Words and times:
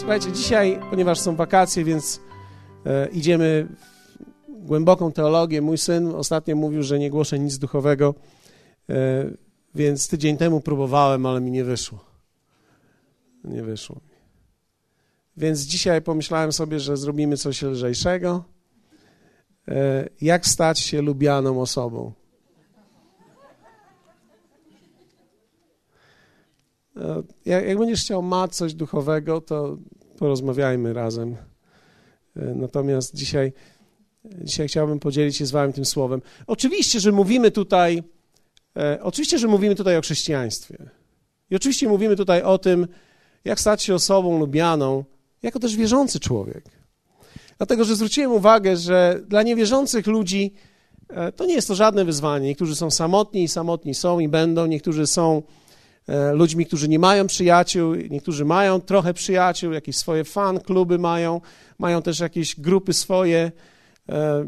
Słuchajcie, 0.00 0.32
dzisiaj, 0.32 0.80
ponieważ 0.90 1.20
są 1.20 1.36
wakacje, 1.36 1.84
więc 1.84 2.20
e, 2.86 3.08
idziemy 3.08 3.68
w 4.48 4.66
głęboką 4.66 5.12
teologię. 5.12 5.60
Mój 5.62 5.78
syn 5.78 6.14
ostatnio 6.14 6.56
mówił, 6.56 6.82
że 6.82 6.98
nie 6.98 7.10
głoszę 7.10 7.38
nic 7.38 7.58
duchowego, 7.58 8.14
e, 8.90 8.94
więc 9.74 10.08
tydzień 10.08 10.36
temu 10.36 10.60
próbowałem, 10.60 11.26
ale 11.26 11.40
mi 11.40 11.50
nie 11.50 11.64
wyszło. 11.64 12.04
Nie 13.44 13.62
wyszło 13.62 13.96
mi. 13.96 14.16
Więc 15.36 15.60
dzisiaj 15.60 16.02
pomyślałem 16.02 16.52
sobie, 16.52 16.80
że 16.80 16.96
zrobimy 16.96 17.36
coś 17.36 17.62
lżejszego. 17.62 18.44
E, 19.68 20.08
jak 20.20 20.46
stać 20.46 20.78
się 20.78 21.02
lubianą 21.02 21.60
osobą? 21.60 22.12
E, 26.96 27.22
jak, 27.44 27.78
będziesz 27.78 28.00
chciał 28.00 28.22
mać 28.22 28.56
coś 28.56 28.74
duchowego, 28.74 29.40
to 29.40 29.76
porozmawiajmy 30.20 30.92
razem. 30.92 31.36
E, 32.36 32.54
natomiast 32.54 33.14
dzisiaj, 33.14 33.52
dzisiaj 34.24 34.68
chciałbym 34.68 34.98
podzielić 34.98 35.36
się 35.36 35.46
z 35.46 35.50
wami 35.50 35.72
tym 35.72 35.84
słowem. 35.84 36.22
Oczywiście, 36.46 37.00
że 37.00 37.12
mówimy 37.12 37.50
tutaj, 37.50 38.02
e, 38.76 38.98
oczywiście, 39.02 39.38
że 39.38 39.48
mówimy 39.48 39.74
tutaj 39.74 39.96
o 39.96 40.00
chrześcijaństwie. 40.00 40.90
I 41.50 41.56
oczywiście 41.56 41.88
mówimy 41.88 42.16
tutaj 42.16 42.42
o 42.42 42.58
tym, 42.58 42.86
jak 43.44 43.60
stać 43.60 43.82
się 43.82 43.94
osobą 43.94 44.38
lubianą, 44.38 45.04
jako 45.42 45.58
też 45.58 45.76
wierzący 45.76 46.20
człowiek. 46.20 46.64
Dlatego, 47.58 47.84
że 47.84 47.96
zwróciłem 47.96 48.32
uwagę, 48.32 48.76
że 48.76 49.20
dla 49.28 49.42
niewierzących 49.42 50.06
ludzi 50.06 50.52
to 51.36 51.46
nie 51.46 51.54
jest 51.54 51.68
to 51.68 51.74
żadne 51.74 52.04
wyzwanie. 52.04 52.46
Niektórzy 52.46 52.76
są 52.76 52.90
samotni 52.90 53.42
i 53.42 53.48
samotni 53.48 53.94
są 53.94 54.20
i 54.20 54.28
będą, 54.28 54.66
niektórzy 54.66 55.06
są 55.06 55.42
E, 55.42 55.59
ludźmi, 56.32 56.66
którzy 56.66 56.88
nie 56.88 56.98
mają 56.98 57.26
przyjaciół, 57.26 57.94
niektórzy 57.94 58.44
mają 58.44 58.80
trochę 58.80 59.14
przyjaciół, 59.14 59.72
jakieś 59.72 59.96
swoje 59.96 60.24
fan 60.24 60.60
kluby 60.60 60.98
mają, 60.98 61.40
mają 61.78 62.02
też 62.02 62.20
jakieś 62.20 62.60
grupy 62.60 62.92
swoje, 62.92 63.52
e, 64.08 64.46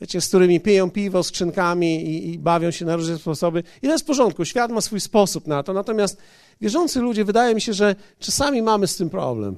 wiecie, 0.00 0.20
z 0.20 0.28
którymi 0.28 0.60
piją 0.60 0.90
piwo 0.90 1.22
skrzynkami 1.22 2.04
i, 2.04 2.32
i 2.32 2.38
bawią 2.38 2.70
się 2.70 2.84
na 2.84 2.96
różne 2.96 3.18
sposoby. 3.18 3.62
I 3.82 3.86
to 3.86 3.92
jest 3.92 4.04
w 4.04 4.06
porządku, 4.06 4.44
świat 4.44 4.70
ma 4.70 4.80
swój 4.80 5.00
sposób 5.00 5.46
na 5.46 5.62
to, 5.62 5.72
natomiast 5.72 6.22
wierzący 6.60 7.00
ludzie, 7.00 7.24
wydaje 7.24 7.54
mi 7.54 7.60
się, 7.60 7.72
że 7.72 7.96
czasami 8.18 8.62
mamy 8.62 8.86
z 8.86 8.96
tym 8.96 9.10
problem. 9.10 9.56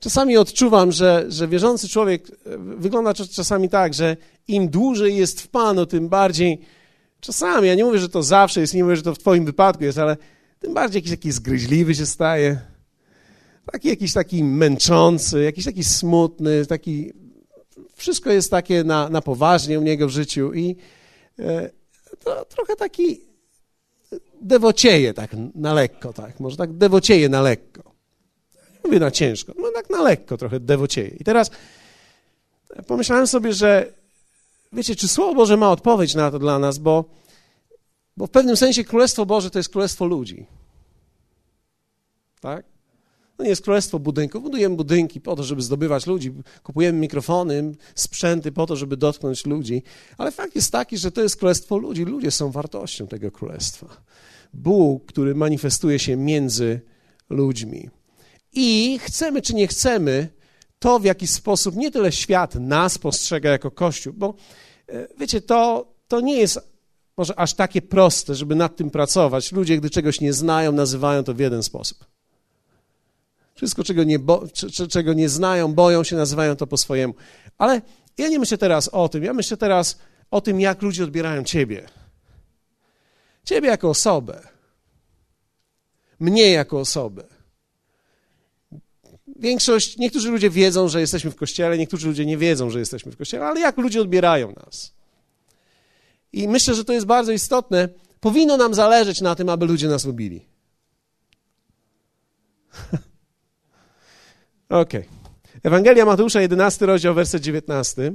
Czasami 0.00 0.36
odczuwam, 0.36 0.92
że, 0.92 1.24
że 1.28 1.48
wierzący 1.48 1.88
człowiek 1.88 2.30
e, 2.30 2.58
wygląda 2.58 3.14
czasami 3.14 3.68
tak, 3.68 3.94
że 3.94 4.16
im 4.48 4.68
dłużej 4.68 5.16
jest 5.16 5.40
w 5.40 5.48
Panu, 5.48 5.86
tym 5.86 6.08
bardziej 6.08 6.60
Czasami, 7.20 7.68
ja 7.68 7.74
nie 7.74 7.84
mówię, 7.84 7.98
że 7.98 8.08
to 8.08 8.22
zawsze 8.22 8.60
jest, 8.60 8.74
nie 8.74 8.84
mówię, 8.84 8.96
że 8.96 9.02
to 9.02 9.14
w 9.14 9.18
twoim 9.18 9.44
wypadku 9.44 9.84
jest, 9.84 9.98
ale 9.98 10.16
tym 10.58 10.74
bardziej 10.74 10.98
jakiś 10.98 11.10
taki 11.10 11.32
zgryźliwy 11.32 11.94
się 11.94 12.06
staje. 12.06 12.60
Taki 13.72 13.88
jakiś 13.88 14.12
taki 14.12 14.44
męczący, 14.44 15.42
jakiś 15.42 15.64
taki 15.64 15.84
smutny, 15.84 16.66
taki... 16.66 17.12
Wszystko 17.94 18.30
jest 18.30 18.50
takie 18.50 18.84
na, 18.84 19.08
na 19.08 19.22
poważnie 19.22 19.80
u 19.80 19.82
niego 19.82 20.06
w 20.06 20.10
życiu 20.10 20.54
i 20.54 20.76
e, 21.38 21.70
to 22.24 22.44
trochę 22.44 22.76
taki 22.76 23.20
dewocieje 24.40 25.14
tak 25.14 25.30
na 25.54 25.74
lekko, 25.74 26.12
tak, 26.12 26.40
może 26.40 26.56
tak 26.56 26.72
dewocieje 26.72 27.28
na 27.28 27.42
lekko. 27.42 27.82
Nie 28.54 28.80
mówię 28.84 29.00
na 29.00 29.10
ciężko, 29.10 29.52
no 29.58 29.70
tak 29.74 29.90
na 29.90 30.02
lekko 30.02 30.36
trochę 30.36 30.60
dewocieje. 30.60 31.08
I 31.08 31.24
teraz 31.24 31.50
pomyślałem 32.86 33.26
sobie, 33.26 33.52
że 33.52 33.92
wiecie, 34.72 34.96
czy 34.96 35.08
Słowo 35.08 35.34
Boże 35.34 35.56
ma 35.56 35.70
odpowiedź 35.70 36.14
na 36.14 36.30
to 36.30 36.38
dla 36.38 36.58
nas, 36.58 36.78
bo, 36.78 37.04
bo 38.16 38.26
w 38.26 38.30
pewnym 38.30 38.56
sensie 38.56 38.84
Królestwo 38.84 39.26
Boże 39.26 39.50
to 39.50 39.58
jest 39.58 39.68
Królestwo 39.68 40.06
ludzi. 40.06 40.46
Tak? 42.40 42.64
To 43.40 43.44
nie 43.44 43.50
jest 43.50 43.62
królestwo 43.62 43.98
budynków. 43.98 44.42
Budujemy 44.42 44.76
budynki 44.76 45.20
po 45.20 45.36
to, 45.36 45.42
żeby 45.42 45.62
zdobywać 45.62 46.06
ludzi. 46.06 46.32
Kupujemy 46.62 46.98
mikrofony, 46.98 47.72
sprzęty 47.94 48.52
po 48.52 48.66
to, 48.66 48.76
żeby 48.76 48.96
dotknąć 48.96 49.46
ludzi. 49.46 49.82
Ale 50.18 50.30
fakt 50.30 50.54
jest 50.54 50.72
taki, 50.72 50.98
że 50.98 51.10
to 51.10 51.22
jest 51.22 51.36
królestwo 51.36 51.76
ludzi. 51.76 52.04
Ludzie 52.04 52.30
są 52.30 52.50
wartością 52.50 53.06
tego 53.06 53.30
królestwa. 53.30 53.86
Bóg, 54.54 55.06
który 55.06 55.34
manifestuje 55.34 55.98
się 55.98 56.16
między 56.16 56.80
ludźmi. 57.30 57.90
I 58.52 58.98
chcemy 59.02 59.42
czy 59.42 59.54
nie 59.54 59.66
chcemy, 59.66 60.28
to, 60.80 60.98
w 60.98 61.04
jaki 61.04 61.26
sposób 61.26 61.76
nie 61.76 61.90
tyle 61.90 62.12
świat 62.12 62.54
nas 62.54 62.98
postrzega 62.98 63.50
jako 63.50 63.70
Kościół, 63.70 64.12
bo 64.16 64.34
e, 64.88 65.08
wiecie, 65.18 65.40
to, 65.40 65.86
to 66.08 66.20
nie 66.20 66.36
jest 66.36 66.70
może 67.16 67.38
aż 67.38 67.54
takie 67.54 67.82
proste, 67.82 68.34
żeby 68.34 68.54
nad 68.54 68.76
tym 68.76 68.90
pracować. 68.90 69.52
Ludzie, 69.52 69.76
gdy 69.76 69.90
czegoś 69.90 70.20
nie 70.20 70.32
znają, 70.32 70.72
nazywają 70.72 71.24
to 71.24 71.34
w 71.34 71.38
jeden 71.38 71.62
sposób. 71.62 72.04
Wszystko, 73.54 73.84
czego 73.84 74.04
nie, 74.04 74.18
bo, 74.18 74.44
czego 74.90 75.12
nie 75.12 75.28
znają, 75.28 75.74
boją 75.74 76.04
się, 76.04 76.16
nazywają 76.16 76.56
to 76.56 76.66
po 76.66 76.76
swojemu. 76.76 77.14
Ale 77.58 77.82
ja 78.18 78.28
nie 78.28 78.38
myślę 78.38 78.58
teraz 78.58 78.88
o 78.88 79.08
tym. 79.08 79.24
Ja 79.24 79.32
myślę 79.32 79.56
teraz 79.56 79.98
o 80.30 80.40
tym, 80.40 80.60
jak 80.60 80.82
ludzie 80.82 81.04
odbierają 81.04 81.44
Ciebie. 81.44 81.88
Ciebie 83.44 83.68
jako 83.68 83.90
osobę. 83.90 84.48
Mnie 86.20 86.50
jako 86.50 86.80
osobę. 86.80 87.24
Większość, 89.40 89.96
niektórzy 89.96 90.30
ludzie 90.30 90.50
wiedzą, 90.50 90.88
że 90.88 91.00
jesteśmy 91.00 91.30
w 91.30 91.36
kościele, 91.36 91.78
niektórzy 91.78 92.08
ludzie 92.08 92.26
nie 92.26 92.38
wiedzą, 92.38 92.70
że 92.70 92.78
jesteśmy 92.78 93.12
w 93.12 93.16
kościele, 93.16 93.46
ale 93.46 93.60
jak 93.60 93.76
ludzie 93.76 94.00
odbierają 94.00 94.52
nas? 94.52 94.92
I 96.32 96.48
myślę, 96.48 96.74
że 96.74 96.84
to 96.84 96.92
jest 96.92 97.06
bardzo 97.06 97.32
istotne. 97.32 97.88
Powinno 98.20 98.56
nam 98.56 98.74
zależeć 98.74 99.20
na 99.20 99.34
tym, 99.34 99.48
aby 99.48 99.66
ludzie 99.66 99.88
nas 99.88 100.04
lubili. 100.04 100.46
Okej. 104.68 105.00
Okay. 105.00 105.04
Ewangelia 105.62 106.04
Mateusza, 106.04 106.40
11 106.40 106.86
rozdział, 106.86 107.14
werset 107.14 107.42
19. 107.42 108.12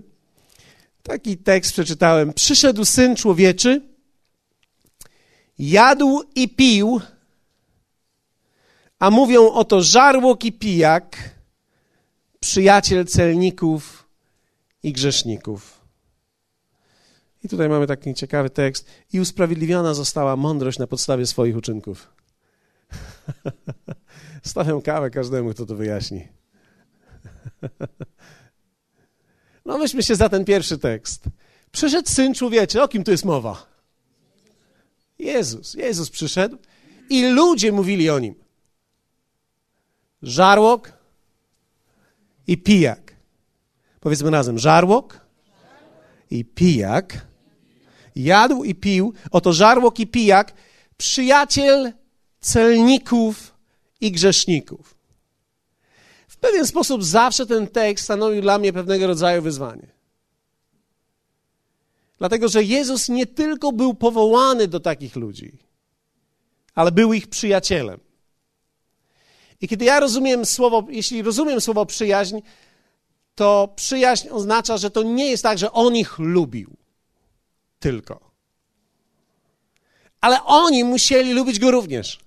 Taki 1.03 1.38
tekst 1.38 1.72
przeczytałem. 1.72 2.34
Przyszedł 2.34 2.86
Syn 2.86 3.16
Człowieczy, 3.16 3.81
jadł 5.59 6.22
i 6.36 6.50
pił, 6.50 7.02
a 9.00 9.11
mówią 9.11 9.51
oto 9.51 9.81
żarłok 9.81 10.45
i 10.45 10.51
pijak, 10.51 11.35
przyjaciel 12.39 13.06
celników 13.06 14.09
i 14.83 14.94
grzeszników. 14.94 15.81
I 17.44 17.50
tutaj 17.50 17.69
mamy 17.69 17.88
taki 17.88 18.13
ciekawy 18.13 18.50
tekst. 18.50 18.88
I 19.13 19.19
usprawiedliwiona 19.19 19.94
została 19.94 20.35
mądrość 20.35 20.79
na 20.79 20.88
podstawie 20.88 21.25
swoich 21.25 21.57
uczynków. 21.57 22.13
Stawiam 24.44 24.81
kawę 24.81 25.09
każdemu, 25.09 25.53
kto 25.53 25.66
to 25.66 25.75
wyjaśni. 25.75 26.27
no 29.66 29.77
weźmy 29.77 30.03
się 30.03 30.16
za 30.16 30.29
ten 30.29 30.45
pierwszy 30.45 30.77
tekst. 30.77 31.23
Przyszedł 31.72 32.09
Syn 32.09 32.33
Człowieczy. 32.33 32.81
O 32.83 32.88
kim 32.88 33.03
tu 33.03 33.12
jest 33.12 33.25
mowa? 33.25 33.66
Jezus. 35.19 35.73
Jezus 35.73 36.09
przyszedł 36.09 36.57
i 37.09 37.29
ludzie 37.29 37.72
mówili 37.72 38.09
o 38.09 38.19
Nim 38.19 38.44
żarłok 40.22 40.94
i 42.48 42.58
pijak. 42.58 43.16
Powiedzmy 44.00 44.30
razem, 44.30 44.59
żarłok 44.59 45.20
i 46.31 46.46
pijak. 46.46 47.28
Jadł 48.16 48.64
i 48.64 48.75
pił, 48.75 49.14
oto 49.31 49.54
żarłok 49.54 50.00
i 50.00 50.08
pijak, 50.08 50.54
przyjaciel 50.98 51.94
celników 52.40 53.56
i 54.02 54.12
grzeszników. 54.12 54.96
W 56.28 56.38
pewien 56.38 56.68
sposób 56.68 57.04
zawsze 57.04 57.46
ten 57.46 57.68
tekst 57.68 58.06
stanowił 58.06 58.42
dla 58.42 58.58
mnie 58.58 58.74
pewnego 58.74 59.08
rodzaju 59.08 59.42
wyzwanie. 59.42 59.88
Dlatego, 62.18 62.48
że 62.48 62.63
Jezus 62.63 63.10
nie 63.10 63.25
tylko 63.25 63.72
był 63.72 63.94
powołany 63.94 64.68
do 64.68 64.80
takich 64.80 65.16
ludzi, 65.16 65.57
ale 66.75 66.92
był 66.92 67.13
ich 67.13 67.28
przyjacielem. 67.28 68.05
I 69.65 69.67
kiedy 69.67 69.85
ja 69.85 70.00
rozumiem 70.00 70.45
słowo, 70.45 70.85
jeśli 70.89 71.21
rozumiem 71.21 71.62
słowo 71.62 71.85
przyjaźń, 71.85 72.39
to 73.35 73.73
przyjaźń 73.75 74.29
oznacza, 74.29 74.77
że 74.77 74.91
to 74.91 75.03
nie 75.03 75.29
jest 75.29 75.44
tak, 75.44 75.57
że 75.57 75.71
on 75.71 75.95
ich 75.95 76.19
lubił 76.19 76.77
tylko. 77.79 78.31
Ale 80.21 80.44
oni 80.44 80.83
musieli 80.83 81.33
lubić 81.33 81.59
go 81.59 81.71
również. 81.71 82.19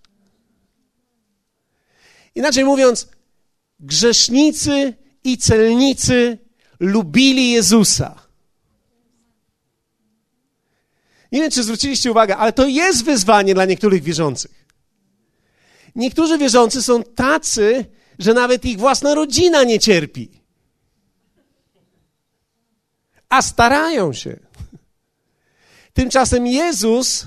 Inaczej 2.35 2.65
mówiąc, 2.65 3.09
grzesznicy 3.81 4.95
i 5.25 5.39
celnicy 5.39 6.39
lubili 6.81 7.51
Jezusa. 7.51 8.23
Nie 11.33 11.41
wiem, 11.41 11.51
czy 11.51 11.63
zwróciliście 11.63 12.11
uwagę, 12.11 12.37
ale 12.37 12.53
to 12.53 12.67
jest 12.67 13.05
wyzwanie 13.05 13.55
dla 13.55 13.65
niektórych 13.65 14.03
wierzących. 14.03 14.58
Niektórzy 15.99 16.39
wierzący 16.39 16.83
są 16.83 17.03
tacy, 17.03 17.85
że 18.19 18.35
nawet 18.35 18.65
ich 18.65 18.79
własna 18.79 19.15
rodzina 19.15 19.65
nie 19.65 19.79
cierpi. 19.79 20.31
A 23.29 23.43
starają 23.43 24.13
się. 24.13 24.39
Tymczasem 25.93 26.47
Jezus 26.47 27.27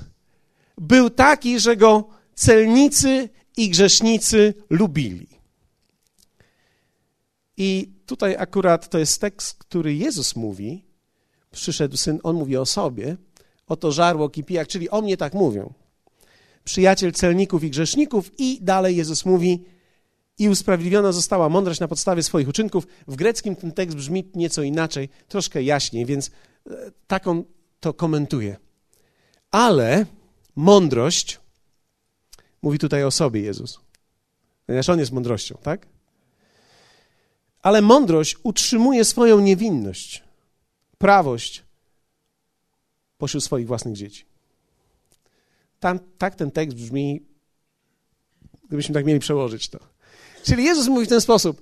był 0.78 1.10
taki, 1.10 1.60
że 1.60 1.78
go 1.78 2.10
celnicy 2.36 3.30
i 3.58 3.70
grzesznicy 3.70 4.54
lubili. 4.70 5.28
I 7.58 7.92
tutaj 8.06 8.36
akurat 8.36 8.90
to 8.90 8.98
jest 8.98 9.22
tekst, 9.22 9.58
który 9.58 9.96
Jezus 9.96 10.36
mówi. 10.36 10.86
Przyszedł 11.52 11.98
syn, 11.98 12.20
on 12.24 12.36
mówi 12.36 12.58
o 12.58 12.66
sobie, 12.66 13.18
oto 13.68 13.92
żarłok 13.92 14.38
i 14.38 14.44
pijak, 14.44 14.68
czyli 14.68 14.90
o 14.90 15.02
mnie 15.02 15.18
tak 15.18 15.34
mówią. 15.34 15.74
Przyjaciel 16.64 17.12
celników 17.12 17.64
i 17.64 17.70
grzeszników 17.70 18.32
i 18.38 18.60
dalej 18.62 18.96
Jezus 18.96 19.26
mówi 19.26 19.66
i 20.38 20.50
usprawiedliwiona 20.50 21.12
została 21.12 21.50
mądrość 21.50 21.80
na 21.80 21.88
podstawie 21.88 22.24
swoich 22.24 22.48
uczynków. 22.48 22.88
W 23.08 23.16
greckim 23.16 23.56
ten 23.56 23.72
tekst 23.72 23.98
brzmi 23.98 24.32
nieco 24.36 24.64
inaczej, 24.64 25.10
troszkę 25.28 25.64
jaśniej, 25.64 26.06
więc 26.06 26.32
e, 26.70 26.92
tak 27.08 27.28
on 27.28 27.44
to 27.80 27.94
komentuje. 27.94 28.58
Ale 29.52 30.06
mądrość, 30.56 31.40
mówi 32.62 32.80
tutaj 32.80 33.04
o 33.04 33.12
sobie 33.12 33.42
Jezus, 33.42 33.80
ponieważ 34.66 34.90
On 34.90 35.00
jest 35.00 35.12
mądrością, 35.12 35.58
tak? 35.64 35.88
Ale 37.62 37.82
mądrość 37.82 38.38
utrzymuje 38.44 39.06
swoją 39.06 39.40
niewinność, 39.40 40.24
prawość 40.98 41.64
pośród 43.18 43.44
swoich 43.44 43.68
własnych 43.68 43.96
dzieci. 43.96 44.31
Tam, 45.82 46.00
tak 46.18 46.36
ten 46.36 46.52
tekst 46.52 46.78
brzmi, 46.78 47.26
gdybyśmy 48.68 48.96
tak 48.96 49.06
mieli 49.06 49.20
przełożyć 49.20 49.70
to. 49.70 49.80
Czyli 50.44 50.64
Jezus 50.64 50.88
mówi 50.88 51.06
w 51.06 51.10
ten 51.10 51.22
sposób. 51.22 51.62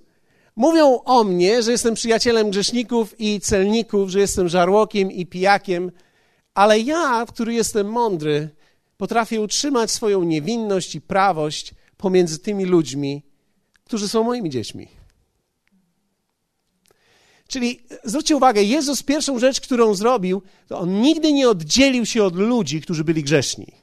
Mówią 0.56 1.00
o 1.06 1.24
mnie, 1.24 1.64
że 1.64 1.72
jestem 1.72 1.94
przyjacielem 1.94 2.50
grzeszników 2.50 3.20
i 3.20 3.40
celników, 3.40 4.10
że 4.10 4.20
jestem 4.20 4.50
żarłokiem 4.50 5.12
i 5.12 5.26
pijakiem, 5.26 5.92
ale 6.54 6.80
ja, 6.80 7.26
który 7.28 7.54
jestem 7.54 7.88
mądry, 7.88 8.50
potrafię 8.98 9.42
utrzymać 9.42 9.92
swoją 9.92 10.24
niewinność 10.24 10.96
i 10.96 11.02
prawość 11.02 11.74
pomiędzy 11.98 12.40
tymi 12.40 12.66
ludźmi, 12.66 13.24
którzy 13.84 14.10
są 14.10 14.24
moimi 14.24 14.50
dziećmi. 14.50 14.88
Czyli 17.48 17.80
zwróćcie 18.04 18.36
uwagę, 18.36 18.64
Jezus 18.64 19.04
pierwszą 19.04 19.40
rzecz, 19.40 19.62
którą 19.62 19.94
zrobił, 19.94 20.42
to 20.68 20.80
on 20.80 21.02
nigdy 21.02 21.34
nie 21.34 21.50
oddzielił 21.50 22.06
się 22.06 22.24
od 22.24 22.36
ludzi, 22.36 22.82
którzy 22.82 23.04
byli 23.04 23.24
grzeszni. 23.24 23.79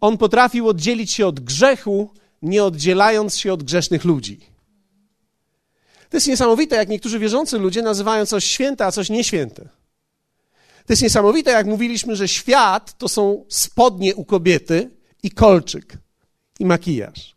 On 0.00 0.18
potrafił 0.18 0.68
oddzielić 0.68 1.12
się 1.12 1.26
od 1.26 1.40
grzechu, 1.40 2.10
nie 2.42 2.64
oddzielając 2.64 3.38
się 3.38 3.52
od 3.52 3.62
grzesznych 3.62 4.04
ludzi. 4.04 4.40
To 6.10 6.16
jest 6.16 6.26
niesamowite, 6.26 6.76
jak 6.76 6.88
niektórzy 6.88 7.18
wierzący 7.18 7.58
ludzie 7.58 7.82
nazywają 7.82 8.26
coś 8.26 8.44
święte, 8.44 8.86
a 8.86 8.92
coś 8.92 9.10
nieświęte. 9.10 9.68
To 10.86 10.92
jest 10.92 11.02
niesamowite, 11.02 11.50
jak 11.50 11.66
mówiliśmy, 11.66 12.16
że 12.16 12.28
świat 12.28 12.98
to 12.98 13.08
są 13.08 13.44
spodnie 13.48 14.14
u 14.14 14.24
kobiety 14.24 14.90
i 15.22 15.30
kolczyk 15.30 15.98
i 16.58 16.64
makijaż. 16.64 17.36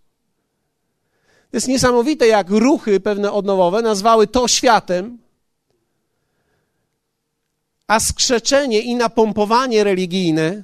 To 1.51 1.57
jest 1.57 1.67
niesamowite, 1.67 2.27
jak 2.27 2.49
ruchy 2.49 2.99
pewne 2.99 3.31
odnowowe 3.31 3.81
nazwały 3.81 4.27
to 4.27 4.47
światem, 4.47 5.17
a 7.87 7.99
skrzeczenie 7.99 8.81
i 8.81 8.95
napompowanie 8.95 9.83
religijne 9.83 10.63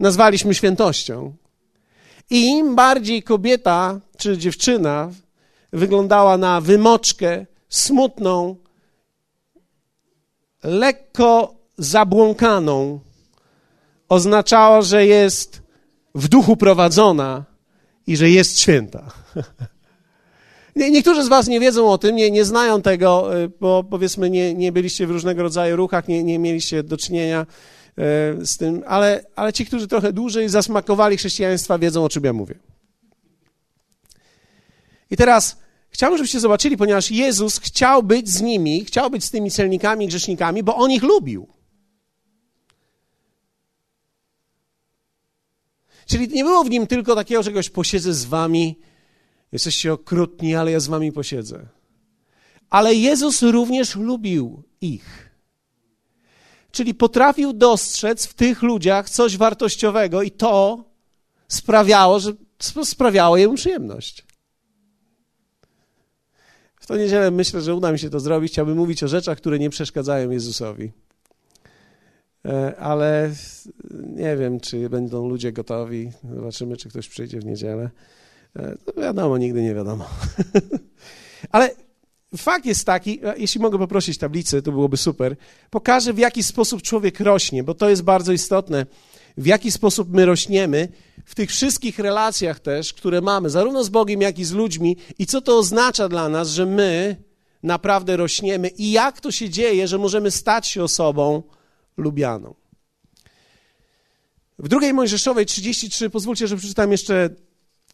nazwaliśmy 0.00 0.54
świętością. 0.54 1.32
I 2.30 2.46
im 2.50 2.74
bardziej 2.74 3.22
kobieta 3.22 4.00
czy 4.16 4.38
dziewczyna 4.38 5.10
wyglądała 5.72 6.36
na 6.36 6.60
wymoczkę, 6.60 7.46
smutną, 7.68 8.56
lekko 10.62 11.54
zabłąkaną, 11.78 13.00
oznaczało, 14.08 14.82
że 14.82 15.06
jest 15.06 15.62
w 16.14 16.28
duchu 16.28 16.56
prowadzona 16.56 17.44
i 18.06 18.16
że 18.16 18.30
jest 18.30 18.60
święta. 18.60 19.10
Niektórzy 20.76 21.24
z 21.24 21.28
Was 21.28 21.48
nie 21.48 21.60
wiedzą 21.60 21.90
o 21.90 21.98
tym, 21.98 22.16
nie, 22.16 22.30
nie 22.30 22.44
znają 22.44 22.82
tego, 22.82 23.38
y, 23.38 23.50
bo 23.60 23.84
powiedzmy 23.84 24.30
nie, 24.30 24.54
nie 24.54 24.72
byliście 24.72 25.06
w 25.06 25.10
różnego 25.10 25.42
rodzaju 25.42 25.76
ruchach, 25.76 26.08
nie, 26.08 26.24
nie 26.24 26.38
mieliście 26.38 26.82
do 26.82 26.96
czynienia 26.96 27.46
z 28.42 28.56
tym, 28.56 28.82
ale, 28.86 29.24
ale 29.36 29.52
ci, 29.52 29.66
którzy 29.66 29.88
trochę 29.88 30.12
dłużej 30.12 30.48
zasmakowali 30.48 31.16
chrześcijaństwa, 31.16 31.78
wiedzą 31.78 32.04
o 32.04 32.08
czym 32.08 32.24
ja 32.24 32.32
mówię. 32.32 32.58
I 35.10 35.16
teraz 35.16 35.58
chciałbym, 35.90 36.18
żebyście 36.18 36.40
zobaczyli, 36.40 36.76
ponieważ 36.76 37.10
Jezus 37.10 37.58
chciał 37.58 38.02
być 38.02 38.28
z 38.28 38.40
nimi, 38.40 38.84
chciał 38.84 39.10
być 39.10 39.24
z 39.24 39.30
tymi 39.30 39.50
celnikami, 39.50 40.06
grzesznikami, 40.06 40.62
bo 40.62 40.76
On 40.76 40.90
ich 40.90 41.02
lubił. 41.02 41.48
Czyli 46.06 46.28
nie 46.28 46.44
było 46.44 46.64
w 46.64 46.70
nim 46.70 46.86
tylko 46.86 47.14
takiego 47.14 47.44
czegoś, 47.44 47.70
posiedzę 47.70 48.14
z 48.14 48.24
wami, 48.24 48.78
jesteście 49.52 49.92
okrutni, 49.92 50.54
ale 50.54 50.70
ja 50.70 50.80
z 50.80 50.86
wami 50.86 51.12
posiedzę. 51.12 51.66
Ale 52.70 52.94
Jezus 52.94 53.42
również 53.42 53.96
lubił 53.96 54.62
ich. 54.80 55.27
Czyli 56.78 56.94
potrafił 56.94 57.52
dostrzec 57.52 58.26
w 58.26 58.34
tych 58.34 58.62
ludziach 58.62 59.10
coś 59.10 59.36
wartościowego 59.36 60.22
i 60.22 60.30
to 60.30 60.84
sprawiało, 61.48 62.20
że 62.20 62.32
sprawiało 62.84 63.36
jemu 63.36 63.54
przyjemność. 63.54 64.26
W 66.80 66.86
tą 66.86 66.96
niedzielę 66.96 67.30
myślę, 67.30 67.60
że 67.60 67.74
uda 67.74 67.92
mi 67.92 67.98
się 67.98 68.10
to 68.10 68.20
zrobić. 68.20 68.52
Chciałbym 68.52 68.76
mówić 68.76 69.02
o 69.02 69.08
rzeczach, 69.08 69.38
które 69.38 69.58
nie 69.58 69.70
przeszkadzają 69.70 70.30
Jezusowi. 70.30 70.92
E, 72.44 72.76
ale 72.76 73.30
nie 74.06 74.36
wiem, 74.36 74.60
czy 74.60 74.88
będą 74.88 75.28
ludzie 75.28 75.52
gotowi. 75.52 76.12
Zobaczymy, 76.34 76.76
czy 76.76 76.88
ktoś 76.88 77.08
przyjdzie 77.08 77.40
w 77.40 77.44
niedzielę. 77.44 77.90
E, 78.56 78.76
no 78.86 79.02
wiadomo, 79.02 79.38
nigdy 79.38 79.62
nie 79.62 79.74
wiadomo. 79.74 80.08
ale 81.52 81.70
fakt 82.36 82.66
jest 82.66 82.84
taki, 82.84 83.20
e, 83.24 83.34
jeśli 83.38 83.60
mogę 83.60 83.78
poprosić 83.78 84.18
tablicy, 84.18 84.62
to 84.62 84.72
byłoby 84.72 84.96
super. 84.96 85.36
Pokażę, 85.70 86.12
w 86.12 86.18
jaki 86.18 86.42
sposób 86.42 86.82
człowiek 86.82 87.20
rośnie, 87.20 87.64
bo 87.64 87.74
to 87.74 87.90
jest 87.90 88.02
bardzo 88.02 88.32
istotne. 88.32 88.86
W 89.36 89.46
jaki 89.46 89.70
sposób 89.70 90.12
my 90.12 90.26
rośniemy 90.26 90.88
w 91.24 91.34
tych 91.34 91.50
wszystkich 91.50 91.98
relacjach 91.98 92.60
też, 92.60 92.92
które 92.92 93.20
mamy, 93.20 93.50
zarówno 93.50 93.84
z 93.84 93.88
Bogiem, 93.88 94.20
jak 94.20 94.38
i 94.38 94.44
z 94.44 94.52
ludźmi, 94.52 94.96
i 95.18 95.26
co 95.26 95.40
to 95.40 95.58
oznacza 95.58 96.08
dla 96.08 96.28
nas, 96.28 96.48
że 96.48 96.66
my 96.66 97.16
naprawdę 97.62 98.16
rośniemy, 98.16 98.68
i 98.68 98.92
jak 98.92 99.20
to 99.20 99.32
się 99.32 99.50
dzieje, 99.50 99.88
że 99.88 99.98
możemy 99.98 100.30
stać 100.30 100.68
się 100.68 100.82
osobą, 100.82 101.42
lubianą. 101.96 102.54
W 104.58 104.68
drugiej 104.68 104.94
Mojżeszowej 104.94 105.46
33, 105.46 106.10
pozwólcie, 106.10 106.46
że 106.46 106.56
przeczytam 106.56 106.92
jeszcze 106.92 107.30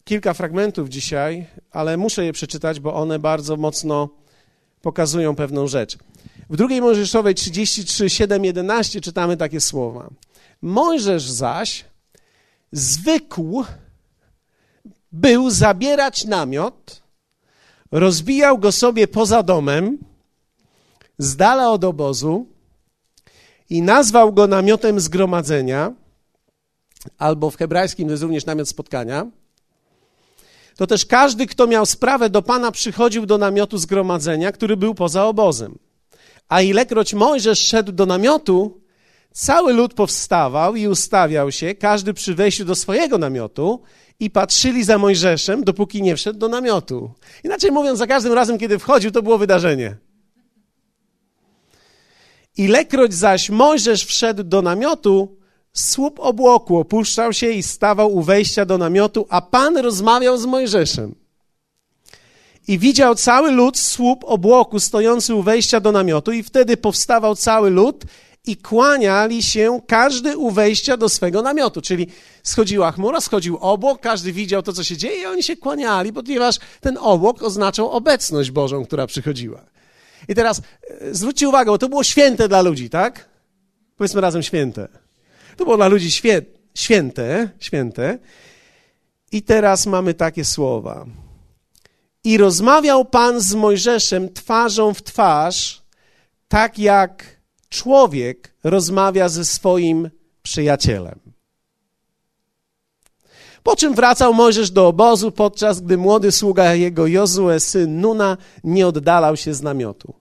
kilka 0.03 0.33
fragmentów 0.33 0.89
dzisiaj, 0.89 1.45
ale 1.71 1.97
muszę 1.97 2.25
je 2.25 2.33
przeczytać, 2.33 2.79
bo 2.79 2.93
one 2.93 3.19
bardzo 3.19 3.57
mocno 3.57 4.09
pokazują 4.85 5.35
pewną 5.35 5.67
rzecz. 5.67 5.97
W 6.49 6.57
drugiej 6.57 6.81
Mojżeszowej 6.81 7.35
33, 7.35 8.09
7, 8.09 8.45
11 8.45 9.01
czytamy 9.01 9.37
takie 9.37 9.61
słowa. 9.61 10.09
Mojżesz 10.61 11.29
zaś 11.29 11.85
zwykł 12.71 13.65
był 15.11 15.49
zabierać 15.49 16.25
namiot, 16.25 17.01
rozbijał 17.91 18.57
go 18.57 18.71
sobie 18.71 19.07
poza 19.07 19.43
domem, 19.43 19.97
z 21.17 21.35
dala 21.35 21.71
od 21.71 21.83
obozu, 21.83 22.47
i 23.69 23.81
nazwał 23.81 24.33
go 24.33 24.47
namiotem 24.47 24.99
zgromadzenia, 24.99 25.93
albo 27.17 27.51
w 27.51 27.57
hebrajskim 27.57 28.07
to 28.07 28.11
jest 28.11 28.23
również 28.23 28.45
namiot 28.45 28.69
spotkania, 28.69 29.27
to 30.77 30.87
też 30.87 31.05
każdy, 31.05 31.47
kto 31.47 31.67
miał 31.67 31.85
sprawę 31.85 32.29
do 32.29 32.41
Pana, 32.41 32.71
przychodził 32.71 33.25
do 33.25 33.37
namiotu 33.37 33.77
zgromadzenia, 33.77 34.51
który 34.51 34.77
był 34.77 34.95
poza 34.95 35.25
obozem. 35.25 35.77
A 36.49 36.61
ilekroć 36.61 37.13
Mojżesz 37.13 37.59
szedł 37.59 37.91
do 37.91 38.05
namiotu, 38.05 38.81
cały 39.31 39.73
lud 39.73 39.93
powstawał 39.93 40.75
i 40.75 40.87
ustawiał 40.87 41.51
się, 41.51 41.75
każdy 41.75 42.13
przy 42.13 42.35
wejściu 42.35 42.65
do 42.65 42.75
swojego 42.75 43.17
namiotu 43.17 43.81
i 44.19 44.29
patrzyli 44.29 44.83
za 44.83 44.97
Mojżeszem, 44.97 45.63
dopóki 45.63 46.01
nie 46.01 46.15
wszedł 46.15 46.39
do 46.39 46.47
namiotu. 46.47 47.11
Inaczej 47.43 47.71
mówiąc, 47.71 47.99
za 47.99 48.07
każdym 48.07 48.33
razem, 48.33 48.57
kiedy 48.57 48.79
wchodził, 48.79 49.11
to 49.11 49.21
było 49.21 49.37
wydarzenie. 49.37 49.97
Ilekroć 52.57 53.13
zaś 53.13 53.49
Mojżesz 53.49 54.05
wszedł 54.05 54.43
do 54.43 54.61
namiotu, 54.61 55.37
słup 55.75 56.19
obłoku 56.19 56.77
opuszczał 56.77 57.33
się 57.33 57.49
i 57.49 57.63
stawał 57.63 58.15
u 58.15 58.21
wejścia 58.21 58.65
do 58.65 58.77
namiotu, 58.77 59.27
a 59.29 59.41
Pan 59.41 59.77
rozmawiał 59.77 60.37
z 60.37 60.45
Mojżeszem. 60.45 61.15
I 62.67 62.79
widział 62.79 63.15
cały 63.15 63.51
lud 63.51 63.77
słup 63.77 64.23
obłoku 64.23 64.79
stojący 64.79 65.35
u 65.35 65.43
wejścia 65.43 65.79
do 65.79 65.91
namiotu 65.91 66.31
i 66.31 66.43
wtedy 66.43 66.77
powstawał 66.77 67.35
cały 67.35 67.69
lud 67.69 68.05
i 68.45 68.57
kłaniali 68.57 69.43
się 69.43 69.79
każdy 69.87 70.37
u 70.37 70.51
wejścia 70.51 70.97
do 70.97 71.09
swego 71.09 71.41
namiotu. 71.41 71.81
Czyli 71.81 72.07
schodziła 72.43 72.91
chmura, 72.91 73.21
schodził 73.21 73.57
obłok, 73.57 74.01
każdy 74.01 74.31
widział 74.31 74.61
to, 74.61 74.73
co 74.73 74.83
się 74.83 74.97
dzieje 74.97 75.21
i 75.21 75.25
oni 75.25 75.43
się 75.43 75.57
kłaniali, 75.57 76.13
ponieważ 76.13 76.59
ten 76.81 76.97
obłok 77.01 77.43
oznaczał 77.43 77.91
obecność 77.91 78.51
Bożą, 78.51 78.85
która 78.85 79.07
przychodziła. 79.07 79.61
I 80.27 80.35
teraz 80.35 80.61
e, 81.01 81.15
zwróćcie 81.15 81.49
uwagę, 81.49 81.71
bo 81.71 81.77
to 81.77 81.89
było 81.89 82.03
święte 82.03 82.47
dla 82.47 82.61
ludzi, 82.61 82.89
tak? 82.89 83.29
Powiedzmy 83.97 84.21
razem 84.21 84.43
święte. 84.43 85.04
To 85.57 85.63
było 85.63 85.77
dla 85.77 85.87
ludzi 85.87 86.11
świę, 86.11 86.41
święte, 86.73 87.49
święte. 87.59 88.19
I 89.31 89.41
teraz 89.41 89.85
mamy 89.85 90.13
takie 90.13 90.45
słowa. 90.45 91.05
I 92.23 92.37
rozmawiał 92.37 93.05
Pan 93.05 93.41
z 93.41 93.53
Mojżeszem 93.53 94.33
twarzą 94.33 94.93
w 94.93 95.03
twarz, 95.03 95.81
tak 96.47 96.79
jak 96.79 97.39
człowiek 97.69 98.55
rozmawia 98.63 99.29
ze 99.29 99.45
swoim 99.45 100.09
przyjacielem. 100.41 101.19
Po 103.63 103.75
czym 103.75 103.95
wracał 103.95 104.33
Mojżesz 104.33 104.71
do 104.71 104.87
obozu, 104.87 105.31
podczas 105.31 105.81
gdy 105.81 105.97
młody 105.97 106.31
sługa 106.31 106.73
jego 106.73 107.07
Jozue, 107.07 107.59
syn 107.59 108.01
Nuna, 108.01 108.37
nie 108.63 108.87
oddalał 108.87 109.37
się 109.37 109.53
z 109.53 109.61
namiotu. 109.61 110.13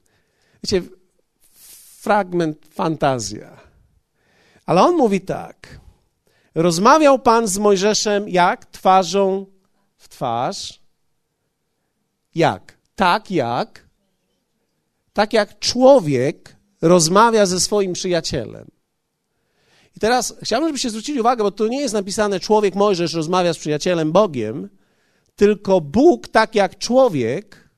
Wiecie, 0.63 0.83
fragment 2.01 2.59
fantazja. 2.71 3.64
Ale 4.67 4.83
on 4.83 4.97
mówi 4.97 5.21
tak. 5.21 5.81
Rozmawiał 6.55 7.19
Pan 7.19 7.47
z 7.47 7.59
Mojżeszem 7.59 8.29
jak? 8.29 8.65
Twarzą 8.65 9.47
w 9.97 10.09
twarz. 10.09 10.81
Jak? 12.35 12.79
Tak 12.95 13.31
jak? 13.31 13.89
Tak 15.13 15.33
jak 15.33 15.59
człowiek 15.59 16.57
rozmawia 16.83 17.47
ze 17.47 17.61
swoim 17.61 17.93
przyjacielem. 17.93 18.71
I 19.97 20.01
teraz 20.01 20.35
chciałbym, 20.43 20.69
żebyście 20.69 20.91
zwrócili 20.91 21.21
uwagę, 21.21 21.45
bo 21.45 21.51
tu 21.51 21.67
nie 21.67 21.81
jest 21.81 21.95
napisane 21.95 22.41
człowiek 22.41 22.75
Mojżesz 22.75 23.15
rozmawia 23.15 23.55
z 23.55 23.59
przyjacielem 23.59 24.13
Bogiem, 24.13 24.69
tylko 25.37 25.81
Bóg, 25.81 26.29
tak 26.29 26.55
jak 26.55 26.79
człowiek, 26.79 27.71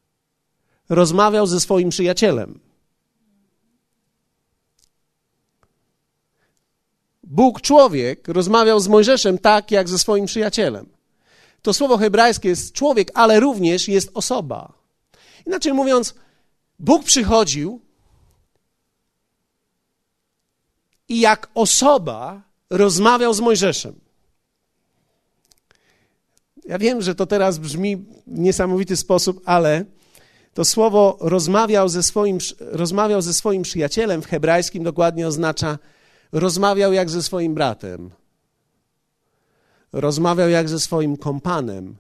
rozmawiał 0.88 1.46
ze 1.46 1.60
swoim 1.60 1.88
przyjacielem. 1.88 2.65
Bóg, 7.26 7.60
człowiek, 7.60 8.28
rozmawiał 8.28 8.80
z 8.80 8.88
Mojżeszem 8.88 9.38
tak, 9.38 9.70
jak 9.70 9.88
ze 9.88 9.98
swoim 9.98 10.26
przyjacielem. 10.26 10.86
To 11.62 11.72
słowo 11.72 11.96
hebrajskie 11.96 12.48
jest 12.48 12.72
człowiek, 12.72 13.10
ale 13.14 13.40
również 13.40 13.88
jest 13.88 14.10
osoba. 14.14 14.72
Inaczej 15.46 15.72
mówiąc, 15.72 16.14
Bóg 16.78 17.04
przychodził 17.04 17.80
i 21.08 21.20
jak 21.20 21.50
osoba 21.54 22.42
rozmawiał 22.70 23.34
z 23.34 23.40
Mojżeszem. 23.40 24.00
Ja 26.64 26.78
wiem, 26.78 27.02
że 27.02 27.14
to 27.14 27.26
teraz 27.26 27.58
brzmi 27.58 27.96
w 27.96 28.04
niesamowity 28.26 28.96
sposób, 28.96 29.42
ale 29.44 29.84
to 30.54 30.64
słowo 30.64 31.18
rozmawiał 31.20 31.88
ze 31.88 32.02
swoim, 32.02 32.38
rozmawiał 32.60 33.22
ze 33.22 33.34
swoim 33.34 33.62
przyjacielem 33.62 34.22
w 34.22 34.26
hebrajskim 34.26 34.84
dokładnie 34.84 35.26
oznacza 35.26 35.78
rozmawiał 36.36 36.92
jak 36.92 37.10
ze 37.10 37.22
swoim 37.22 37.54
bratem. 37.54 38.10
Rozmawiał 39.92 40.48
jak 40.48 40.68
ze 40.68 40.80
swoim 40.80 41.16
kompanem. 41.16 41.96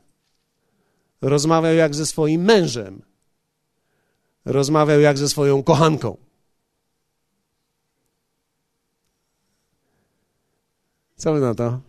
Rozmawiał 1.20 1.74
jak 1.74 1.94
ze 1.94 2.06
swoim 2.06 2.44
mężem. 2.44 3.02
Rozmawiał 4.44 5.00
jak 5.00 5.18
ze 5.18 5.28
swoją 5.28 5.62
kochanką. 5.62 6.16
Co 11.16 11.32
wy 11.32 11.40
na 11.40 11.54
to? 11.54 11.80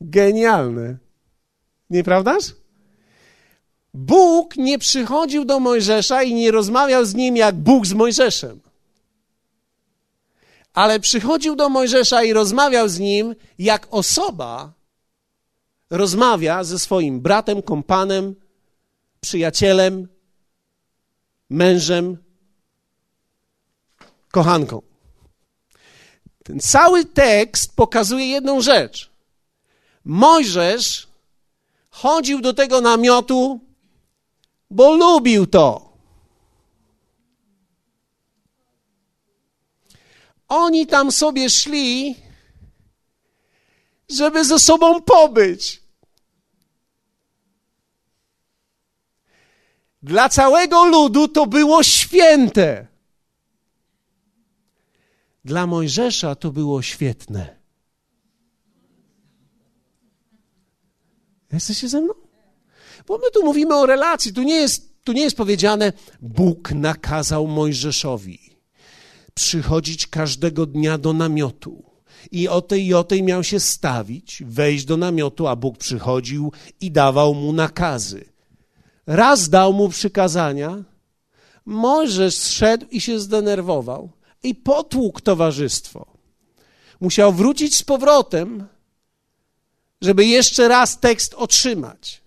Genialne. 0.00 0.96
Nieprawdaż? 1.90 2.54
Bóg 3.94 4.56
nie 4.56 4.78
przychodził 4.78 5.44
do 5.44 5.60
Mojżesza 5.60 6.22
i 6.22 6.34
nie 6.34 6.50
rozmawiał 6.50 7.04
z 7.04 7.14
nim 7.14 7.36
jak 7.36 7.56
Bóg 7.56 7.86
z 7.86 7.92
Mojżeszem. 7.92 8.60
Ale 10.74 11.00
przychodził 11.00 11.56
do 11.56 11.68
Mojżesza 11.68 12.22
i 12.22 12.32
rozmawiał 12.32 12.88
z 12.88 12.98
nim 12.98 13.34
jak 13.58 13.86
osoba 13.90 14.72
rozmawia 15.90 16.64
ze 16.64 16.78
swoim 16.78 17.20
bratem, 17.20 17.62
kompanem, 17.62 18.34
przyjacielem, 19.20 20.08
mężem, 21.50 22.16
kochanką. 24.30 24.82
Ten 26.44 26.60
cały 26.60 27.04
tekst 27.04 27.76
pokazuje 27.76 28.26
jedną 28.26 28.60
rzecz. 28.60 29.10
Mojżesz 30.04 31.08
chodził 31.90 32.40
do 32.40 32.52
tego 32.54 32.80
namiotu, 32.80 33.60
bo 34.70 34.96
lubił 34.96 35.46
to. 35.46 35.89
Oni 40.50 40.86
tam 40.86 41.12
sobie 41.12 41.50
szli, 41.50 42.16
żeby 44.08 44.44
ze 44.44 44.58
sobą 44.58 45.02
pobyć. 45.02 45.82
Dla 50.02 50.28
całego 50.28 50.84
ludu 50.84 51.28
to 51.28 51.46
było 51.46 51.82
święte. 51.82 52.86
Dla 55.44 55.66
Mojżesza 55.66 56.34
to 56.34 56.52
było 56.52 56.82
świetne. 56.82 57.56
Jesteście 61.52 61.88
ze 61.88 62.00
mną? 62.00 62.14
Bo 63.06 63.18
my 63.18 63.30
tu 63.30 63.44
mówimy 63.44 63.74
o 63.74 63.86
relacji. 63.86 64.32
Tu 64.32 64.42
nie 64.42 64.54
jest, 64.54 65.04
tu 65.04 65.12
nie 65.12 65.22
jest 65.22 65.36
powiedziane, 65.36 65.92
Bóg 66.20 66.72
nakazał 66.72 67.46
Mojżeszowi 67.46 68.49
przychodzić 69.40 70.06
każdego 70.06 70.66
dnia 70.66 70.98
do 70.98 71.12
namiotu. 71.12 71.82
I 72.32 72.48
o 72.48 72.62
tej 72.62 72.86
i 72.86 72.94
o 72.94 73.04
tej 73.04 73.22
miał 73.22 73.44
się 73.44 73.60
stawić, 73.60 74.42
wejść 74.46 74.84
do 74.84 74.96
namiotu, 74.96 75.46
a 75.46 75.56
Bóg 75.56 75.78
przychodził 75.78 76.52
i 76.80 76.90
dawał 76.90 77.34
mu 77.34 77.52
nakazy. 77.52 78.24
Raz 79.06 79.48
dał 79.48 79.72
mu 79.72 79.88
przykazania, 79.88 80.84
Mojżesz 81.64 82.36
zszedł 82.36 82.86
i 82.90 83.00
się 83.00 83.20
zdenerwował 83.20 84.10
i 84.42 84.54
potłukł 84.54 85.20
towarzystwo. 85.20 86.06
Musiał 87.00 87.32
wrócić 87.32 87.76
z 87.76 87.82
powrotem, 87.82 88.66
żeby 90.00 90.24
jeszcze 90.24 90.68
raz 90.68 91.00
tekst 91.00 91.34
otrzymać. 91.34 92.22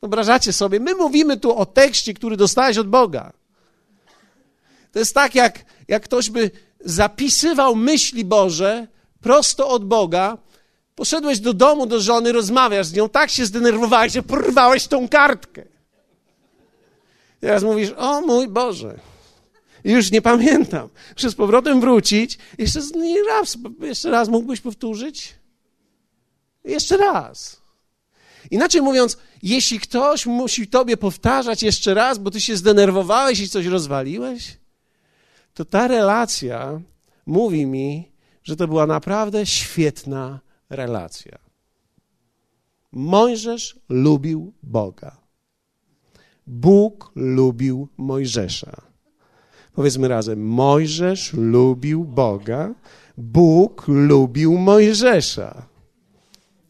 Wyobrażacie 0.00 0.52
sobie, 0.52 0.80
my 0.80 0.94
mówimy 0.94 1.36
tu 1.36 1.56
o 1.56 1.66
tekście, 1.66 2.14
który 2.14 2.36
dostałeś 2.36 2.78
od 2.78 2.88
Boga. 2.88 3.32
To 4.92 4.98
jest 4.98 5.14
tak, 5.14 5.34
jak, 5.34 5.64
jak 5.88 6.02
ktoś 6.02 6.30
by 6.30 6.50
zapisywał 6.80 7.76
myśli 7.76 8.24
Boże 8.24 8.86
prosto 9.20 9.68
od 9.68 9.84
Boga. 9.84 10.38
Poszedłeś 10.94 11.40
do 11.40 11.54
domu 11.54 11.86
do 11.86 12.00
żony, 12.00 12.32
rozmawiasz 12.32 12.86
z 12.86 12.92
nią, 12.92 13.08
tak 13.08 13.30
się 13.30 13.46
zdenerwowałeś, 13.46 14.12
że 14.12 14.22
porwałeś 14.22 14.86
tą 14.86 15.08
kartkę. 15.08 15.64
Teraz 17.40 17.62
mówisz, 17.62 17.90
o 17.96 18.20
mój 18.20 18.48
Boże, 18.48 18.98
już 19.84 20.10
nie 20.10 20.22
pamiętam. 20.22 20.88
Muszę 21.16 21.30
z 21.30 21.34
powrotem 21.34 21.80
wrócić. 21.80 22.38
Jeszcze 22.58 22.80
raz, 23.28 23.58
jeszcze 23.80 24.10
raz 24.10 24.28
mógłbyś 24.28 24.60
powtórzyć? 24.60 25.34
Jeszcze 26.64 26.96
raz. 26.96 27.60
Inaczej 28.50 28.82
mówiąc, 28.82 29.18
jeśli 29.42 29.80
ktoś 29.80 30.26
musi 30.26 30.68
tobie 30.68 30.96
powtarzać 30.96 31.62
jeszcze 31.62 31.94
raz, 31.94 32.18
bo 32.18 32.30
ty 32.30 32.40
się 32.40 32.56
zdenerwowałeś 32.56 33.40
i 33.40 33.48
coś 33.48 33.66
rozwaliłeś, 33.66 34.57
to 35.58 35.64
ta 35.64 35.88
relacja 35.88 36.80
mówi 37.26 37.66
mi, 37.66 38.12
że 38.42 38.56
to 38.56 38.68
była 38.68 38.86
naprawdę 38.86 39.46
świetna 39.46 40.40
relacja. 40.70 41.38
Mojżesz 42.92 43.80
lubił 43.88 44.52
Boga. 44.62 45.16
Bóg 46.46 47.12
lubił 47.14 47.88
Mojżesza. 47.96 48.82
Powiedzmy 49.72 50.08
razem: 50.08 50.46
Mojżesz 50.46 51.32
lubił 51.32 52.04
Boga, 52.04 52.74
Bóg 53.16 53.88
lubił 53.88 54.58
Mojżesza. 54.58 55.66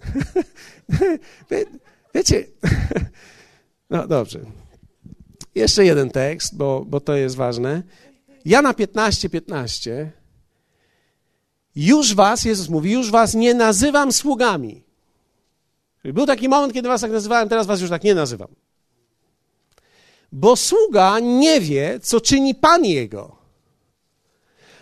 Wie, 1.51 1.65
wiecie, 2.15 2.45
no 3.91 4.07
dobrze. 4.07 4.41
Jeszcze 5.55 5.85
jeden 5.85 6.11
tekst, 6.11 6.57
bo, 6.57 6.85
bo 6.85 7.01
to 7.01 7.17
jest 7.17 7.37
ważne. 7.37 7.83
Jana 8.49 8.75
15, 8.75 9.29
15. 9.29 10.13
Już 11.77 12.15
was, 12.15 12.45
Jezus 12.45 12.69
mówi, 12.69 12.93
już 12.93 13.11
was 13.11 13.35
nie 13.35 13.55
nazywam 13.55 14.13
sługami. 14.13 14.85
Był 16.05 16.27
taki 16.27 16.49
moment, 16.49 16.73
kiedy 16.73 16.89
was 16.89 17.01
tak 17.01 17.11
nazywałem, 17.11 17.49
teraz 17.49 17.67
was 17.67 17.81
już 17.81 17.91
tak 17.91 18.05
nie 18.05 18.15
nazywam. 18.15 18.49
Bo 20.33 20.57
sługa 20.57 21.19
nie 21.19 21.61
wie, 21.61 22.01
co 22.01 22.21
czyni 22.21 22.55
Pan 22.55 22.85
jego. 22.85 23.37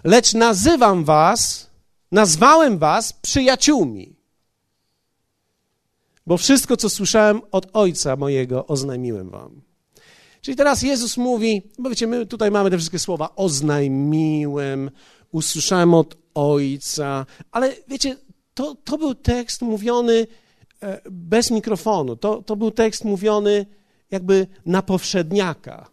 Lecz 0.05 0.35
nazywam 0.35 1.05
was, 1.05 1.71
nazwałem 2.13 2.79
was 2.79 3.13
przyjaciółmi. 3.13 4.17
Bo 6.27 6.37
wszystko, 6.37 6.77
co 6.77 6.91
słyszałem 6.91 7.41
od 7.53 7.67
Ojca 7.73 8.17
mojego, 8.17 8.67
oznajmiłem 8.67 9.31
wam. 9.31 9.66
Czyli 10.47 10.57
teraz 10.57 10.83
Jezus 10.83 11.17
mówi, 11.17 11.63
bo 11.79 11.91
wiecie, 11.91 12.07
my 12.07 12.27
tutaj 12.27 12.51
mamy 12.51 12.71
te 12.71 12.77
wszystkie 12.79 12.99
słowa, 12.99 13.37
oznajmiłem, 13.37 14.91
usłyszałem 15.33 15.95
od 15.95 16.17
Ojca, 16.35 17.27
ale 17.51 17.75
wiecie, 17.89 18.17
to, 18.55 18.75
to 18.75 18.99
był 18.99 19.15
tekst 19.15 19.63
mówiony 19.63 20.27
e, 20.83 21.01
bez 21.11 21.51
mikrofonu. 21.51 22.17
To, 22.17 22.43
to 22.43 22.57
był 22.57 22.71
tekst 22.71 23.05
mówiony 23.05 23.67
jakby 24.11 24.47
na 24.67 24.83
powszedniaka. 24.83 25.91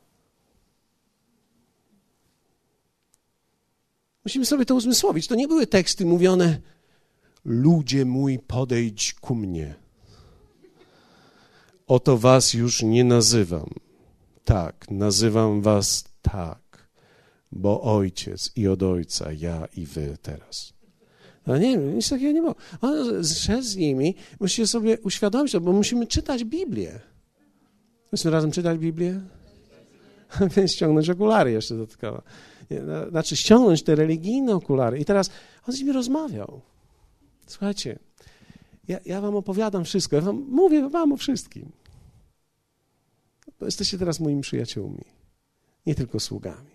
Musimy 4.25 4.45
sobie 4.45 4.65
to 4.65 4.75
uzmysłowić. 4.75 5.27
To 5.27 5.35
nie 5.35 5.47
były 5.47 5.67
teksty 5.67 6.05
mówione 6.05 6.59
ludzie 7.45 8.05
mój, 8.05 8.39
podejdź 8.39 9.13
ku 9.13 9.35
mnie. 9.35 9.75
Oto 11.87 12.17
was 12.17 12.53
już 12.53 12.83
nie 12.83 13.03
nazywam. 13.03 13.69
Tak, 14.45 14.91
nazywam 14.91 15.61
was 15.61 16.03
tak, 16.21 16.87
bo 17.51 17.81
ojciec 17.81 18.51
i 18.55 18.67
od 18.67 18.83
ojca, 18.83 19.31
ja 19.31 19.67
i 19.77 19.85
wy 19.85 20.17
teraz. 20.21 20.73
No 21.47 21.57
nie, 21.57 21.77
nic 21.77 22.09
takiego 22.09 22.31
nie 22.31 22.41
było. 22.41 22.55
On 22.81 23.23
szedł 23.23 23.63
z 23.63 23.75
nimi, 23.75 24.15
musicie 24.39 24.67
sobie 24.67 24.99
uświadomić 24.99 25.51
to, 25.51 25.61
bo 25.61 25.71
musimy 25.71 26.07
czytać 26.07 26.43
Biblię. 26.43 26.99
Musimy 28.11 28.31
razem 28.31 28.51
czytać 28.51 28.77
Biblię? 28.77 29.21
Więc 30.55 30.71
ściągnąć 30.71 31.09
okulary 31.09 31.51
jeszcze 31.51 31.75
dodatkowo. 31.75 32.21
No, 32.69 33.09
znaczy 33.09 33.35
ściągnąć 33.35 33.83
te 33.83 33.95
religijne 33.95 34.55
okulary. 34.55 34.99
I 34.99 35.05
teraz 35.05 35.29
on 35.67 35.75
z 35.75 35.79
nimi 35.79 35.91
rozmawiał. 35.91 36.61
Słuchajcie, 37.47 37.99
ja, 38.87 38.99
ja 39.05 39.21
wam 39.21 39.35
opowiadam 39.35 39.83
wszystko, 39.83 40.15
ja 40.15 40.21
wam 40.21 40.45
mówię 40.49 40.89
wam 40.89 41.11
o 41.11 41.17
wszystkim. 41.17 41.71
Bo 43.63 43.67
jesteście 43.67 43.97
teraz 43.97 44.19
moimi 44.19 44.41
przyjaciółmi, 44.41 45.05
nie 45.85 45.95
tylko 45.95 46.19
sługami. 46.19 46.71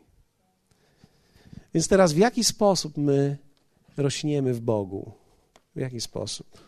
Więc 1.75 1.88
teraz 1.88 2.12
w 2.12 2.16
jaki 2.16 2.45
sposób 2.45 2.97
my 2.97 3.38
rośniemy 3.97 4.54
w 4.54 4.61
Bogu? 4.61 5.12
W 5.76 5.80
jaki 5.80 6.00
sposób? 6.00 6.59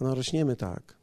No, 0.00 0.14
rośniemy 0.14 0.56
tak. 0.56 0.96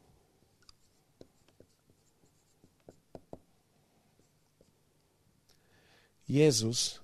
Jezus 6.28 7.00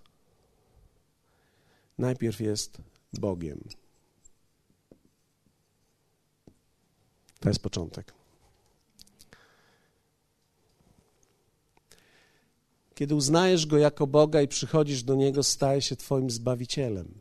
najpierw 1.98 2.40
jest 2.40 2.91
Bogiem. 3.20 3.68
To 7.40 7.48
jest 7.48 7.62
początek. 7.62 8.14
Kiedy 12.94 13.14
uznajesz 13.14 13.66
Go 13.66 13.78
jako 13.78 14.06
Boga 14.06 14.42
i 14.42 14.48
przychodzisz 14.48 15.02
do 15.02 15.14
Niego, 15.14 15.42
staje 15.42 15.82
się 15.82 15.96
Twoim 15.96 16.30
Zbawicielem. 16.30 17.14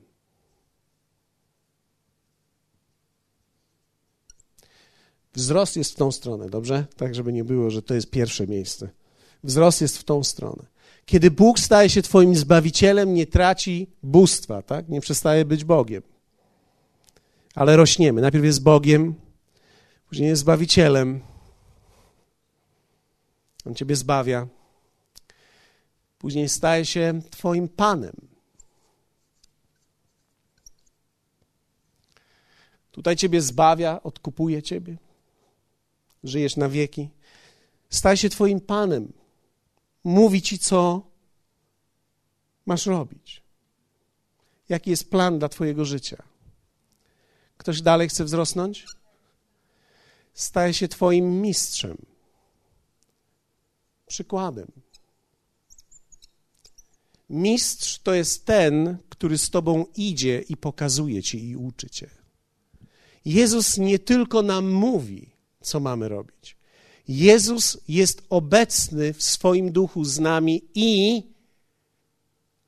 Wzrost 5.34 5.76
jest 5.76 5.92
w 5.92 5.96
tą 5.96 6.12
stronę, 6.12 6.50
dobrze? 6.50 6.86
Tak, 6.98 7.16
żeby 7.16 7.34
nie 7.34 7.44
było, 7.44 7.70
że 7.70 7.82
to 7.82 7.94
jest 7.94 8.10
pierwsze 8.10 8.48
miejsce. 8.48 8.90
Wzrost 9.44 9.82
jest 9.82 9.98
w 9.98 10.04
tą 10.04 10.24
stronę. 10.24 10.66
Kiedy 11.06 11.32
Bóg 11.32 11.60
staje 11.60 11.90
się 11.90 12.02
Twoim 12.02 12.36
zbawicielem, 12.36 13.14
nie 13.14 13.28
traci 13.28 13.88
bóstwa, 14.04 14.62
tak? 14.62 14.90
Nie 14.90 15.02
przestaje 15.02 15.46
być 15.46 15.64
Bogiem. 15.64 16.04
Ale 17.56 17.78
rośniemy. 17.78 18.22
Najpierw 18.22 18.46
jest 18.46 18.64
Bogiem, 18.64 19.16
później 20.10 20.30
jest 20.30 20.42
zbawicielem. 20.42 21.22
On 23.66 23.76
Ciebie 23.76 23.96
zbawia. 23.96 24.48
Później 26.18 26.50
staje 26.50 26.86
się 26.86 27.22
Twoim 27.30 27.70
Panem. 27.70 28.16
Tutaj 32.92 33.16
Ciebie 33.16 33.42
zbawia, 33.42 34.04
odkupuje 34.04 34.64
Ciebie. 34.64 34.98
Żyjesz 36.24 36.58
na 36.58 36.70
wieki. 36.70 37.10
Staje 37.90 38.18
się 38.18 38.30
Twoim 38.30 38.60
Panem 38.60 39.21
mówi 40.04 40.42
ci, 40.42 40.60
co 40.60 41.02
masz 42.66 42.86
robić. 42.86 43.44
Jaki 44.70 44.90
jest 44.90 45.10
plan 45.10 45.40
dla 45.40 45.50
Twojego 45.50 45.86
życia? 45.86 46.24
Ktoś 47.58 47.82
dalej 47.82 48.10
chce 48.10 48.24
wzrosnąć? 48.24 48.86
Staje 50.34 50.74
się 50.74 50.88
Twoim 50.88 51.42
mistrzem, 51.42 51.98
przykładem. 54.08 54.72
Mistrz 57.30 58.00
to 58.00 58.14
jest 58.14 58.46
ten, 58.46 58.98
który 59.10 59.38
z 59.38 59.50
Tobą 59.50 59.86
idzie 59.96 60.42
i 60.50 60.58
pokazuje 60.58 61.24
Ci 61.24 61.50
i 61.50 61.56
uczy 61.56 61.90
Cię. 61.90 62.10
Jezus 63.26 63.78
nie 63.78 64.00
tylko 64.00 64.42
nam 64.42 64.72
mówi, 64.72 65.30
co 65.62 65.80
mamy 65.80 66.10
robić. 66.10 66.58
Jezus 67.08 67.78
jest 67.88 68.22
obecny 68.30 69.14
w 69.14 69.24
swoim 69.24 69.72
duchu 69.72 70.04
z 70.04 70.20
nami 70.20 70.62
i 70.76 71.24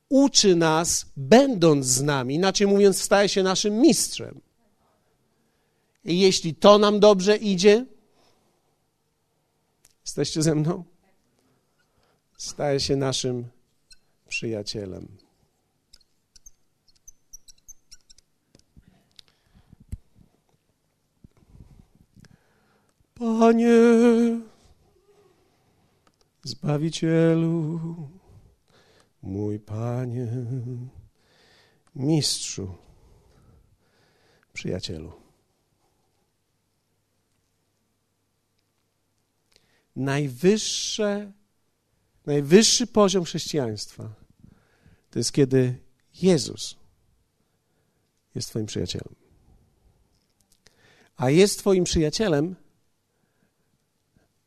uczy 0.10 0.56
nas, 0.56 1.06
będąc 1.18 1.86
z 1.86 2.02
nami, 2.02 2.36
inaczej 2.36 2.68
mówiąc, 2.68 3.02
staje 3.02 3.30
się 3.30 3.44
naszym 3.44 3.80
mistrzem. 3.80 4.42
I 6.06 6.20
jeśli 6.20 6.56
to 6.56 6.78
nam 6.78 7.00
dobrze 7.00 7.38
idzie, 7.38 7.86
jesteście 10.06 10.42
ze 10.42 10.56
mną? 10.56 10.84
Staje 12.38 12.80
się 12.80 12.96
naszym 12.96 13.46
przyjacielem. 14.28 15.23
Panie, 23.16 24.42
Zbawicielu, 26.44 27.80
mój 29.22 29.60
Panie, 29.60 30.28
Mistrzu, 31.96 32.76
przyjacielu. 34.54 35.12
Najwyższe, 39.96 41.32
najwyższy 42.26 42.88
poziom 42.88 43.24
chrześcijaństwa 43.24 44.24
to 45.14 45.20
jest 45.20 45.32
kiedy 45.32 45.80
Jezus 46.22 46.76
jest 48.36 48.50
Twoim 48.50 48.66
przyjacielem. 48.66 49.16
A 51.18 51.30
jest 51.30 51.60
Twoim 51.60 51.84
przyjacielem, 51.84 52.56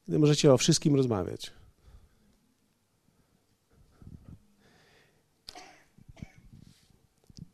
gdy 0.08 0.18
możecie 0.18 0.52
o 0.52 0.58
wszystkim 0.58 0.96
rozmawiać. 0.96 1.52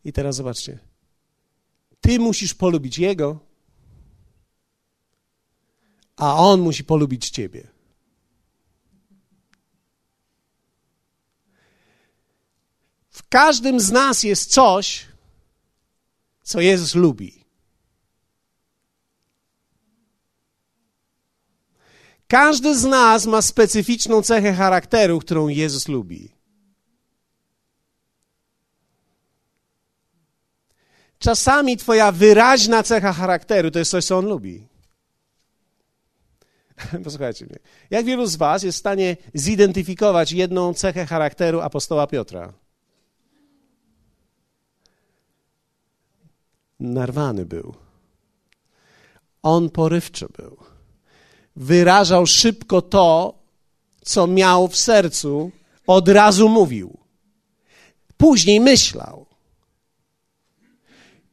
I 0.04 0.12
teraz 0.12 0.36
zobaczcie. 0.36 0.78
Ty 2.00 2.18
musisz 2.18 2.54
polubić 2.54 2.98
Jego, 2.98 3.38
a 6.16 6.36
On 6.36 6.60
musi 6.60 6.84
polubić 6.84 7.30
Ciebie. 7.30 7.68
W 13.10 13.28
każdym 13.28 13.80
z 13.80 13.90
nas 13.90 14.22
jest 14.22 14.50
coś, 14.50 15.06
co 16.42 16.60
Jezus 16.60 16.94
lubi. 16.94 17.41
Każdy 22.32 22.78
z 22.78 22.84
nas 22.84 23.26
ma 23.26 23.42
specyficzną 23.42 24.22
cechę 24.22 24.52
charakteru, 24.52 25.18
którą 25.18 25.48
Jezus 25.48 25.88
lubi. 25.88 26.28
Czasami 31.18 31.76
Twoja 31.76 32.12
wyraźna 32.12 32.82
cecha 32.82 33.12
charakteru 33.12 33.70
to 33.70 33.78
jest 33.78 33.90
coś, 33.90 34.04
co 34.04 34.18
On 34.18 34.26
lubi. 34.26 34.66
Posłuchajcie 37.04 37.46
mnie. 37.46 37.58
Jak 37.90 38.04
wielu 38.06 38.26
z 38.26 38.36
Was 38.36 38.62
jest 38.62 38.78
w 38.78 38.80
stanie 38.80 39.16
zidentyfikować 39.34 40.32
jedną 40.32 40.74
cechę 40.74 41.06
charakteru 41.06 41.60
apostoła 41.60 42.06
Piotra? 42.06 42.52
Narwany 46.80 47.46
był. 47.46 47.74
On 49.42 49.70
porywczy 49.70 50.26
był. 50.36 50.71
Wyrażał 51.56 52.26
szybko 52.26 52.82
to, 52.82 53.38
co 54.04 54.26
miał 54.26 54.68
w 54.68 54.76
sercu, 54.76 55.50
od 55.86 56.08
razu 56.08 56.48
mówił. 56.48 56.98
Później 58.16 58.60
myślał. 58.60 59.26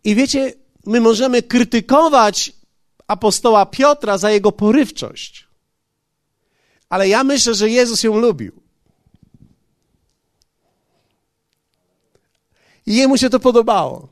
I 0.04 0.16
wiecie, 0.16 0.54
my 0.86 1.02
możemy 1.02 1.44
krytykować 1.44 2.52
apostoła 3.08 3.66
Piotra 3.66 4.18
za 4.18 4.32
jego 4.32 4.52
porywczość, 4.52 5.48
ale 6.90 7.08
ja 7.08 7.24
myślę, 7.24 7.54
że 7.54 7.70
Jezus 7.70 8.04
ją 8.04 8.18
lubił. 8.18 8.62
I 12.86 12.96
jemu 12.96 13.18
się 13.18 13.30
to 13.30 13.40
podobało. 13.40 14.08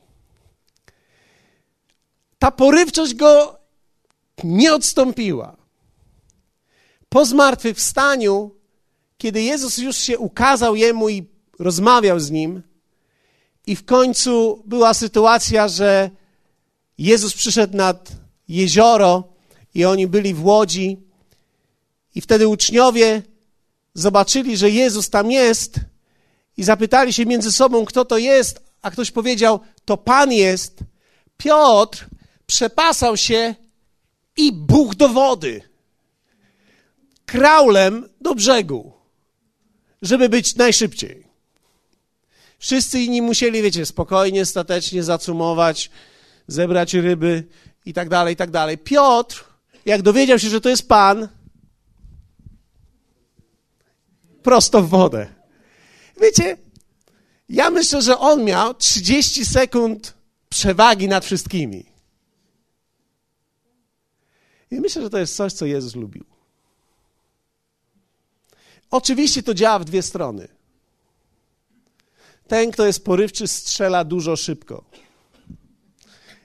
Ta 2.39 2.51
porywczość 2.51 3.15
go 3.15 3.59
nie 4.43 4.73
odstąpiła. 4.73 5.56
Po 7.17 7.25
zmartwychwstaniu, 7.25 8.51
kiedy 9.17 9.41
Jezus 9.41 9.77
już 9.77 9.97
się 9.97 10.17
ukazał 10.17 10.75
jemu 10.75 11.09
i 11.09 11.25
rozmawiał 11.59 12.19
z 12.19 12.31
nim, 12.31 12.61
i 13.67 13.75
w 13.75 13.85
końcu 13.85 14.63
była 14.65 14.93
sytuacja, 14.93 15.67
że 15.67 16.09
Jezus 16.97 17.33
przyszedł 17.33 17.77
nad 17.77 18.11
jezioro 18.47 19.23
i 19.73 19.85
oni 19.85 20.07
byli 20.07 20.33
w 20.33 20.45
łodzi, 20.45 20.97
i 22.15 22.21
wtedy 22.21 22.47
uczniowie 22.47 23.21
zobaczyli, 23.93 24.57
że 24.57 24.69
Jezus 24.69 25.09
tam 25.09 25.31
jest 25.31 25.75
i 26.57 26.63
zapytali 26.63 27.13
się 27.13 27.25
między 27.25 27.51
sobą, 27.51 27.85
kto 27.85 28.05
to 28.05 28.17
jest, 28.17 28.61
a 28.81 28.91
ktoś 28.91 29.11
powiedział, 29.11 29.59
to 29.85 29.97
Pan 29.97 30.31
jest. 30.31 30.79
Piotr 31.37 32.07
przepasał 32.47 33.17
się 33.17 33.55
i 34.37 34.51
buch 34.51 34.95
do 34.95 35.09
wody. 35.09 35.76
Kraulem 37.27 38.09
do 38.21 38.35
brzegu, 38.35 38.93
żeby 40.01 40.29
być 40.29 40.55
najszybciej. 40.55 41.27
Wszyscy 42.59 42.99
inni 42.99 43.21
musieli, 43.21 43.61
wiecie, 43.61 43.85
spokojnie, 43.85 44.45
statecznie 44.45 45.03
zacumować, 45.03 45.89
zebrać 46.47 46.93
ryby 46.93 47.43
i 47.85 47.93
tak 47.93 48.09
dalej, 48.09 48.33
i 48.33 48.37
tak 48.37 48.51
dalej. 48.51 48.77
Piotr, 48.77 49.45
jak 49.85 50.01
dowiedział 50.01 50.39
się, 50.39 50.49
że 50.49 50.61
to 50.61 50.69
jest 50.69 50.87
Pan, 50.87 51.27
prosto 54.43 54.81
w 54.81 54.89
wodę. 54.89 55.27
Wiecie, 56.21 56.57
ja 57.49 57.69
myślę, 57.69 58.01
że 58.01 58.19
on 58.19 58.43
miał 58.43 58.73
30 58.73 59.45
sekund 59.45 60.13
przewagi 60.49 61.07
nad 61.07 61.25
wszystkimi. 61.25 61.85
I 64.71 64.75
myślę, 64.75 65.01
że 65.01 65.09
to 65.09 65.17
jest 65.17 65.35
coś, 65.35 65.53
co 65.53 65.65
Jezus 65.65 65.95
lubił. 65.95 66.36
Oczywiście 68.91 69.43
to 69.43 69.53
działa 69.53 69.79
w 69.79 69.85
dwie 69.85 70.01
strony. 70.01 70.47
Ten, 72.47 72.71
kto 72.71 72.85
jest 72.85 73.05
porywczy, 73.05 73.47
strzela 73.47 74.03
dużo 74.03 74.35
szybko. 74.35 74.83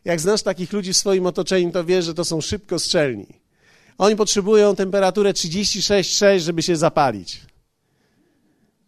Jak 0.05 0.21
znasz 0.21 0.43
takich 0.43 0.73
ludzi 0.73 0.93
w 0.93 0.97
swoim 0.97 1.27
otoczeniu, 1.27 1.73
to 1.73 1.85
wiesz, 1.85 2.05
że 2.05 2.15
to 2.15 2.25
są 2.25 2.41
szybko 2.41 2.79
strzelni. 2.79 3.27
Oni 3.99 4.17
potrzebują 4.17 4.77
temperaturę 4.77 5.33
36,6, 5.33 6.39
żeby 6.39 6.63
się 6.63 6.77
zapalić. 6.77 7.41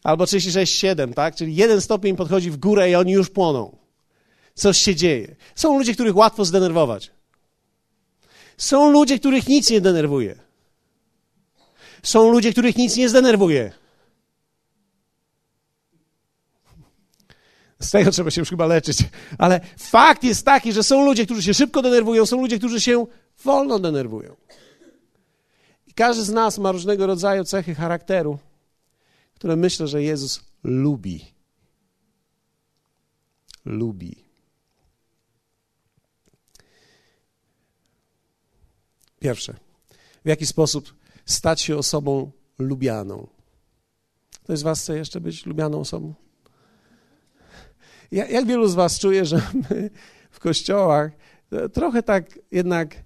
Albo 0.03 0.25
36,7, 0.25 1.14
tak? 1.14 1.37
Czyli 1.37 1.57
jeden 1.57 1.81
stopień 1.81 2.17
podchodzi 2.17 2.51
w 2.51 2.57
górę 2.57 2.90
i 2.90 2.95
oni 2.95 3.12
już 3.12 3.31
płoną. 3.31 3.77
Coś 4.55 4.79
się 4.79 4.95
dzieje. 4.95 5.37
Są 5.55 5.79
ludzie, 5.79 5.95
których 5.95 6.17
łatwo 6.17 6.45
zdenerwować. 6.45 7.11
Są 8.57 8.90
ludzie, 8.90 9.19
których 9.19 9.49
nic 9.49 9.71
nie 9.71 9.81
denerwuje. 9.81 10.44
Są 12.05 12.31
ludzie, 12.31 12.53
których 12.53 12.77
nic 12.77 12.97
nie 12.97 13.09
zdenerwuje. 13.09 13.73
Z 17.81 17.90
tego 17.90 18.11
trzeba 18.11 18.31
się 18.31 18.40
już 18.40 18.51
chyba 18.51 18.67
leczyć. 18.67 18.99
Ale 19.38 19.61
fakt 19.79 20.25
jest 20.25 20.45
taki, 20.45 20.73
że 20.73 20.83
są 20.83 21.05
ludzie, 21.05 21.25
którzy 21.25 21.43
się 21.43 21.55
szybko 21.55 21.83
denerwują, 21.83 22.27
są 22.27 22.40
ludzie, 22.40 22.59
którzy 22.59 22.81
się 22.81 23.07
wolno 23.45 23.79
denerwują. 23.79 24.37
I 25.87 25.95
każdy 25.95 26.23
z 26.23 26.31
nas 26.31 26.59
ma 26.59 26.73
różnego 26.73 27.07
rodzaju 27.07 27.45
cechy 27.45 27.75
charakteru, 27.75 28.38
które 29.35 29.57
myślę, 29.57 29.88
że 29.88 30.03
Jezus 30.03 30.40
lubi. 30.64 31.25
Lubi. 33.64 34.25
Pierwsze, 39.21 39.55
w 40.25 40.29
jaki 40.29 40.47
sposób 40.47 41.04
stać 41.27 41.61
się 41.61 41.77
osobą 41.77 42.31
lubianą? 42.59 43.27
Ktoś 44.43 44.59
z 44.59 44.63
Was 44.63 44.83
chce 44.83 44.97
jeszcze 44.97 45.21
być 45.21 45.47
lubianą 45.47 45.81
osobą? 45.81 46.15
Ja, 48.13 48.27
jak 48.27 48.47
wielu 48.47 48.69
z 48.69 48.75
Was 48.75 48.99
czuje, 48.99 49.25
że 49.25 49.37
my 49.71 49.91
w 50.31 50.41
kościołach 50.41 51.11
trochę 51.73 52.03
tak 52.03 52.39
jednak, 52.51 52.97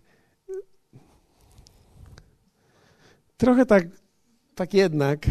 trochę 3.36 3.66
tak, 3.66 3.84
tak 4.54 4.74
jednak 4.74 5.26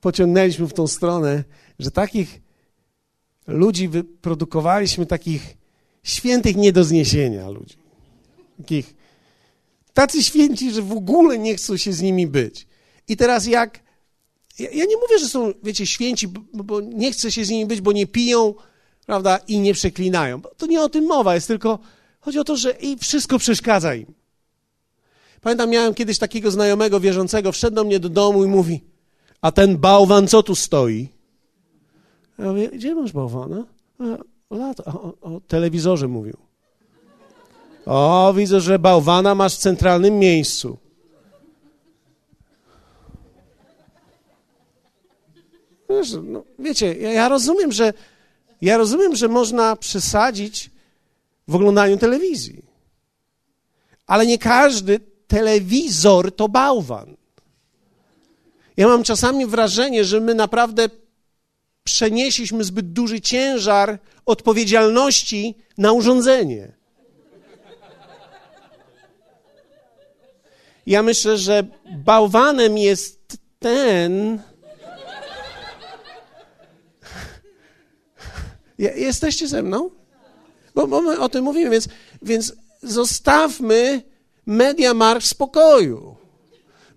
pociągnęliśmy 0.00 0.66
w 0.66 0.72
tą 0.72 0.86
stronę, 0.86 1.44
że 1.78 1.90
takich 1.90 2.40
ludzi 3.46 3.88
wyprodukowaliśmy, 3.88 5.06
takich 5.06 5.56
świętych 6.02 6.56
nie 6.56 6.72
do 6.72 6.84
zniesienia 6.84 7.48
ludzi. 7.48 7.76
Takich, 8.58 8.96
tacy 9.94 10.24
święci, 10.24 10.72
że 10.72 10.82
w 10.82 10.92
ogóle 10.92 11.38
nie 11.38 11.56
chcą 11.56 11.76
się 11.76 11.92
z 11.92 12.02
nimi 12.02 12.26
być. 12.26 12.66
I 13.08 13.16
teraz 13.16 13.46
jak, 13.46 13.80
ja, 14.58 14.70
ja 14.70 14.84
nie 14.84 14.96
mówię, 14.96 15.18
że 15.18 15.28
są, 15.28 15.52
wiecie, 15.62 15.86
święci, 15.86 16.28
bo, 16.28 16.64
bo 16.64 16.80
nie 16.80 17.12
chce 17.12 17.32
się 17.32 17.44
z 17.44 17.50
nimi 17.50 17.66
być, 17.66 17.80
bo 17.80 17.92
nie 17.92 18.06
piją, 18.06 18.54
prawda, 19.06 19.38
i 19.48 19.58
nie 19.58 19.74
przeklinają. 19.74 20.40
To 20.56 20.66
nie 20.66 20.82
o 20.82 20.88
tym 20.88 21.06
mowa, 21.06 21.34
jest 21.34 21.48
tylko, 21.48 21.78
chodzi 22.20 22.38
o 22.38 22.44
to, 22.44 22.56
że 22.56 22.70
i 22.70 22.98
wszystko 22.98 23.38
przeszkadza 23.38 23.94
im. 23.94 24.14
Pamiętam, 25.40 25.70
miałem 25.70 25.94
kiedyś 25.94 26.18
takiego 26.18 26.50
znajomego 26.50 27.00
wierzącego, 27.00 27.52
wszedł 27.52 27.74
do 27.74 27.84
mnie 27.84 28.00
do 28.00 28.08
domu 28.08 28.44
i 28.44 28.48
mówi, 28.48 28.80
a 29.40 29.52
ten 29.52 29.78
bałwan 29.78 30.28
co 30.28 30.42
tu 30.42 30.54
stoi? 30.54 31.08
Ja 32.38 32.44
mówię, 32.44 32.68
gdzie 32.68 32.94
masz 32.94 33.12
bałwana? 33.12 33.64
O, 34.50 34.56
o, 34.84 35.14
o 35.20 35.40
telewizorze 35.40 36.08
mówił. 36.08 36.49
O, 37.90 38.32
widzę, 38.36 38.60
że 38.60 38.78
bałwana 38.78 39.34
masz 39.34 39.54
w 39.54 39.58
centralnym 39.58 40.18
miejscu. 40.18 40.78
Wiesz, 45.88 46.08
no, 46.22 46.44
wiecie, 46.58 46.94
ja, 46.94 47.12
ja 47.12 47.28
rozumiem, 47.28 47.72
że 47.72 47.92
ja 48.60 48.76
rozumiem, 48.76 49.16
że 49.16 49.28
można 49.28 49.76
przesadzić 49.76 50.70
w 51.48 51.54
oglądaniu 51.54 51.98
telewizji. 51.98 52.64
Ale 54.06 54.26
nie 54.26 54.38
każdy 54.38 55.00
telewizor 55.26 56.36
to 56.36 56.48
bałwan. 56.48 57.16
Ja 58.76 58.88
mam 58.88 59.02
czasami 59.02 59.46
wrażenie, 59.46 60.04
że 60.04 60.20
my 60.20 60.34
naprawdę 60.34 60.88
przenieśliśmy 61.84 62.64
zbyt 62.64 62.92
duży 62.92 63.20
ciężar 63.20 63.98
odpowiedzialności 64.26 65.54
na 65.78 65.92
urządzenie. 65.92 66.79
Ja 70.86 71.02
myślę, 71.02 71.38
że 71.38 71.66
bałwanem 72.04 72.78
jest 72.78 73.38
ten, 73.58 74.40
Jesteście 78.80 79.48
ze 79.48 79.62
mną? 79.62 79.90
Bo, 80.74 80.86
bo 80.86 81.02
my 81.02 81.18
o 81.18 81.28
tym 81.28 81.44
mówimy, 81.44 81.70
więc, 81.70 81.88
więc 82.22 82.52
zostawmy 82.82 84.02
media 84.46 84.94
mark 84.94 85.22
w 85.22 85.26
spokoju. 85.26 86.16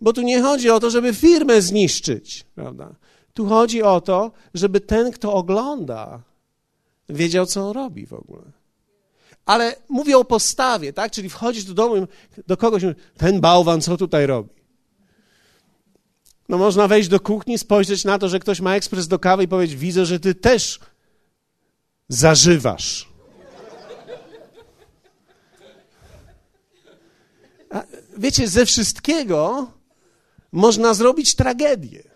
Bo 0.01 0.13
tu 0.13 0.21
nie 0.21 0.41
chodzi 0.41 0.69
o 0.69 0.79
to, 0.79 0.89
żeby 0.89 1.13
firmę 1.13 1.61
zniszczyć, 1.61 2.45
prawda? 2.55 2.95
Tu 3.33 3.47
chodzi 3.47 3.83
o 3.83 4.01
to, 4.01 4.31
żeby 4.53 4.79
ten, 4.79 5.11
kto 5.11 5.33
ogląda, 5.33 6.21
wiedział, 7.09 7.45
co 7.45 7.67
on 7.67 7.71
robi 7.71 8.05
w 8.05 8.13
ogóle. 8.13 8.43
Ale 9.45 9.75
mówię 9.89 10.17
o 10.17 10.25
postawie, 10.25 10.93
tak? 10.93 11.11
Czyli 11.11 11.29
wchodzisz 11.29 11.63
do 11.63 11.73
domu, 11.73 12.07
do 12.47 12.57
kogoś, 12.57 12.83
ten 13.17 13.41
bałwan, 13.41 13.81
co 13.81 13.97
tutaj 13.97 14.25
robi? 14.25 14.49
No 16.49 16.57
można 16.57 16.87
wejść 16.87 17.09
do 17.09 17.19
kuchni, 17.19 17.57
spojrzeć 17.57 18.05
na 18.05 18.19
to, 18.19 18.29
że 18.29 18.39
ktoś 18.39 18.61
ma 18.61 18.75
ekspres 18.75 19.07
do 19.07 19.19
kawy 19.19 19.43
i 19.43 19.47
powiedzieć, 19.47 19.77
widzę, 19.77 20.05
że 20.05 20.19
ty 20.19 20.35
też 20.35 20.79
zażywasz. 22.09 23.09
A 27.69 27.83
wiecie, 28.17 28.47
ze 28.47 28.65
wszystkiego 28.65 29.71
można 30.51 30.93
zrobić 30.93 31.35
tragedię. 31.35 32.12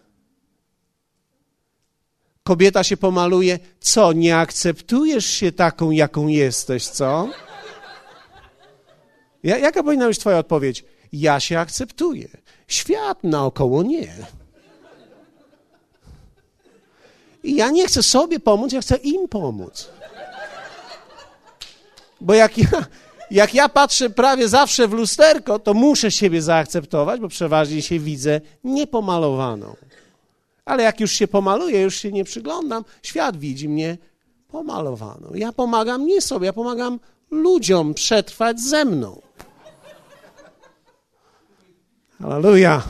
Kobieta 2.48 2.84
się 2.84 2.98
pomaluje, 2.98 3.60
co, 3.80 4.14
nie 4.14 4.38
akceptujesz 4.38 5.26
się 5.26 5.52
taką, 5.52 5.92
jaką 5.92 6.28
jesteś, 6.28 6.88
co? 6.88 7.30
Ja, 9.44 9.58
jaka 9.58 9.84
powinna 9.84 10.08
być 10.08 10.20
twoja 10.20 10.38
odpowiedź? 10.38 10.86
Ja 11.14 11.40
się 11.40 11.60
akceptuję. 11.60 12.28
Świat 12.68 13.24
naokoło 13.24 13.84
nie. 13.84 14.08
I 17.44 17.56
ja 17.56 17.70
nie 17.70 17.88
chcę 17.88 18.04
sobie 18.04 18.40
pomóc, 18.40 18.74
ja 18.74 18.82
chcę 18.82 18.96
im 18.96 19.28
pomóc. 19.28 19.90
Bo 22.22 22.34
jak 22.34 22.58
ja, 22.58 22.86
jak 23.32 23.54
ja 23.54 23.70
patrzę 23.70 24.10
prawie 24.10 24.48
zawsze 24.48 24.88
w 24.88 24.94
lusterko, 24.94 25.60
to 25.60 25.74
muszę 25.74 26.12
siebie 26.12 26.42
zaakceptować, 26.42 27.22
bo 27.22 27.28
przeważnie 27.28 27.82
się 27.82 28.00
widzę 28.00 28.42
niepomalowaną. 28.64 29.76
Ale 30.68 30.84
jak 30.84 31.00
już 31.00 31.12
się 31.12 31.28
pomaluję, 31.28 31.82
już 31.82 31.96
się 31.96 32.12
nie 32.12 32.24
przyglądam, 32.24 32.86
świat 33.04 33.38
widzi 33.38 33.70
mnie 33.70 33.98
pomalowaną. 34.48 35.34
Ja 35.34 35.52
pomagam 35.52 36.08
nie 36.08 36.22
sobie, 36.22 36.46
ja 36.46 36.54
pomagam 36.54 37.00
ludziom 37.32 37.94
przetrwać 37.94 38.60
ze 38.60 38.86
mną. 38.86 39.22
Halleluja. 42.20 42.84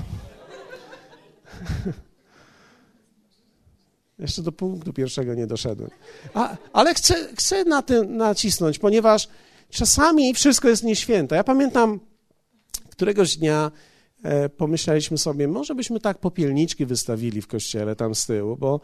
Jeszcze 4.20 4.42
do 4.42 4.52
punktu 4.52 4.94
pierwszego 4.94 5.34
nie 5.34 5.48
doszedłem. 5.48 5.90
A, 6.34 6.56
ale 6.74 6.94
chcę, 6.94 7.28
chcę 7.36 7.64
na 7.64 7.82
tym 7.82 8.18
nacisnąć, 8.18 8.80
ponieważ 8.80 9.28
czasami 9.70 10.34
wszystko 10.34 10.70
jest 10.70 10.84
nieświęte. 10.84 11.36
Ja 11.36 11.44
pamiętam 11.44 12.00
któregoś 12.90 13.38
dnia 13.38 13.72
pomyśleliśmy 14.58 15.18
sobie, 15.18 15.48
może 15.48 15.76
byśmy 15.76 16.00
tak 16.00 16.18
popielniczki 16.18 16.86
wystawili 16.86 17.42
w 17.42 17.48
kościele 17.48 17.96
tam 17.96 18.16
z 18.16 18.26
tyłu, 18.26 18.58
bo 18.58 18.80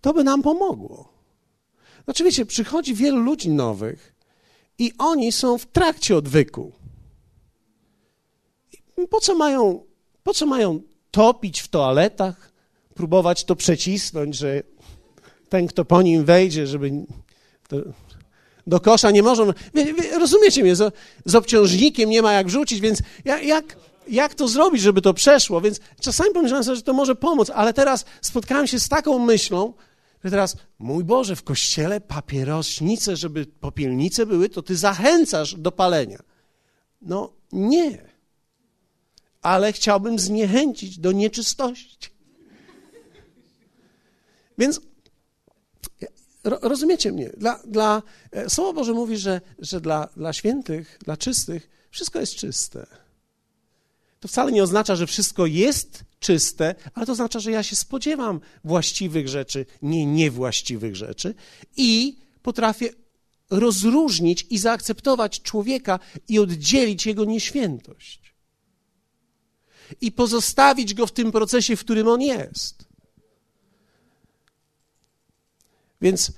to 0.00 0.14
by 0.14 0.24
nam 0.24 0.42
pomogło. 0.42 1.12
Znaczy 2.04 2.24
wiecie, 2.24 2.46
przychodzi 2.46 2.94
wielu 2.94 3.18
ludzi 3.18 3.50
nowych 3.50 4.14
i 4.78 4.92
oni 4.98 5.32
są 5.32 5.58
w 5.58 5.66
trakcie 5.66 6.16
odwyku. 6.16 6.72
Po 9.10 9.20
co 9.20 9.34
mają, 9.34 9.84
po 10.22 10.34
co 10.34 10.46
mają 10.46 10.80
topić 11.10 11.60
w 11.60 11.68
toaletach, 11.68 12.52
próbować 12.94 13.44
to 13.44 13.56
przecisnąć, 13.56 14.36
że 14.36 14.62
ten, 15.48 15.66
kto 15.66 15.84
po 15.84 16.02
nim 16.02 16.24
wejdzie, 16.24 16.66
żeby 16.66 16.90
do, 18.66 18.80
kosza 18.80 19.10
nie 19.10 19.22
może. 19.22 19.52
Rozumiecie 20.18 20.62
mnie, 20.62 20.76
z, 20.76 20.94
z 21.24 21.34
obciążnikiem 21.34 22.10
nie 22.10 22.22
ma 22.22 22.32
jak 22.32 22.46
wrzucić, 22.46 22.80
więc 22.80 23.02
jak, 23.24 23.44
jak, 23.44 23.76
jak 24.10 24.34
to 24.34 24.48
zrobić, 24.48 24.82
żeby 24.82 25.02
to 25.02 25.14
przeszło? 25.14 25.60
Więc 25.60 25.80
czasami 26.00 26.30
pomyślałem 26.30 26.64
sobie, 26.64 26.76
że 26.76 26.82
to 26.82 26.92
może 26.92 27.14
pomóc, 27.14 27.50
ale 27.50 27.72
teraz 27.72 28.04
spotkałem 28.20 28.66
się 28.66 28.80
z 28.80 28.88
taką 28.88 29.18
myślą, 29.18 29.74
że 30.24 30.30
teraz, 30.30 30.56
mój 30.78 31.04
Boże, 31.04 31.36
w 31.36 31.42
kościele 31.42 32.00
papierośnice, 32.00 33.16
żeby 33.16 33.46
popielnice 33.46 34.26
były, 34.26 34.48
to 34.48 34.62
ty 34.62 34.76
zachęcasz 34.76 35.54
do 35.54 35.72
palenia. 35.72 36.22
No 37.02 37.32
nie. 37.52 38.08
Ale 39.42 39.72
chciałbym 39.72 40.18
zniechęcić 40.18 40.98
do 40.98 41.12
nieczystości. 41.12 42.10
Więc 44.58 44.80
rozumiecie 46.44 47.12
mnie? 47.12 47.30
Dla, 47.36 47.60
dla, 47.64 48.02
e, 48.32 48.50
Słowo 48.50 48.72
Boże 48.72 48.92
mówi, 48.92 49.16
że, 49.16 49.40
że 49.58 49.80
dla, 49.80 50.08
dla 50.16 50.32
świętych, 50.32 50.98
dla 51.04 51.16
czystych, 51.16 51.70
wszystko 51.90 52.20
jest 52.20 52.34
czyste. 52.34 52.86
To 54.20 54.28
wcale 54.28 54.52
nie 54.52 54.62
oznacza, 54.62 54.96
że 54.96 55.06
wszystko 55.06 55.46
jest 55.46 56.04
czyste, 56.20 56.74
ale 56.94 57.06
to 57.06 57.12
oznacza, 57.12 57.40
że 57.40 57.50
ja 57.50 57.62
się 57.62 57.76
spodziewam 57.76 58.40
właściwych 58.64 59.28
rzeczy, 59.28 59.66
nie 59.82 60.06
niewłaściwych 60.06 60.96
rzeczy 60.96 61.34
i 61.76 62.18
potrafię 62.42 62.88
rozróżnić 63.50 64.46
i 64.50 64.58
zaakceptować 64.58 65.42
człowieka 65.42 65.98
i 66.28 66.38
oddzielić 66.38 67.06
jego 67.06 67.24
nieświętość. 67.24 68.34
I 70.00 70.12
pozostawić 70.12 70.94
go 70.94 71.06
w 71.06 71.12
tym 71.12 71.32
procesie, 71.32 71.76
w 71.76 71.80
którym 71.80 72.08
on 72.08 72.20
jest. 72.22 72.84
Więc 76.00 76.32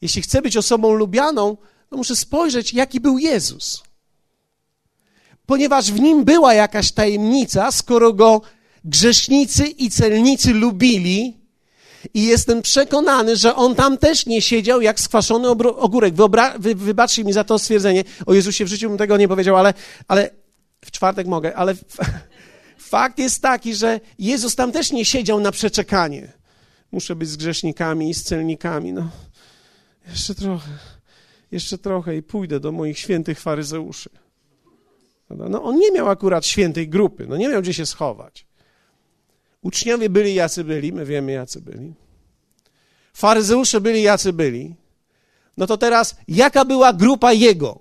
jeśli 0.00 0.22
chcę 0.22 0.42
być 0.42 0.56
osobą 0.56 0.94
lubianą, 0.94 1.56
to 1.90 1.96
muszę 1.96 2.16
spojrzeć, 2.16 2.74
jaki 2.74 3.00
był 3.00 3.18
Jezus. 3.18 3.82
Ponieważ 5.46 5.92
w 5.92 6.00
nim 6.00 6.24
była 6.24 6.54
jakaś 6.54 6.92
tajemnica, 6.92 7.72
skoro 7.72 8.12
go 8.12 8.42
grzesznicy 8.84 9.66
i 9.66 9.90
celnicy 9.90 10.52
lubili, 10.52 11.46
i 12.14 12.24
jestem 12.24 12.62
przekonany, 12.62 13.36
że 13.36 13.54
on 13.54 13.74
tam 13.74 13.98
też 13.98 14.26
nie 14.26 14.42
siedział 14.42 14.80
jak 14.80 15.00
skwaszony 15.00 15.48
ogórek. 15.48 16.14
Wyobra- 16.14 16.58
wy, 16.58 16.74
wybaczcie 16.74 17.24
mi 17.24 17.32
za 17.32 17.44
to 17.44 17.58
stwierdzenie. 17.58 18.04
O 18.26 18.34
Jezusie 18.34 18.64
w 18.64 18.68
życiu 18.68 18.88
bym 18.88 18.98
tego 18.98 19.16
nie 19.16 19.28
powiedział, 19.28 19.56
ale, 19.56 19.74
ale 20.08 20.30
w 20.84 20.90
czwartek 20.90 21.26
mogę, 21.26 21.56
ale 21.56 21.74
fakt 22.78 23.18
jest 23.18 23.42
taki, 23.42 23.74
że 23.74 24.00
Jezus 24.18 24.54
tam 24.54 24.72
też 24.72 24.92
nie 24.92 25.04
siedział 25.04 25.40
na 25.40 25.52
przeczekanie. 25.52 26.32
Muszę 26.92 27.16
być 27.16 27.28
z 27.28 27.36
grzesznikami 27.36 28.10
i 28.10 28.14
z 28.14 28.22
celnikami. 28.22 28.92
No, 28.92 29.08
jeszcze 30.08 30.34
trochę, 30.34 30.70
jeszcze 31.52 31.78
trochę 31.78 32.16
i 32.16 32.22
pójdę 32.22 32.60
do 32.60 32.72
moich 32.72 32.98
świętych 32.98 33.40
faryzeuszy. 33.40 34.10
No, 35.30 35.62
on 35.62 35.78
nie 35.78 35.92
miał 35.92 36.08
akurat 36.08 36.46
świętej 36.46 36.88
grupy, 36.88 37.26
no 37.26 37.36
nie 37.36 37.48
miał 37.48 37.62
gdzie 37.62 37.74
się 37.74 37.86
schować. 37.86 38.46
Uczniowie 39.62 40.10
byli 40.10 40.34
jacy 40.34 40.64
byli, 40.64 40.92
my 40.92 41.04
wiemy 41.04 41.32
jacy 41.32 41.60
byli. 41.60 41.94
Faryzeusze 43.12 43.80
byli 43.80 44.02
jacy 44.02 44.32
byli. 44.32 44.74
No 45.56 45.66
to 45.66 45.78
teraz, 45.78 46.16
jaka 46.28 46.64
była 46.64 46.92
grupa 46.92 47.32
jego? 47.32 47.80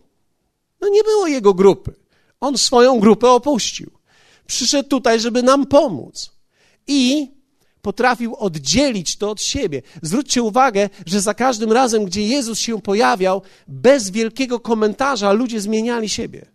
No 0.82 0.90
nie 0.90 1.04
było 1.04 1.28
jego 1.28 1.54
grupy. 1.54 1.94
On 2.40 2.58
swoją 2.58 3.00
grupę 3.00 3.30
opuścił. 3.30 3.92
Przyszedł 4.48 4.90
tutaj, 4.90 5.20
żeby 5.20 5.44
nam 5.44 5.66
pomóc. 5.66 6.32
I 6.88 7.32
potrafił 7.82 8.36
oddzielić 8.36 9.18
to 9.18 9.30
od 9.30 9.42
siebie. 9.42 9.82
Zwróćcie 10.02 10.44
uwagę, 10.44 10.90
że 11.06 11.22
za 11.22 11.34
każdym 11.34 11.72
razem, 11.72 12.06
gdzie 12.06 12.28
Jezus 12.28 12.60
się 12.60 12.82
pojawiał, 12.82 13.42
bez 13.68 14.10
wielkiego 14.10 14.60
komentarza 14.60 15.32
ludzie 15.32 15.62
zmieniali 15.62 16.10
siebie. 16.10 16.55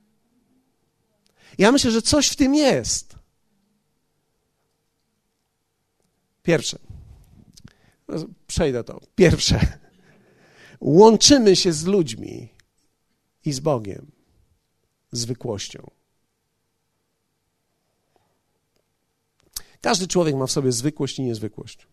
Ja 1.60 1.72
myślę, 1.72 1.90
że 1.90 2.02
coś 2.02 2.28
w 2.28 2.36
tym 2.36 2.54
jest. 2.54 3.14
Pierwsze. 6.42 6.78
Przejdę 8.46 8.84
to. 8.84 9.00
Pierwsze. 9.14 9.78
Łączymy 10.80 11.56
się 11.56 11.72
z 11.72 11.84
ludźmi 11.84 12.48
i 13.44 13.52
z 13.52 13.60
Bogiem 13.60 14.10
zwykłością. 15.12 15.90
Każdy 19.80 20.08
człowiek 20.08 20.34
ma 20.36 20.46
w 20.46 20.50
sobie 20.50 20.72
zwykłość 20.72 21.18
i 21.18 21.22
niezwykłość. 21.22 21.86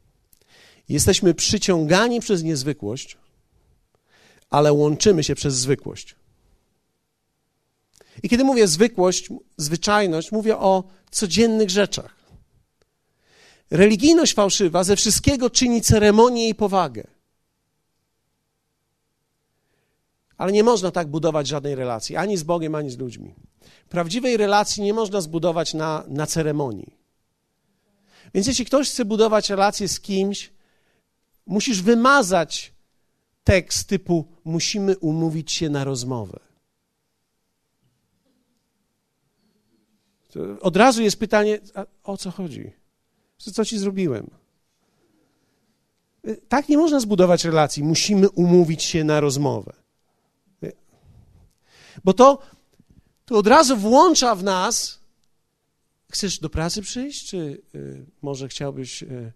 Jesteśmy 0.90 1.34
przyciągani 1.34 2.20
przez 2.20 2.44
niezwykłość, 2.44 3.18
ale 4.50 4.74
łączymy 4.74 5.24
się 5.24 5.36
przez 5.36 5.56
zwykłość. 5.56 6.16
I 8.24 8.30
kiedy 8.30 8.44
mówię 8.44 8.68
zwykłość, 8.68 9.30
zwyczajność, 9.58 10.32
mówię 10.32 10.58
o 10.58 10.84
codziennych 11.12 11.70
rzeczach. 11.70 12.16
Religijność 13.72 14.34
fałszywa 14.34 14.84
ze 14.84 14.96
wszystkiego 14.96 15.50
czyni 15.50 15.82
ceremonię 15.82 16.50
i 16.50 16.56
powagę. 16.56 17.08
Ale 20.38 20.52
nie 20.52 20.64
można 20.64 20.92
tak 20.92 21.08
budować 21.08 21.48
żadnej 21.48 21.76
relacji, 21.76 22.16
ani 22.16 22.38
z 22.38 22.44
Bogiem, 22.44 22.76
ani 22.76 22.90
z 22.90 22.98
ludźmi. 22.98 23.36
Prawdziwej 23.90 24.38
relacji 24.38 24.84
nie 24.84 24.94
można 24.94 25.22
zbudować 25.22 25.74
na, 25.74 26.04
na 26.08 26.28
ceremonii. 26.28 26.98
Więc 28.34 28.48
jeśli 28.48 28.66
ktoś 28.66 28.90
chce 28.90 29.06
budować 29.06 29.50
relację 29.50 29.88
z 29.88 30.00
kimś, 30.00 30.52
musisz 31.46 31.82
wymazać 31.82 32.74
tekst 33.44 33.90
typu 33.90 34.26
musimy 34.44 34.98
umówić 34.98 35.52
się 35.52 35.70
na 35.70 35.84
rozmowę. 35.84 36.40
Od 40.62 40.78
razu 40.78 41.04
jest 41.04 41.20
pytanie, 41.20 41.60
o 42.04 42.18
co 42.18 42.32
chodzi? 42.32 42.72
Co 43.38 43.66
ci 43.66 43.78
zrobiłem? 43.78 44.30
Tak 46.50 46.70
nie 46.70 46.78
można 46.78 47.00
zbudować 47.00 47.46
relacji. 47.46 47.84
Musimy 47.84 48.30
umówić 48.30 48.84
się 48.84 49.04
na 49.04 49.20
rozmowę. 49.20 49.74
Bo 52.04 52.14
to, 52.14 52.40
to 53.26 53.38
od 53.38 53.48
razu 53.48 53.78
włącza 53.78 54.36
w 54.36 54.44
nas 54.44 55.00
Chcesz 56.12 56.40
do 56.40 56.50
pracy 56.50 56.82
przyjść, 56.82 57.30
czy 57.30 57.62
y, 57.76 58.06
może 58.22 58.48
chciałbyś 58.48 59.04
y, 59.04 59.32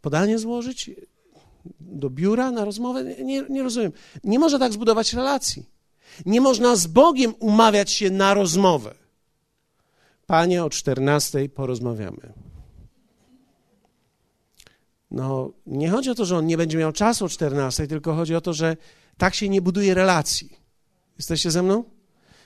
podanie 0.00 0.38
złożyć 0.38 0.90
do 1.80 2.10
biura 2.10 2.50
na 2.50 2.64
rozmowę? 2.64 3.04
Nie, 3.04 3.44
nie 3.48 3.62
rozumiem. 3.62 3.92
Nie 4.24 4.38
można 4.38 4.58
tak 4.58 4.72
zbudować 4.72 5.12
relacji. 5.12 5.64
Nie 6.26 6.40
można 6.40 6.76
z 6.76 6.86
Bogiem 6.86 7.34
umawiać 7.38 7.90
się 7.90 8.10
na 8.10 8.34
rozmowę. 8.34 8.94
Panie, 10.28 10.64
o 10.64 10.70
14 10.70 11.48
porozmawiamy. 11.48 12.32
No, 15.10 15.52
nie 15.66 15.90
chodzi 15.90 16.10
o 16.10 16.14
to, 16.14 16.24
że 16.24 16.36
on 16.36 16.46
nie 16.46 16.56
będzie 16.56 16.78
miał 16.78 16.92
czasu 16.92 17.24
o 17.24 17.28
14, 17.28 17.86
tylko 17.86 18.14
chodzi 18.14 18.34
o 18.34 18.40
to, 18.40 18.52
że 18.52 18.76
tak 19.16 19.34
się 19.34 19.48
nie 19.48 19.62
buduje 19.62 19.94
relacji. 19.94 20.58
Jesteście 21.16 21.50
ze 21.50 21.62
mną? 21.62 21.84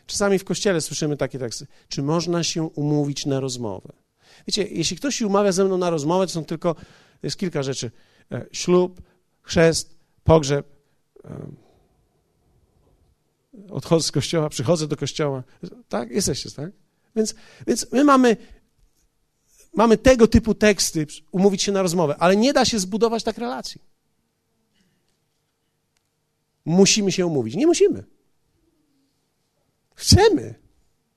Czasami 0.07 0.39
w 0.39 0.45
kościele 0.45 0.81
słyszymy 0.81 1.17
takie 1.17 1.39
teksty. 1.39 1.67
Czy 1.89 2.03
można 2.03 2.45
się 2.45 2.63
umówić 2.63 3.27
na 3.27 3.41
rozmowę? 3.41 3.93
Wiecie, 4.47 4.63
jeśli 4.63 4.97
ktoś 4.97 5.17
się 5.17 5.27
umawia 5.27 5.53
ze 5.53 5.65
mną 5.65 5.79
na 5.79 5.91
rozmowę, 5.91 6.27
to 6.27 6.33
są 6.33 6.45
tylko, 6.45 6.77
jest 7.23 7.37
kilka 7.37 7.63
rzeczy. 7.63 7.91
E, 8.33 8.47
ślub, 8.53 9.03
chrzest, 9.43 9.97
pogrzeb. 10.25 10.67
E, 11.25 11.47
odchodzę 13.71 14.07
z 14.07 14.13
kościoła, 14.13 14.49
przychodzę 14.49 14.89
do 14.89 14.97
kościoła. 14.97 15.43
Tak? 15.89 16.11
Jesteście, 16.11 16.51
tak? 16.51 16.82
Więc, 17.17 17.35
więc 17.67 17.93
my 17.93 18.05
mamy, 18.05 18.37
mamy 19.75 19.97
tego 19.97 20.27
typu 20.27 20.55
teksty, 20.55 21.07
umówić 21.31 21.63
się 21.63 21.73
na 21.73 21.83
rozmowę, 21.83 22.17
ale 22.19 22.37
nie 22.37 22.53
da 22.53 22.65
się 22.65 22.79
zbudować 22.79 23.23
tak 23.23 23.39
relacji. 23.39 23.81
musimy 26.65 27.13
się 27.13 27.27
umówić. 27.27 27.55
Nie 27.55 27.67
musimy. 27.67 28.05
Chcemy. 29.95 30.55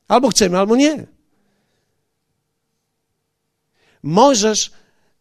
Albo 0.07 0.29
chcemy, 0.29 0.59
albo 0.59 0.75
nie. 0.75 1.07
Możesz 4.03 4.71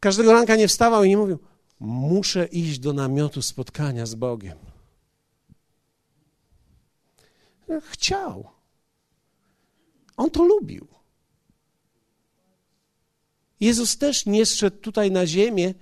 każdego 0.01 0.33
ranka 0.33 0.57
nie 0.57 0.69
wstawał 0.69 1.05
i 1.05 1.09
nie 1.09 1.17
mówił: 1.17 1.39
Muszę 1.81 2.47
iść 2.47 2.79
do 2.79 2.93
namiotu 2.93 3.43
spotkania 3.43 4.07
z 4.07 4.15
Bogiem. 4.15 4.59
Chciał. 7.83 8.54
On 10.17 10.31
to 10.31 10.45
lubił. 10.45 10.87
Jezus 13.61 13.99
też 13.99 14.27
nie 14.27 14.47
zszedł 14.47 14.77
tutaj 14.77 15.11
na 15.11 15.27
ziemię 15.27 15.75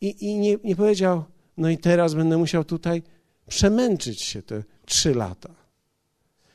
i, 0.00 0.26
i 0.26 0.34
nie, 0.38 0.56
nie 0.64 0.76
powiedział: 0.76 1.24
No 1.56 1.70
i 1.70 1.78
teraz 1.78 2.14
będę 2.14 2.38
musiał 2.38 2.64
tutaj 2.64 3.02
przemęczyć 3.48 4.22
się 4.22 4.42
te 4.42 4.62
trzy 4.86 5.14
lata. 5.14 5.54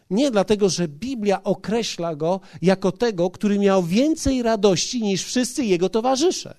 Nie 0.09 0.31
dlatego, 0.31 0.69
że 0.69 0.87
Biblia 0.87 1.43
określa 1.43 2.15
go 2.15 2.39
jako 2.61 2.91
tego, 2.91 3.29
który 3.29 3.59
miał 3.59 3.83
więcej 3.83 4.43
radości 4.43 5.01
niż 5.01 5.23
wszyscy 5.23 5.65
jego 5.65 5.89
towarzysze. 5.89 6.55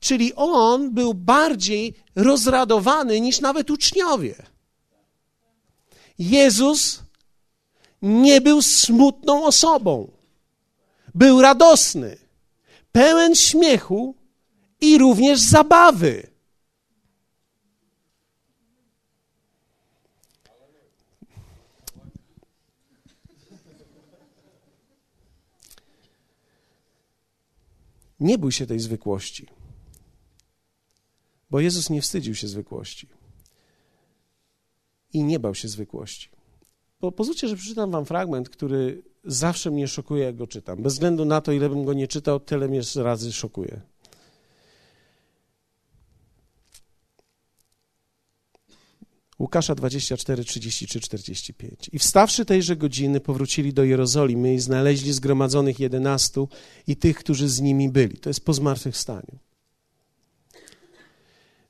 Czyli 0.00 0.34
on 0.34 0.94
był 0.94 1.14
bardziej 1.14 1.94
rozradowany 2.16 3.20
niż 3.20 3.40
nawet 3.40 3.70
uczniowie. 3.70 4.34
Jezus 6.18 7.02
nie 8.02 8.40
był 8.40 8.62
smutną 8.62 9.44
osobą. 9.44 10.10
Był 11.14 11.40
radosny, 11.40 12.16
pełen 12.92 13.34
śmiechu 13.34 14.14
i 14.80 14.98
również 14.98 15.40
zabawy. 15.40 16.30
Nie 28.20 28.38
bój 28.38 28.52
się 28.52 28.66
tej 28.66 28.80
zwykłości, 28.80 29.46
bo 31.50 31.60
Jezus 31.60 31.90
nie 31.90 32.02
wstydził 32.02 32.34
się 32.34 32.48
zwykłości 32.48 33.08
i 35.12 35.24
nie 35.24 35.38
bał 35.38 35.54
się 35.54 35.68
zwykłości. 35.68 36.39
Pozwólcie, 37.00 37.48
że 37.48 37.56
przeczytam 37.56 37.90
wam 37.90 38.04
fragment, 38.04 38.48
który 38.48 39.02
zawsze 39.24 39.70
mnie 39.70 39.88
szokuje, 39.88 40.24
jak 40.24 40.36
go 40.36 40.46
czytam. 40.46 40.82
Bez 40.82 40.92
względu 40.92 41.24
na 41.24 41.40
to, 41.40 41.52
ile 41.52 41.68
bym 41.68 41.84
go 41.84 41.92
nie 41.92 42.08
czytał, 42.08 42.40
tyle 42.40 42.68
mnie 42.68 42.80
razy 42.96 43.32
szokuje. 43.32 43.80
Łukasza 49.38 49.74
24, 49.74 50.44
33, 50.44 51.00
45. 51.00 51.90
I 51.92 51.98
wstawszy 51.98 52.44
tejże 52.44 52.76
godziny, 52.76 53.20
powrócili 53.20 53.72
do 53.72 53.84
Jerozolimy 53.84 54.54
i 54.54 54.58
znaleźli 54.58 55.12
zgromadzonych 55.12 55.80
jedenastu 55.80 56.48
i 56.86 56.96
tych, 56.96 57.16
którzy 57.18 57.48
z 57.48 57.60
nimi 57.60 57.90
byli. 57.90 58.16
To 58.18 58.30
jest 58.30 58.44
po 58.44 58.52
zmartwychwstaniu. 58.52 59.38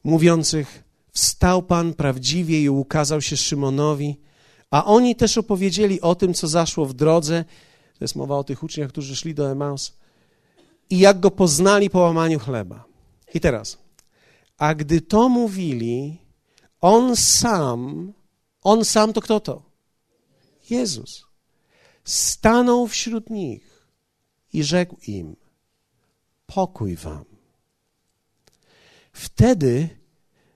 Mówiących, 0.04 0.84
wstał 1.12 1.62
Pan 1.62 1.94
prawdziwie 1.94 2.62
i 2.62 2.68
ukazał 2.68 3.20
się 3.20 3.36
Szymonowi, 3.36 4.16
a 4.70 4.84
oni 4.84 5.16
też 5.16 5.38
opowiedzieli 5.38 6.00
o 6.00 6.14
tym, 6.14 6.34
co 6.34 6.48
zaszło 6.48 6.86
w 6.86 6.92
drodze. 6.92 7.44
To 7.98 8.04
jest 8.04 8.16
mowa 8.16 8.36
o 8.36 8.44
tych 8.44 8.62
uczniach, 8.62 8.88
którzy 8.88 9.16
szli 9.16 9.34
do 9.34 9.50
Emaus. 9.50 9.92
I 10.90 10.98
jak 10.98 11.20
go 11.20 11.30
poznali 11.30 11.90
po 11.90 11.98
łamaniu 11.98 12.38
chleba. 12.38 12.84
I 13.34 13.40
teraz, 13.40 13.78
a 14.58 14.74
gdy 14.74 15.00
to 15.00 15.28
mówili, 15.28 16.18
on 16.80 17.16
sam, 17.16 18.12
on 18.62 18.84
sam 18.84 19.12
to 19.12 19.20
kto 19.20 19.40
to? 19.40 19.62
Jezus. 20.70 21.24
Stanął 22.04 22.86
wśród 22.86 23.30
nich 23.30 23.86
i 24.52 24.64
rzekł 24.64 24.96
im: 25.06 25.36
Pokój 26.46 26.96
wam. 26.96 27.24
Wtedy 29.12 29.88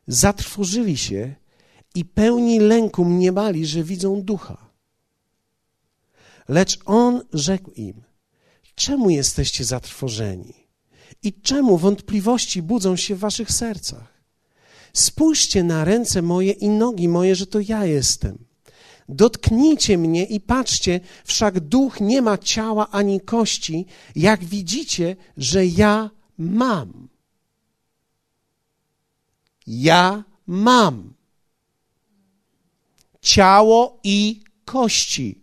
zatrwożyli 0.07 0.97
się 0.97 1.35
i 1.95 2.05
pełni 2.05 2.59
lęku 2.61 3.05
mniemali, 3.05 3.67
że 3.67 3.83
widzą 3.83 4.23
ducha. 4.23 4.71
Lecz 6.49 6.79
on 6.85 7.23
rzekł 7.33 7.71
im: 7.71 8.03
Czemu 8.75 9.11
jesteście 9.11 9.65
zatrwożeni? 9.65 10.55
I 11.23 11.33
czemu 11.33 11.79
wątpliwości 11.79 12.63
budzą 12.63 12.97
się 12.97 13.15
w 13.15 13.19
waszych 13.19 13.53
sercach? 13.53 14.15
Spójrzcie 14.93 15.65
na 15.65 15.85
ręce 15.85 16.23
moje 16.23 16.53
i 16.53 16.69
nogi 16.69 17.09
moje, 17.09 17.37
że 17.37 17.47
to 17.47 17.61
ja 17.61 17.87
jestem. 17.87 18.45
Dotknijcie 19.09 19.99
mnie 19.99 20.25
i 20.25 20.41
patrzcie, 20.41 21.01
wszak 21.25 21.61
duch 21.61 22.01
nie 22.01 22.23
ma 22.23 22.39
ciała 22.39 22.91
ani 22.91 23.21
kości, 23.21 23.87
jak 24.17 24.45
widzicie, 24.45 25.17
że 25.37 25.67
ja 25.67 26.11
mam. 26.39 27.09
Ja 29.67 30.25
mam 30.47 31.15
ciało 33.25 34.01
i 34.05 34.41
kości. 34.65 35.41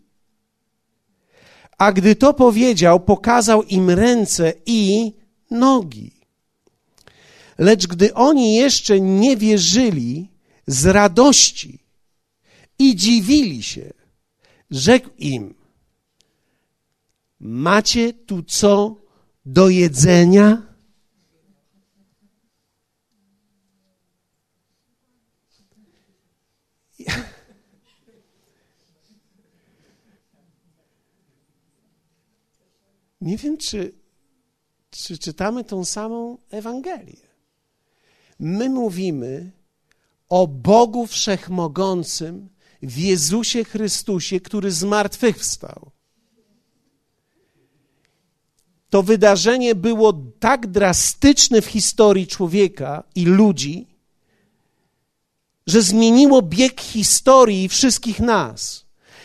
A 1.77 1.91
gdy 1.91 2.15
to 2.15 2.33
powiedział, 2.33 2.99
pokazał 2.99 3.63
im 3.63 3.89
ręce 3.89 4.53
i 4.65 5.13
nogi. 5.51 6.11
Lecz 7.57 7.87
gdy 7.87 8.13
oni 8.13 8.55
jeszcze 8.55 9.01
nie 9.01 9.37
wierzyli 9.37 10.29
z 10.67 10.85
radości 10.85 11.79
i 12.79 12.95
dziwili 12.95 13.63
się, 13.63 13.93
rzekł 14.71 15.09
im: 15.17 15.53
Macie 17.39 18.13
tu 18.13 18.43
co 18.43 18.95
do 19.45 19.69
jedzenia? 19.69 20.70
Nie 33.21 33.38
wiem, 33.38 33.57
czy, 33.57 33.93
czy 34.91 35.17
czytamy 35.17 35.63
tą 35.63 35.86
samą 35.86 36.38
Ewangelię. 36.49 37.31
My 38.39 38.69
mówimy 38.69 39.51
o 40.29 40.47
Bogu 40.47 41.07
Wszechmogącym 41.07 42.49
w 42.81 42.97
Jezusie 42.97 43.63
Chrystusie, 43.63 44.39
który 44.39 44.71
zmartwychwstał. 44.71 45.91
To 48.89 49.03
wydarzenie 49.03 49.75
było 49.75 50.13
tak 50.39 50.67
drastyczne 50.67 51.62
w 51.62 51.65
historii 51.65 52.27
człowieka 52.27 53.03
i 53.15 53.25
ludzi, 53.25 53.88
że 55.67 55.81
zmieniło 55.81 56.41
bieg 56.41 56.81
historii 56.81 57.69
wszystkich 57.69 58.19
nas 58.19 58.80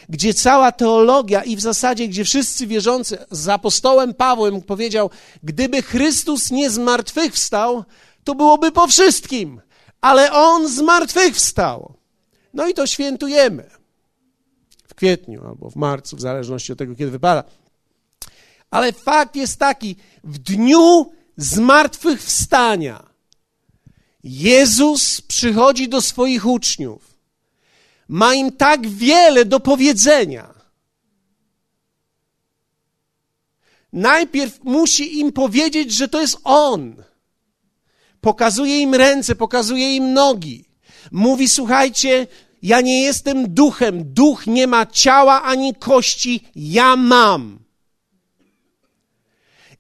gdzie 0.08 0.34
cała 0.34 0.72
teologia 0.72 1.42
i 1.42 1.56
w 1.56 1.60
zasadzie, 1.60 2.08
gdzie 2.08 2.24
wszyscy 2.24 2.66
wierzący 2.66 3.18
z 3.30 3.48
apostołem 3.48 4.14
Pawłem 4.14 4.62
powiedział, 4.62 5.10
gdyby 5.42 5.82
Chrystus 5.82 6.50
nie 6.50 6.70
zmartwychwstał, 6.70 7.84
to 8.24 8.34
byłoby 8.34 8.72
po 8.72 8.86
wszystkim, 8.86 9.60
ale 10.00 10.32
On 10.32 10.68
zmartwychwstał. 10.68 11.94
No 12.54 12.68
i 12.68 12.74
to 12.74 12.86
świętujemy 12.86 13.70
w 14.88 14.94
kwietniu 14.94 15.46
albo 15.46 15.70
w 15.70 15.76
marcu, 15.76 16.16
w 16.16 16.20
zależności 16.20 16.72
od 16.72 16.78
tego, 16.78 16.94
kiedy 16.94 17.10
wypada. 17.10 17.44
Ale 18.70 18.92
fakt 18.92 19.36
jest 19.36 19.58
taki, 19.58 19.96
w 20.24 20.38
dniu 20.38 21.12
zmartwychwstania 21.36 23.06
Jezus 24.24 25.20
przychodzi 25.20 25.88
do 25.88 26.00
swoich 26.00 26.46
uczniów 26.46 27.15
ma 28.08 28.34
im 28.34 28.52
tak 28.52 28.88
wiele 28.88 29.44
do 29.44 29.60
powiedzenia. 29.60 30.54
Najpierw 33.92 34.64
musi 34.64 35.18
im 35.18 35.32
powiedzieć, 35.32 35.92
że 35.92 36.08
to 36.08 36.20
jest 36.20 36.38
On. 36.44 37.04
Pokazuje 38.20 38.78
im 38.78 38.94
ręce, 38.94 39.34
pokazuje 39.34 39.96
im 39.96 40.12
nogi. 40.12 40.64
Mówi: 41.12 41.48
Słuchajcie, 41.48 42.26
ja 42.62 42.80
nie 42.80 43.02
jestem 43.02 43.54
duchem. 43.54 44.12
Duch 44.14 44.46
nie 44.46 44.66
ma 44.66 44.86
ciała 44.86 45.42
ani 45.42 45.74
kości, 45.74 46.48
ja 46.56 46.96
mam. 46.96 47.58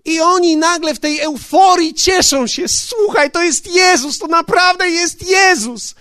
I 0.04 0.20
oni 0.20 0.56
nagle 0.56 0.94
w 0.94 0.98
tej 0.98 1.20
euforii 1.20 1.94
cieszą 1.94 2.46
się. 2.46 2.68
Słuchaj, 2.68 3.30
to 3.30 3.42
jest 3.42 3.74
Jezus, 3.74 4.18
to 4.18 4.26
naprawdę 4.26 4.90
jest 4.90 5.30
Jezus. 5.30 5.94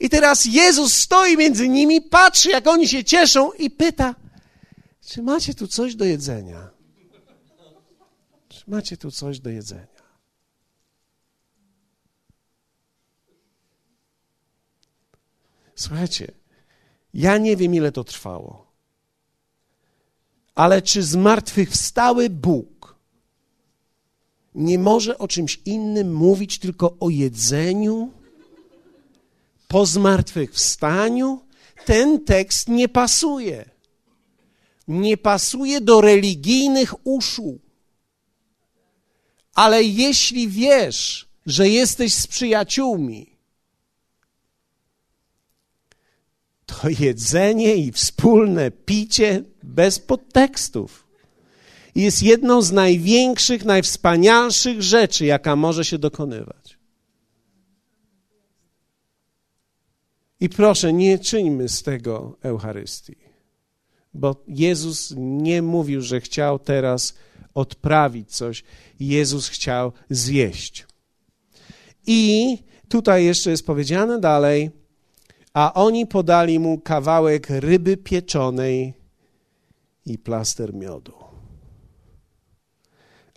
I 0.00 0.08
teraz 0.10 0.44
Jezus 0.44 0.94
stoi 0.94 1.36
między 1.36 1.68
nimi, 1.68 2.02
patrzy, 2.02 2.50
jak 2.50 2.66
oni 2.66 2.88
się 2.88 3.04
cieszą 3.04 3.52
i 3.52 3.70
pyta: 3.70 4.14
Czy 5.06 5.22
macie 5.22 5.54
tu 5.54 5.68
coś 5.68 5.94
do 5.94 6.04
jedzenia? 6.04 6.70
Czy 8.48 8.64
macie 8.66 8.96
tu 8.96 9.10
coś 9.10 9.40
do 9.40 9.50
jedzenia? 9.50 9.96
Słuchajcie, 15.74 16.32
ja 17.14 17.38
nie 17.38 17.56
wiem, 17.56 17.74
ile 17.74 17.92
to 17.92 18.04
trwało, 18.04 18.72
ale 20.54 20.82
czy 20.82 21.02
zmartwychwstały 21.02 22.30
Bóg 22.30 22.96
nie 24.54 24.78
może 24.78 25.18
o 25.18 25.28
czymś 25.28 25.60
innym 25.64 26.14
mówić, 26.14 26.58
tylko 26.58 26.96
o 27.00 27.10
jedzeniu 27.10 28.12
po 29.68 29.86
zmartwychwstaniu? 29.86 31.40
Ten 31.84 32.24
tekst 32.24 32.68
nie 32.68 32.88
pasuje. 32.88 33.70
Nie 34.88 35.16
pasuje 35.16 35.80
do 35.80 36.00
religijnych 36.00 37.06
uszu. 37.06 37.58
Ale 39.54 39.82
jeśli 39.82 40.48
wiesz, 40.48 41.28
że 41.46 41.68
jesteś 41.68 42.14
z 42.14 42.26
przyjaciółmi, 42.26 43.36
to 46.66 46.88
jedzenie 46.98 47.76
i 47.76 47.92
wspólne 47.92 48.70
picie 48.70 49.42
bez 49.62 49.98
podtekstów 49.98 51.06
jest 51.94 52.22
jedną 52.22 52.62
z 52.62 52.72
największych, 52.72 53.64
najwspanialszych 53.64 54.82
rzeczy, 54.82 55.26
jaka 55.26 55.56
może 55.56 55.84
się 55.84 55.98
dokonywać. 55.98 56.65
I 60.40 60.48
proszę, 60.48 60.92
nie 60.92 61.18
czyńmy 61.18 61.68
z 61.68 61.82
tego 61.82 62.36
Eucharystii, 62.42 63.16
bo 64.14 64.44
Jezus 64.48 65.14
nie 65.16 65.62
mówił, 65.62 66.00
że 66.00 66.20
chciał 66.20 66.58
teraz 66.58 67.14
odprawić 67.54 68.36
coś. 68.36 68.64
Jezus 69.00 69.48
chciał 69.48 69.92
zjeść. 70.10 70.86
I 72.06 72.58
tutaj 72.88 73.24
jeszcze 73.24 73.50
jest 73.50 73.66
powiedziane 73.66 74.20
dalej, 74.20 74.70
a 75.54 75.74
oni 75.74 76.06
podali 76.06 76.58
mu 76.58 76.78
kawałek 76.80 77.46
ryby 77.50 77.96
pieczonej 77.96 78.94
i 80.06 80.18
plaster 80.18 80.74
miodu. 80.74 81.14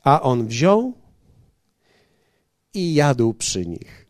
A 0.04 0.22
on 0.22 0.48
wziął 0.48 0.94
i 2.74 2.94
jadł 2.94 3.34
przy 3.34 3.66
nich. 3.66 4.08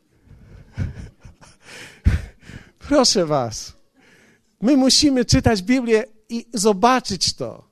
Proszę 2.89 3.25
Was, 3.25 3.73
my 4.61 4.77
musimy 4.77 5.25
czytać 5.25 5.61
Biblię 5.61 6.03
i 6.29 6.45
zobaczyć 6.53 7.33
to. 7.33 7.69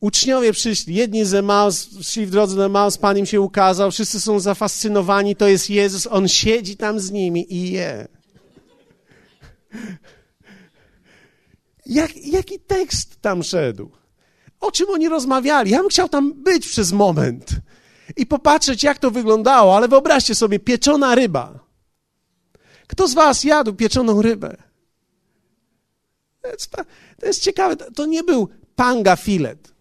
Uczniowie 0.00 0.52
przyszli, 0.52 0.94
jedni 0.94 1.24
z 1.24 1.34
Emaus, 1.34 1.88
szli 2.02 2.26
w 2.26 2.30
drodze 2.30 2.56
do 2.56 2.64
Emaus, 2.64 2.98
Pan 2.98 3.18
im 3.18 3.26
się 3.26 3.40
ukazał, 3.40 3.90
wszyscy 3.90 4.20
są 4.20 4.40
zafascynowani, 4.40 5.36
to 5.36 5.48
jest 5.48 5.70
Jezus, 5.70 6.06
On 6.06 6.28
siedzi 6.28 6.76
tam 6.76 7.00
z 7.00 7.10
nimi 7.10 7.54
i 7.54 7.70
je. 7.70 8.08
Jak, 11.86 12.16
jaki 12.26 12.60
tekst 12.60 13.20
tam 13.20 13.42
szedł? 13.42 13.90
O 14.60 14.72
czym 14.72 14.90
oni 14.90 15.08
rozmawiali? 15.08 15.70
Ja 15.70 15.78
bym 15.78 15.88
chciał 15.88 16.08
tam 16.08 16.42
być 16.42 16.68
przez 16.68 16.92
moment 16.92 17.50
i 18.16 18.26
popatrzeć, 18.26 18.82
jak 18.82 18.98
to 18.98 19.10
wyglądało, 19.10 19.76
ale 19.76 19.88
wyobraźcie 19.88 20.34
sobie, 20.34 20.58
pieczona 20.58 21.14
ryba. 21.14 21.69
Kto 22.90 23.08
z 23.08 23.14
was 23.14 23.44
jadł 23.44 23.74
pieczoną 23.74 24.22
rybę? 24.22 24.56
To 27.16 27.26
jest, 27.26 27.42
ciekawe, 27.42 27.76
to 27.76 28.06
nie 28.06 28.24
był 28.24 28.48
panga 28.76 29.16
filet. 29.16 29.74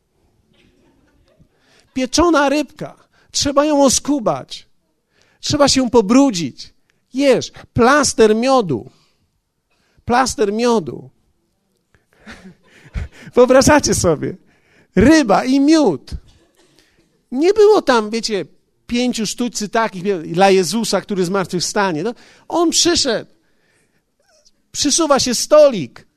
Pieczona 1.94 2.50
rybka. 2.50 2.96
Trzeba 3.32 3.66
ją 3.66 3.84
oskubać. 3.84 4.68
Trzeba 5.40 5.68
się 5.68 5.90
pobrudzić. 5.90 6.74
Jesz, 7.14 7.52
plaster 7.74 8.36
miodu 8.36 8.90
plaster 10.10 10.54
miodu. 10.54 11.10
Wyobrażacie 13.36 13.94
sobie? 13.94 14.38
Ryba 14.96 15.44
i 15.46 15.60
miód. 15.60 16.12
Nie 17.32 17.54
było 17.54 17.82
tam, 17.82 18.10
wiecie, 18.10 18.46
pięciu 18.90 19.26
sztućcy 19.26 19.70
takich 19.70 20.04
dla 20.32 20.50
Jezusa, 20.50 21.02
który 21.02 21.26
zmartwychwstanie. 21.26 22.04
No, 22.04 22.14
on 22.48 22.70
przyszedł. 22.70 23.32
Przysuwa 24.72 25.20
się 25.20 25.36
stolik. 25.36 26.08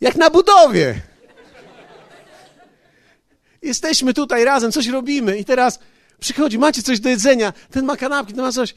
Jak 0.00 0.16
na 0.16 0.30
budowie. 0.30 1.00
Jesteśmy 3.62 4.14
tutaj 4.14 4.44
razem, 4.44 4.72
coś 4.72 4.86
robimy 4.86 5.38
i 5.38 5.44
teraz 5.44 5.78
Przychodzi, 6.20 6.58
macie 6.58 6.82
coś 6.82 7.00
do 7.00 7.08
jedzenia, 7.08 7.52
ten 7.70 7.84
ma 7.84 7.96
kanapki, 7.96 8.32
ten 8.32 8.42
ma 8.42 8.52
coś. 8.52 8.74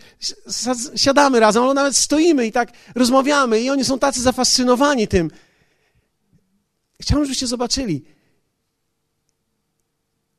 Siadamy 0.96 1.40
razem, 1.40 1.62
albo 1.64 1.74
nawet 1.74 1.96
stoimy 1.96 2.48
i 2.48 2.52
tak 2.52 2.72
rozmawiamy 2.96 3.62
i 3.62 3.70
oni 3.70 3.86
są 3.86 4.00
tacy 4.00 4.22
zafascynowani 4.22 5.08
tym. 5.08 5.32
Chciałbym, 7.02 7.26
żebyście 7.26 7.48
zobaczyli. 7.48 8.06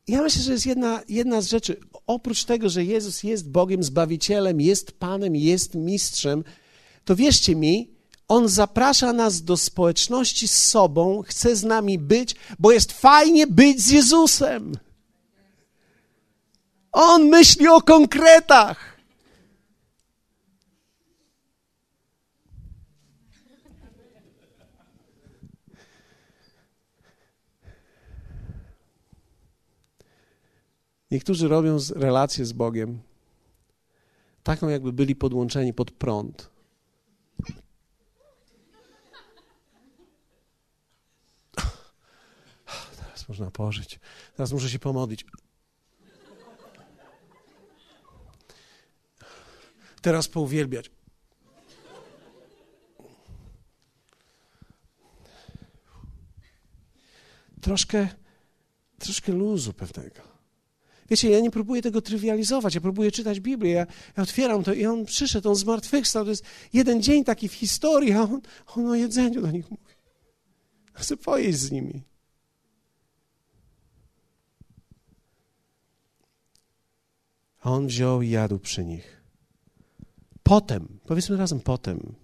Ja 0.07 0.21
myślę, 0.21 0.41
że 0.41 0.51
jest 0.53 0.65
jedna, 0.65 1.01
jedna 1.09 1.41
z 1.41 1.47
rzeczy, 1.47 1.79
oprócz 2.07 2.43
tego, 2.43 2.69
że 2.69 2.83
Jezus 2.83 3.23
jest 3.23 3.49
Bogiem, 3.49 3.83
Zbawicielem, 3.83 4.61
jest 4.61 4.91
Panem, 4.91 5.35
jest 5.35 5.75
Mistrzem, 5.75 6.43
to 7.05 7.15
wierzcie 7.15 7.55
mi, 7.55 7.89
On 8.27 8.49
zaprasza 8.49 9.13
nas 9.13 9.41
do 9.41 9.57
społeczności 9.57 10.47
z 10.47 10.63
sobą, 10.63 11.21
chce 11.21 11.55
z 11.55 11.63
nami 11.63 11.99
być, 11.99 12.35
bo 12.59 12.71
jest 12.71 12.91
fajnie 12.91 13.47
być 13.47 13.81
z 13.81 13.89
Jezusem. 13.89 14.77
On 16.91 17.25
myśli 17.25 17.67
o 17.67 17.81
konkretach. 17.81 18.90
Niektórzy 31.11 31.47
robią 31.47 31.77
relację 31.95 32.45
z 32.45 32.53
Bogiem 32.53 32.99
taką, 34.43 34.69
jakby 34.69 34.93
byli 34.93 35.15
podłączeni 35.15 35.73
pod 35.73 35.91
prąd. 35.91 36.49
Teraz 42.97 43.29
można 43.29 43.51
pożyć. 43.51 43.99
Teraz 44.35 44.51
muszę 44.51 44.69
się 44.69 44.79
pomodlić. 44.79 45.25
teraz 50.01 50.27
pouwielbiać. 50.27 50.91
Troszkę, 57.61 58.07
troszkę 58.99 59.31
luzu 59.31 59.73
pewnego. 59.73 60.30
Wiecie, 61.11 61.29
ja 61.29 61.39
nie 61.39 61.51
próbuję 61.51 61.81
tego 61.81 62.01
trywializować, 62.01 62.75
ja 62.75 62.81
próbuję 62.81 63.11
czytać 63.11 63.39
Biblię, 63.39 63.71
ja, 63.71 63.85
ja 64.17 64.23
otwieram 64.23 64.63
to 64.63 64.73
i 64.73 64.85
on 64.85 65.05
przyszedł, 65.05 65.49
on 65.49 65.55
zmartwychwstał, 65.55 66.23
to 66.23 66.29
jest 66.29 66.43
jeden 66.73 67.01
dzień 67.01 67.23
taki 67.23 67.49
w 67.49 67.53
historii, 67.53 68.13
a 68.13 68.21
on, 68.21 68.41
on 68.75 68.87
o 68.87 68.95
jedzeniu 68.95 69.41
do 69.41 69.51
nich 69.51 69.71
mówi. 69.71 69.83
Chcę 70.93 71.17
pojeść 71.17 71.59
z 71.59 71.71
nimi. 71.71 72.01
A 77.61 77.71
on 77.71 77.87
wziął 77.87 78.21
i 78.21 78.29
jadł 78.29 78.59
przy 78.59 78.85
nich. 78.85 79.21
Potem, 80.43 80.99
powiedzmy 81.05 81.37
razem 81.37 81.59
potem, 81.59 82.15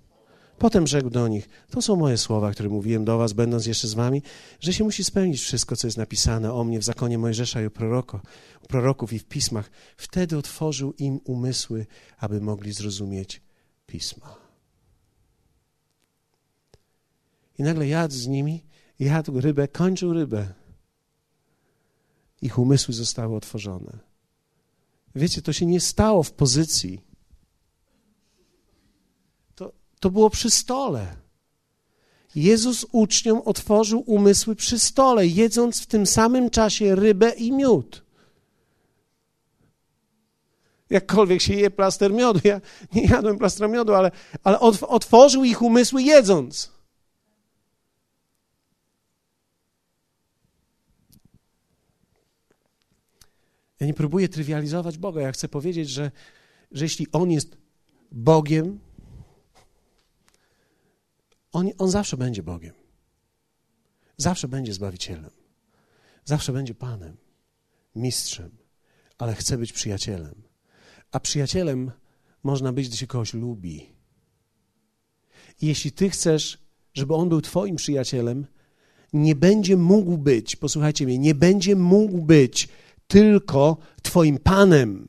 potem 0.58 0.88
rzekł 0.88 1.10
do 1.10 1.28
nich, 1.28 1.50
to 1.70 1.82
są 1.82 1.96
moje 1.96 2.18
słowa, 2.18 2.52
które 2.52 2.70
mówiłem 2.70 3.06
do 3.06 3.18
was, 3.18 3.34
będąc 3.34 3.66
jeszcze 3.66 3.88
z 3.88 3.94
wami, 3.94 4.22
że 4.60 4.74
się 4.74 4.84
musi 4.84 5.04
spełnić 5.04 5.42
wszystko, 5.42 5.76
co 5.76 5.88
jest 5.88 5.98
napisane 5.98 6.54
o 6.54 6.64
mnie 6.64 6.80
w 6.80 6.84
zakonie 6.84 7.18
Mojżesza 7.18 7.62
i 7.62 7.68
u, 7.68 7.72
proroko, 7.72 8.22
proroków 8.68 9.14
i 9.14 9.20
w 9.20 9.26
pismach. 9.26 9.72
Wtedy 9.98 10.38
otworzył 10.38 10.94
im 10.94 11.20
umysły, 11.24 11.86
aby 12.18 12.42
mogli 12.42 12.74
zrozumieć 12.74 13.42
pisma. 13.86 14.36
I 17.58 17.64
nagle 17.64 17.88
jadł 17.88 18.14
z 18.14 18.28
nimi, 18.28 18.64
jadł 19.00 19.42
rybę, 19.42 19.68
kończył 19.68 20.14
rybę. 20.14 20.54
Ich 22.42 22.60
umysły 22.60 22.94
zostały 22.94 23.36
otworzone. 23.36 24.00
Wiecie, 25.16 25.42
to 25.42 25.54
się 25.54 25.66
nie 25.66 25.80
stało 25.80 26.24
w 26.24 26.32
pozycji 26.32 27.07
to 30.00 30.10
było 30.10 30.30
przy 30.30 30.52
stole. 30.52 31.16
Jezus 32.36 32.86
uczniom 32.92 33.42
otworzył 33.46 34.04
umysły 34.06 34.56
przy 34.56 34.80
stole, 34.80 35.28
jedząc 35.28 35.82
w 35.82 35.86
tym 35.86 36.06
samym 36.06 36.50
czasie 36.50 36.96
rybę 36.96 37.30
i 37.30 37.52
miód. 37.52 38.04
Jakkolwiek 40.90 41.42
się 41.42 41.54
je 41.54 41.72
plaster 41.72 42.14
miodu, 42.14 42.40
ja 42.44 42.62
nie 42.96 43.04
jadłem 43.04 43.38
plastra 43.38 43.68
miodu, 43.68 43.94
ale, 43.94 44.12
ale 44.44 44.60
otworzył 44.88 45.44
ich 45.44 45.62
umysły 45.62 46.04
jedząc. 46.04 46.72
Ja 53.80 53.88
nie 53.88 53.94
próbuję 53.94 54.30
trywializować 54.30 54.98
Boga. 54.98 55.22
Ja 55.22 55.32
chcę 55.32 55.48
powiedzieć, 55.48 55.90
że, 55.90 56.12
że 56.72 56.86
jeśli 56.86 57.08
On 57.12 57.32
jest 57.32 57.58
Bogiem, 58.12 58.80
On, 61.58 61.70
on 61.78 61.90
zawsze 61.90 62.18
będzie 62.18 62.44
Bogiem. 62.44 62.74
Zawsze 64.18 64.48
będzie 64.48 64.74
Zbawicielem. 64.74 65.30
Zawsze 66.26 66.54
będzie 66.54 66.74
Panem, 66.76 67.18
mistrzem, 67.96 68.52
ale 69.18 69.36
chce 69.36 69.58
być 69.58 69.74
przyjacielem. 69.74 70.44
A 71.12 71.20
przyjacielem 71.20 71.92
można 72.44 72.74
być, 72.74 72.88
gdy 72.88 72.98
się 72.98 73.08
kogoś 73.08 73.34
lubi. 73.34 73.94
I 75.62 75.68
jeśli 75.68 75.92
ty 75.92 76.10
chcesz, 76.10 76.58
żeby 76.94 77.14
on 77.14 77.30
był 77.30 77.42
twoim 77.42 77.76
przyjacielem, 77.76 78.48
nie 79.14 79.36
będzie 79.36 79.78
mógł 79.78 80.18
być, 80.18 80.56
posłuchajcie 80.56 81.06
mnie, 81.06 81.18
nie 81.18 81.36
będzie 81.36 81.76
mógł 81.76 82.22
być 82.22 82.70
tylko 83.08 83.78
twoim 84.02 84.38
panem. 84.38 85.08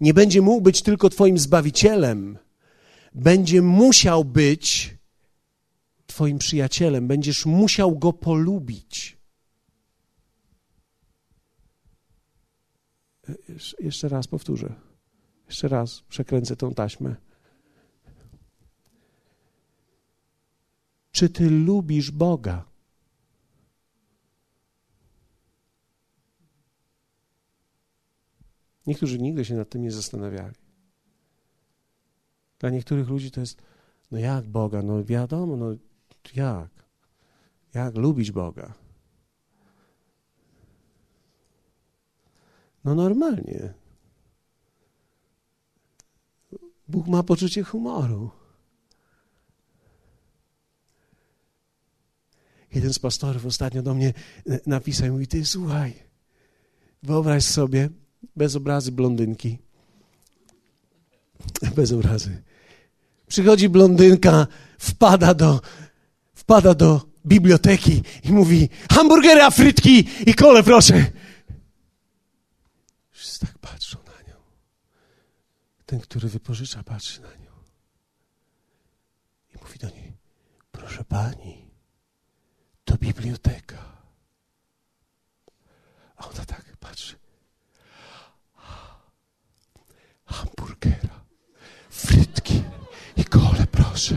Nie 0.00 0.14
będzie 0.14 0.42
mógł 0.42 0.60
być 0.60 0.82
tylko 0.82 1.10
twoim 1.10 1.38
zbawicielem. 1.38 2.38
Będzie 3.14 3.62
musiał 3.62 4.24
być 4.24 4.93
twoim 6.14 6.38
przyjacielem. 6.38 7.08
Będziesz 7.08 7.46
musiał 7.46 7.98
go 7.98 8.12
polubić. 8.12 9.18
Jeszcze 13.80 14.08
raz 14.08 14.26
powtórzę. 14.26 14.74
Jeszcze 15.46 15.68
raz 15.68 16.00
przekręcę 16.08 16.56
tą 16.56 16.74
taśmę. 16.74 17.16
Czy 21.10 21.28
ty 21.28 21.50
lubisz 21.50 22.10
Boga? 22.10 22.64
Niektórzy 28.86 29.18
nigdy 29.18 29.44
się 29.44 29.54
nad 29.54 29.68
tym 29.68 29.82
nie 29.82 29.90
zastanawiali. 29.90 30.54
Dla 32.58 32.70
niektórych 32.70 33.08
ludzi 33.08 33.30
to 33.30 33.40
jest, 33.40 33.62
no 34.10 34.18
jak 34.18 34.44
Boga? 34.44 34.82
No 34.82 35.04
wiadomo, 35.04 35.56
no 35.56 35.76
jak? 36.36 36.70
Jak 37.74 37.96
lubić 37.96 38.32
Boga? 38.32 38.74
No 42.84 42.94
normalnie. 42.94 43.74
Bóg 46.88 47.06
ma 47.06 47.22
poczucie 47.22 47.62
humoru. 47.62 48.30
Jeden 52.74 52.92
z 52.92 52.98
pastorów 52.98 53.46
ostatnio 53.46 53.82
do 53.82 53.94
mnie 53.94 54.12
e, 54.48 54.60
napisał 54.66 55.06
i 55.06 55.10
mówi, 55.10 55.26
ty 55.26 55.44
słuchaj, 55.44 55.94
wyobraź 57.02 57.44
sobie, 57.44 57.88
bez 58.36 58.56
obrazy 58.56 58.92
blondynki, 58.92 59.58
bez 61.76 61.92
obrazy. 61.92 62.42
Przychodzi 63.26 63.68
blondynka, 63.68 64.46
wpada 64.78 65.34
do, 65.34 65.60
wpada 66.44 66.74
do 66.74 67.00
biblioteki 67.24 68.02
i 68.22 68.32
mówi, 68.32 68.68
hamburgery, 68.92 69.50
frytki 69.50 70.08
i 70.26 70.34
kole 70.34 70.62
proszę. 70.62 71.12
Wszyscy 73.10 73.46
tak 73.46 73.58
patrzą 73.58 73.98
na 73.98 74.28
nią. 74.28 74.36
Ten, 75.86 76.00
który 76.00 76.28
wypożycza, 76.28 76.82
patrzy 76.82 77.20
na 77.20 77.28
nią. 77.28 77.52
I 79.54 79.58
mówi 79.62 79.78
do 79.78 79.90
niej, 79.90 80.12
proszę 80.72 81.04
pani, 81.04 81.70
to 82.84 82.96
biblioteka. 82.96 83.94
A 86.16 86.28
ona 86.28 86.44
tak 86.44 86.76
patrzy. 86.76 87.16
Hamburgera, 90.24 91.24
frytki 91.90 92.62
i 93.16 93.24
kole, 93.24 93.66
proszę. 93.70 94.16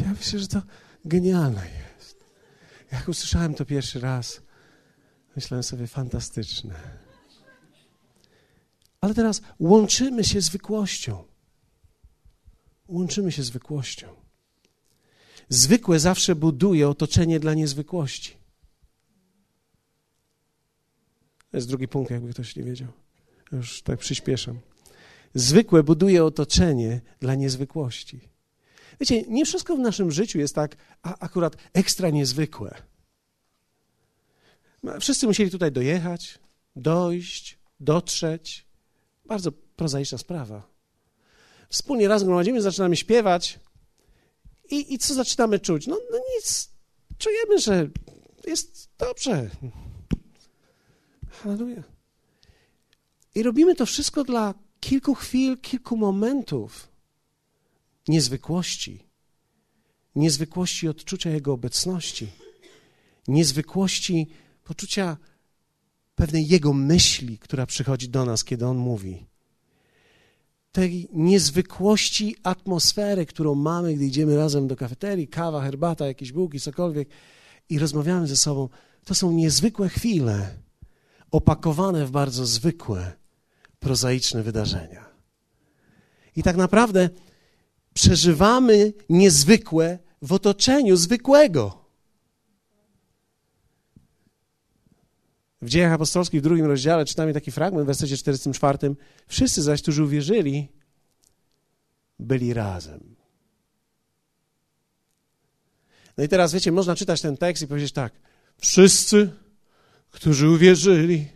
Ja 0.00 0.12
myślę, 0.18 0.38
że 0.38 0.48
to 0.48 0.62
genialne 1.04 1.62
jest. 1.96 2.24
Jak 2.92 3.08
usłyszałem 3.08 3.54
to 3.54 3.64
pierwszy 3.64 4.00
raz, 4.00 4.40
myślałem 5.36 5.62
sobie, 5.62 5.86
fantastyczne. 5.86 6.74
Ale 9.00 9.14
teraz 9.14 9.42
łączymy 9.58 10.24
się 10.24 10.40
zwykłością. 10.40 11.24
Łączymy 12.88 13.32
się 13.32 13.42
zwykłością. 13.42 14.08
Zwykłe 15.48 15.98
zawsze 15.98 16.34
buduje 16.34 16.88
otoczenie 16.88 17.40
dla 17.40 17.54
niezwykłości. 17.54 18.36
To 21.50 21.56
jest 21.56 21.68
drugi 21.68 21.88
punkt, 21.88 22.10
jakby 22.10 22.30
ktoś 22.30 22.56
nie 22.56 22.62
wiedział. 22.62 22.88
Już 23.52 23.82
tak 23.82 23.98
przyspieszam. 23.98 24.60
Zwykłe 25.34 25.82
buduje 25.82 26.24
otoczenie 26.24 27.00
dla 27.20 27.34
niezwykłości. 27.34 28.35
Wiecie, 29.00 29.22
nie 29.22 29.44
wszystko 29.44 29.76
w 29.76 29.78
naszym 29.78 30.10
życiu 30.10 30.38
jest 30.38 30.54
tak 30.54 30.76
a, 31.02 31.18
akurat 31.18 31.56
ekstra 31.72 32.10
niezwykłe. 32.10 32.74
Wszyscy 35.00 35.26
musieli 35.26 35.50
tutaj 35.50 35.72
dojechać, 35.72 36.38
dojść, 36.76 37.58
dotrzeć. 37.80 38.66
Bardzo 39.24 39.52
prozaiczna 39.52 40.18
sprawa. 40.18 40.68
Wspólnie 41.68 42.08
razem 42.08 42.28
gromadzimy, 42.28 42.62
zaczynamy 42.62 42.96
śpiewać 42.96 43.60
i, 44.70 44.94
i 44.94 44.98
co 44.98 45.14
zaczynamy 45.14 45.58
czuć? 45.58 45.86
No, 45.86 45.98
no 46.10 46.18
nic, 46.36 46.70
czujemy, 47.18 47.58
że 47.58 47.88
jest 48.46 48.88
dobrze. 48.98 49.50
Halleluja. 51.30 51.82
I 53.34 53.42
robimy 53.42 53.74
to 53.74 53.86
wszystko 53.86 54.24
dla 54.24 54.54
kilku 54.80 55.14
chwil, 55.14 55.58
kilku 55.58 55.96
momentów 55.96 56.88
niezwykłości, 58.08 59.06
niezwykłości 60.14 60.88
odczucia 60.88 61.30
Jego 61.30 61.52
obecności, 61.52 62.28
niezwykłości 63.28 64.26
poczucia 64.64 65.16
pewnej 66.14 66.48
Jego 66.48 66.72
myśli, 66.72 67.38
która 67.38 67.66
przychodzi 67.66 68.08
do 68.08 68.24
nas, 68.24 68.44
kiedy 68.44 68.66
On 68.66 68.76
mówi. 68.76 69.26
Tej 70.72 71.08
niezwykłości 71.12 72.36
atmosfery, 72.42 73.26
którą 73.26 73.54
mamy, 73.54 73.94
gdy 73.94 74.04
idziemy 74.04 74.36
razem 74.36 74.68
do 74.68 74.76
kafeterii, 74.76 75.28
kawa, 75.28 75.62
herbata, 75.62 76.06
jakieś 76.06 76.32
bułki, 76.32 76.60
cokolwiek 76.60 77.08
i 77.68 77.78
rozmawiamy 77.78 78.26
ze 78.26 78.36
sobą. 78.36 78.68
To 79.04 79.14
są 79.14 79.32
niezwykłe 79.32 79.88
chwile, 79.88 80.58
opakowane 81.30 82.06
w 82.06 82.10
bardzo 82.10 82.46
zwykłe, 82.46 83.12
prozaiczne 83.78 84.42
wydarzenia. 84.42 85.04
I 86.36 86.42
tak 86.42 86.56
naprawdę 86.56 87.10
przeżywamy 87.96 88.92
niezwykłe 89.08 89.98
w 90.22 90.32
otoczeniu 90.32 90.96
zwykłego. 90.96 91.84
W 95.62 95.68
dziejach 95.68 95.92
apostolskich 95.92 96.40
w 96.40 96.42
drugim 96.42 96.66
rozdziale 96.66 97.04
czytamy 97.04 97.32
taki 97.32 97.50
fragment 97.50 97.84
w 97.84 97.86
wersecie 97.86 98.16
44. 98.16 98.78
Wszyscy 99.26 99.62
zaś, 99.62 99.82
którzy 99.82 100.04
uwierzyli, 100.04 100.68
byli 102.18 102.54
razem. 102.54 103.16
No 106.16 106.24
i 106.24 106.28
teraz, 106.28 106.52
wiecie, 106.52 106.72
można 106.72 106.96
czytać 106.96 107.20
ten 107.20 107.36
tekst 107.36 107.62
i 107.62 107.66
powiedzieć 107.66 107.92
tak. 107.92 108.12
Wszyscy, 108.58 109.30
którzy 110.10 110.50
uwierzyli, 110.50 111.28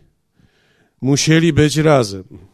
musieli 1.01 1.53
być 1.53 1.77
razem. 1.77 2.50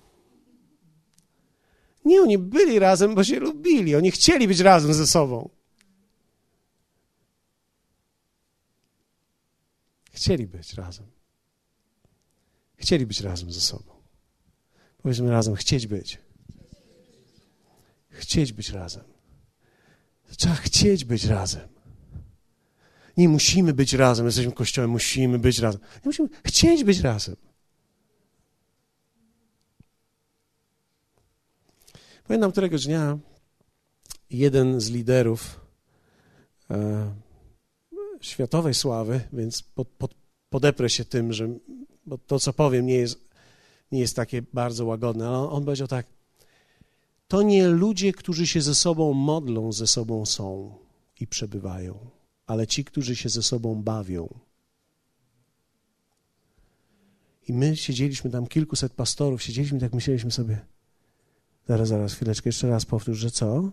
Nie, 2.08 2.22
oni 2.22 2.38
byli 2.38 2.80
razem, 2.80 3.16
bo 3.16 3.24
się 3.24 3.40
lubili. 3.40 3.96
Oni 3.96 4.12
chcieli 4.12 4.48
być 4.48 4.60
razem 4.60 4.94
ze 4.94 5.08
sobą. 5.08 5.50
Chcieli 10.12 10.48
być 10.48 10.74
razem. 10.74 11.06
Chcieli 12.78 13.06
być 13.06 13.22
razem 13.22 13.52
ze 13.52 13.62
sobą. 13.62 13.92
Powiedzmy 15.02 15.32
razem, 15.32 15.56
chcieć 15.56 15.88
być. 15.88 16.20
Chcieć 18.10 18.54
być 18.54 18.70
razem. 18.70 19.04
Trzeba 20.38 20.56
chcieć 20.56 21.06
być 21.06 21.26
razem. 21.26 21.68
Nie 23.18 23.30
musimy 23.30 23.74
być 23.74 23.94
razem, 23.94 24.26
jesteśmy 24.26 24.52
kościołem, 24.52 24.90
musimy 24.90 25.40
być 25.40 25.60
razem. 25.60 25.82
Nie 25.82 26.02
musimy 26.06 26.30
chcieć 26.44 26.84
być 26.84 27.00
razem. 27.00 27.36
Pamiętam 32.28 32.52
któregoś 32.52 32.86
dnia 32.86 33.18
jeden 34.30 34.82
z 34.82 34.90
liderów 34.90 35.60
e, 36.72 37.14
światowej 38.22 38.74
sławy, 38.74 39.22
więc 39.34 39.62
pod, 39.62 39.88
pod, 39.88 40.16
podeprę 40.50 40.90
się 40.90 41.06
tym, 41.06 41.34
że 41.34 41.50
bo 42.06 42.18
to, 42.18 42.40
co 42.40 42.54
powiem, 42.54 42.86
nie 42.86 42.96
jest, 42.96 43.20
nie 43.92 44.00
jest 44.00 44.16
takie 44.16 44.42
bardzo 44.54 44.86
łagodne, 44.86 45.28
ale 45.28 45.38
on, 45.38 45.54
on 45.54 45.66
powiedział 45.66 45.88
tak, 45.88 46.08
to 47.28 47.42
nie 47.42 47.68
ludzie, 47.68 48.14
którzy 48.14 48.48
się 48.48 48.62
ze 48.62 48.76
sobą 48.76 49.14
modlą, 49.14 49.72
ze 49.72 49.88
sobą 49.88 50.26
są 50.26 50.78
i 51.20 51.28
przebywają. 51.28 51.98
ale 52.46 52.68
ci, 52.68 52.86
którzy 52.86 53.16
się 53.16 53.30
ze 53.30 53.44
sobą 53.44 53.84
bawią. 53.84 54.40
I 57.48 57.54
my 57.54 57.78
siedzieliśmy 57.78 58.32
tam, 58.32 58.48
kilkuset 58.48 58.94
pastorów, 58.94 59.44
siedzieliśmy 59.44 59.80
tak, 59.80 59.94
myśleliśmy 59.94 60.32
sobie, 60.32 60.66
zaraz, 61.68 61.88
zaraz, 61.88 62.14
chwileczkę, 62.14 62.50
jeszcze 62.50 62.70
raz 62.70 62.86
powtórz, 62.86 63.18
że 63.18 63.32
co? 63.32 63.72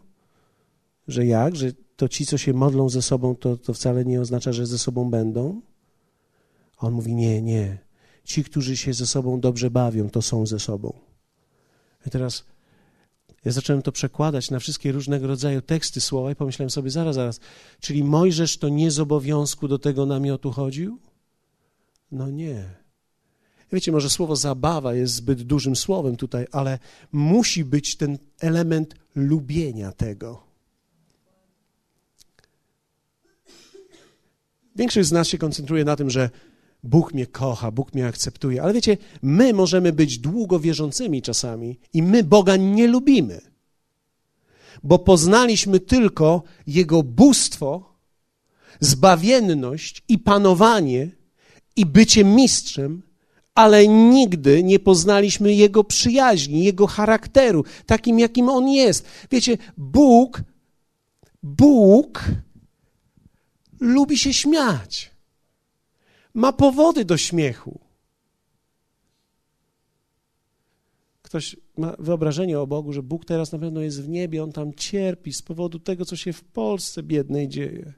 Że 1.09 1.27
jak? 1.27 1.57
Że 1.57 1.73
to 1.97 2.09
ci, 2.09 2.27
co 2.27 2.39
się 2.39 2.53
modlą 2.53 2.89
ze 2.89 3.03
sobą, 3.03 3.37
to, 3.37 3.57
to 3.57 3.75
wcale 3.75 4.05
nie 4.05 4.21
oznacza, 4.21 4.53
że 4.53 4.67
ze 4.67 4.79
sobą 4.79 5.11
będą? 5.11 5.61
A 6.79 6.87
on 6.87 6.93
mówi, 6.93 7.15
nie, 7.15 7.43
nie. 7.43 7.79
Ci, 8.25 8.45
którzy 8.45 8.77
się 8.77 8.93
ze 8.95 9.07
sobą 9.07 9.41
dobrze 9.41 9.71
bawią, 9.71 10.11
to 10.11 10.23
są 10.23 10.47
ze 10.47 10.59
sobą. 10.59 10.93
I 12.07 12.11
teraz 12.11 12.45
ja 13.45 13.53
zacząłem 13.53 13.83
to 13.83 13.93
przekładać 13.93 14.51
na 14.51 14.59
wszystkie 14.59 14.93
różnego 14.93 15.27
rodzaju 15.27 15.63
teksty, 15.63 16.01
słowa 16.01 16.31
i 16.31 16.35
pomyślałem 16.35 16.71
sobie, 16.71 16.91
zaraz, 16.91 17.15
zaraz, 17.15 17.41
czyli 17.81 18.05
Mojżesz 18.05 18.59
to 18.59 18.69
nie 18.69 18.91
z 18.91 19.01
obowiązku 19.01 19.69
do 19.69 19.79
tego 19.79 20.07
namiotu 20.07 20.51
chodził? 20.51 20.99
No 22.13 22.31
nie. 22.31 22.84
Wiecie, 23.75 23.93
może 23.93 24.11
słowo 24.11 24.37
zabawa 24.37 24.95
jest 24.95 25.15
zbyt 25.15 25.43
dużym 25.43 25.77
słowem 25.77 26.17
tutaj, 26.17 26.47
ale 26.53 26.79
musi 27.13 27.65
być 27.65 27.97
ten 27.97 28.19
element 28.41 28.95
lubienia 29.15 29.93
tego. 29.93 30.43
Większość 34.77 35.09
z 35.09 35.13
nas 35.13 35.29
się 35.29 35.39
koncentruje 35.39 35.85
na 35.85 35.97
tym, 35.97 36.11
że 36.11 36.31
Bóg 36.83 37.15
mnie 37.15 37.27
kocha, 37.27 37.71
Bóg 37.71 37.95
mnie 37.95 38.07
akceptuje. 38.07 38.63
Ale 38.63 38.73
wiecie, 38.73 38.97
my 39.23 39.53
możemy 39.53 39.93
być 39.93 40.19
długo 40.19 40.61
wierzącymi 40.61 41.23
czasami 41.23 41.79
i 41.93 42.03
my 42.03 42.25
Boga 42.25 42.57
nie 42.57 42.89
lubimy, 42.89 43.41
bo 44.83 44.99
poznaliśmy 44.99 45.81
tylko 45.81 46.43
Jego 46.67 47.03
bóstwo, 47.03 47.95
zbawienność 48.81 50.03
i 50.09 50.19
panowanie 50.19 51.11
i 51.77 51.87
bycie 51.87 52.25
mistrzem, 52.25 53.03
ale 53.55 53.89
nigdy 53.89 54.63
nie 54.63 54.79
poznaliśmy 54.79 55.55
Jego 55.55 55.85
przyjaźni, 55.85 56.65
Jego 56.65 56.87
charakteru, 56.87 57.65
takim 57.87 58.19
jakim 58.19 58.49
On 58.49 58.69
jest. 58.69 59.07
Wiecie, 59.31 59.59
Bóg, 59.77 60.43
Bóg 61.43 62.25
lubi 63.81 64.19
się 64.19 64.33
śmiać 64.33 65.15
ma 66.35 66.53
powody 66.53 67.05
do 67.05 67.17
śmiechu. 67.17 67.81
Ktoś 71.23 71.57
ma 71.77 71.97
wyobrażenie 71.99 72.61
o 72.61 72.67
Bogu, 72.67 72.93
że 72.93 73.03
Bóg 73.03 73.25
teraz 73.25 73.53
na 73.53 73.59
pewno 73.59 73.81
jest 73.81 74.03
w 74.03 74.09
niebie, 74.09 74.43
on 74.43 74.53
tam 74.53 74.75
cierpi 74.75 75.33
z 75.33 75.43
powodu 75.43 75.79
tego, 75.79 76.05
co 76.05 76.17
się 76.17 76.33
w 76.33 76.45
Polsce 76.45 77.03
biednej 77.03 77.49
dzieje. 77.49 77.93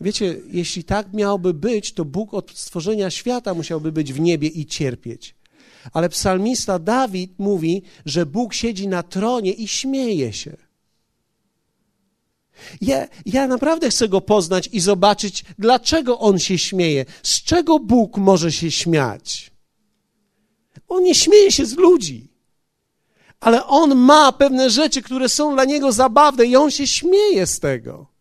Wiecie, 0.00 0.36
jeśli 0.50 0.84
tak 0.84 1.12
miałoby 1.12 1.54
być, 1.54 1.92
to 1.92 2.04
Bóg 2.04 2.34
od 2.34 2.50
stworzenia 2.50 3.10
świata 3.10 3.54
musiałby 3.54 3.92
być 3.92 4.12
w 4.12 4.20
niebie 4.20 4.48
i 4.48 4.66
cierpieć. 4.66 5.34
Ale 5.92 6.08
psalmista 6.08 6.78
Dawid 6.78 7.38
mówi, 7.38 7.82
że 8.06 8.26
Bóg 8.26 8.54
siedzi 8.54 8.88
na 8.88 9.02
tronie 9.02 9.52
i 9.52 9.68
śmieje 9.68 10.32
się. 10.32 10.56
Ja, 12.80 13.08
ja 13.26 13.46
naprawdę 13.46 13.90
chcę 13.90 14.08
go 14.08 14.20
poznać 14.20 14.68
i 14.72 14.80
zobaczyć, 14.80 15.44
dlaczego 15.58 16.18
on 16.18 16.38
się 16.38 16.58
śmieje. 16.58 17.04
Z 17.22 17.42
czego 17.42 17.78
Bóg 17.78 18.18
może 18.18 18.52
się 18.52 18.70
śmiać? 18.70 19.50
On 20.88 21.02
nie 21.02 21.14
śmieje 21.14 21.52
się 21.52 21.66
z 21.66 21.76
ludzi, 21.76 22.28
ale 23.40 23.66
on 23.66 23.94
ma 23.94 24.32
pewne 24.32 24.70
rzeczy, 24.70 25.02
które 25.02 25.28
są 25.28 25.54
dla 25.54 25.64
niego 25.64 25.92
zabawne 25.92 26.44
i 26.44 26.56
on 26.56 26.70
się 26.70 26.86
śmieje 26.86 27.46
z 27.46 27.60
tego. 27.60 28.13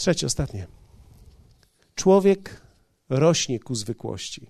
Trzecie, 0.00 0.26
ostatnie. 0.26 0.66
Człowiek 1.94 2.62
rośnie 3.08 3.58
ku 3.58 3.74
zwykłości. 3.74 4.46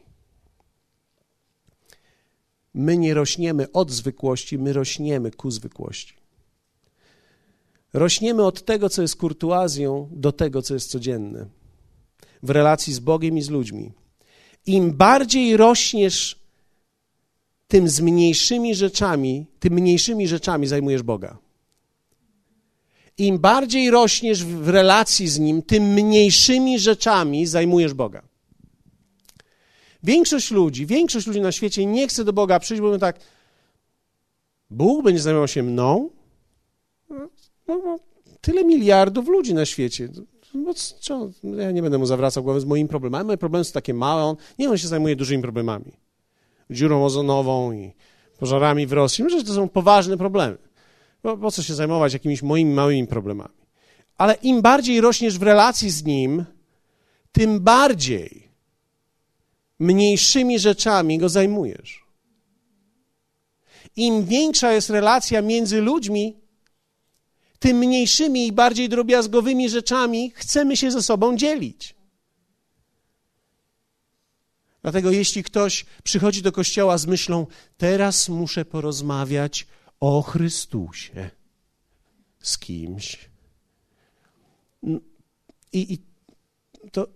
My 2.74 2.98
nie 2.98 3.14
rośniemy 3.14 3.72
od 3.72 3.90
zwykłości, 3.90 4.59
my 4.59 4.72
rośniemy 4.72 5.30
ku 5.30 5.51
zwykłości. 5.51 6.14
Rośniemy 7.92 8.44
od 8.44 8.64
tego, 8.64 8.88
co 8.88 9.03
jest 9.03 9.16
kurtuazją, 9.16 10.09
do 10.12 10.32
tego, 10.32 10.62
co 10.62 10.74
jest 10.74 10.90
codzienne. 10.90 11.46
W 12.42 12.51
relacji 12.51 12.92
z 12.92 12.98
Bogiem 12.98 13.38
i 13.38 13.42
z 13.42 13.51
ludźmi. 13.51 13.92
Im 14.66 14.92
bardziej 14.92 15.57
rośniesz 15.57 16.38
tym 17.68 17.88
z 17.88 18.01
mniejszymi 18.01 18.74
rzeczami, 18.74 19.46
tym 19.61 19.72
mniejszymi 19.72 20.28
rzeczami 20.28 20.66
zajmujesz 20.66 21.03
Boga. 21.03 21.49
Im 23.20 23.38
bardziej 23.38 23.90
rośniesz 23.90 24.44
w 24.44 24.68
relacji 24.68 25.28
z 25.28 25.38
Nim, 25.38 25.62
tym 25.62 25.82
mniejszymi 25.82 26.78
rzeczami 26.78 27.46
zajmujesz 27.46 27.94
Boga. 27.94 28.22
Większość 30.02 30.50
ludzi, 30.50 30.86
większość 30.86 31.26
ludzi 31.26 31.40
na 31.40 31.52
świecie 31.52 31.86
nie 31.86 32.08
chce 32.08 32.24
do 32.24 32.32
Boga 32.32 32.60
przyjść, 32.60 32.80
bo 32.80 32.86
mówią 32.86 32.98
tak, 32.98 33.20
Bóg 34.70 35.04
będzie 35.04 35.20
zajmował 35.20 35.48
się 35.48 35.62
mną? 35.62 36.10
No, 37.10 37.28
no, 37.68 37.98
tyle 38.40 38.64
miliardów 38.64 39.28
ludzi 39.28 39.54
na 39.54 39.66
świecie. 39.66 40.08
No, 40.54 40.74
co, 41.00 41.30
ja 41.56 41.70
nie 41.70 41.82
będę 41.82 41.98
mu 41.98 42.06
zawracał 42.06 42.42
głowy 42.44 42.60
z 42.60 42.64
moimi 42.64 42.88
problemami. 42.88 43.26
Moje 43.26 43.38
problemy 43.38 43.64
są 43.64 43.72
takie 43.72 43.94
małe. 43.94 44.22
On, 44.22 44.36
nie, 44.58 44.70
on 44.70 44.78
się 44.78 44.88
zajmuje 44.88 45.16
dużymi 45.16 45.42
problemami. 45.42 45.92
Dziurą 46.70 47.04
ozonową 47.04 47.72
i 47.72 47.92
pożarami 48.38 48.86
w 48.86 48.92
Rosji. 48.92 49.24
Myślę, 49.24 49.38
że 49.38 49.46
to 49.46 49.54
są 49.54 49.68
poważne 49.68 50.16
problemy. 50.16 50.69
Po, 51.22 51.36
po 51.36 51.50
co 51.50 51.62
się 51.62 51.74
zajmować 51.74 52.12
jakimiś 52.12 52.42
moimi 52.42 52.74
małymi 52.74 53.06
problemami? 53.06 53.60
Ale 54.18 54.34
im 54.34 54.62
bardziej 54.62 55.00
rośniesz 55.00 55.38
w 55.38 55.42
relacji 55.42 55.90
z 55.90 56.04
Nim, 56.04 56.44
tym 57.32 57.60
bardziej 57.60 58.48
mniejszymi 59.78 60.58
rzeczami 60.58 61.18
go 61.18 61.28
zajmujesz. 61.28 62.04
Im 63.96 64.24
większa 64.24 64.72
jest 64.72 64.90
relacja 64.90 65.42
między 65.42 65.80
ludźmi, 65.80 66.36
tym 67.58 67.78
mniejszymi 67.78 68.46
i 68.46 68.52
bardziej 68.52 68.88
drobiazgowymi 68.88 69.68
rzeczami 69.68 70.32
chcemy 70.34 70.76
się 70.76 70.90
ze 70.90 71.02
sobą 71.02 71.36
dzielić. 71.36 71.94
Dlatego, 74.82 75.10
jeśli 75.10 75.42
ktoś 75.42 75.84
przychodzi 76.04 76.42
do 76.42 76.52
kościoła 76.52 76.98
z 76.98 77.06
myślą, 77.06 77.46
teraz 77.76 78.28
muszę 78.28 78.64
porozmawiać 78.64 79.66
o 80.01 80.22
Chrystusie 80.22 81.30
z 82.38 82.59
kimś, 82.59 83.30
i, 85.72 85.92
i 85.92 85.98
to, 86.92 87.09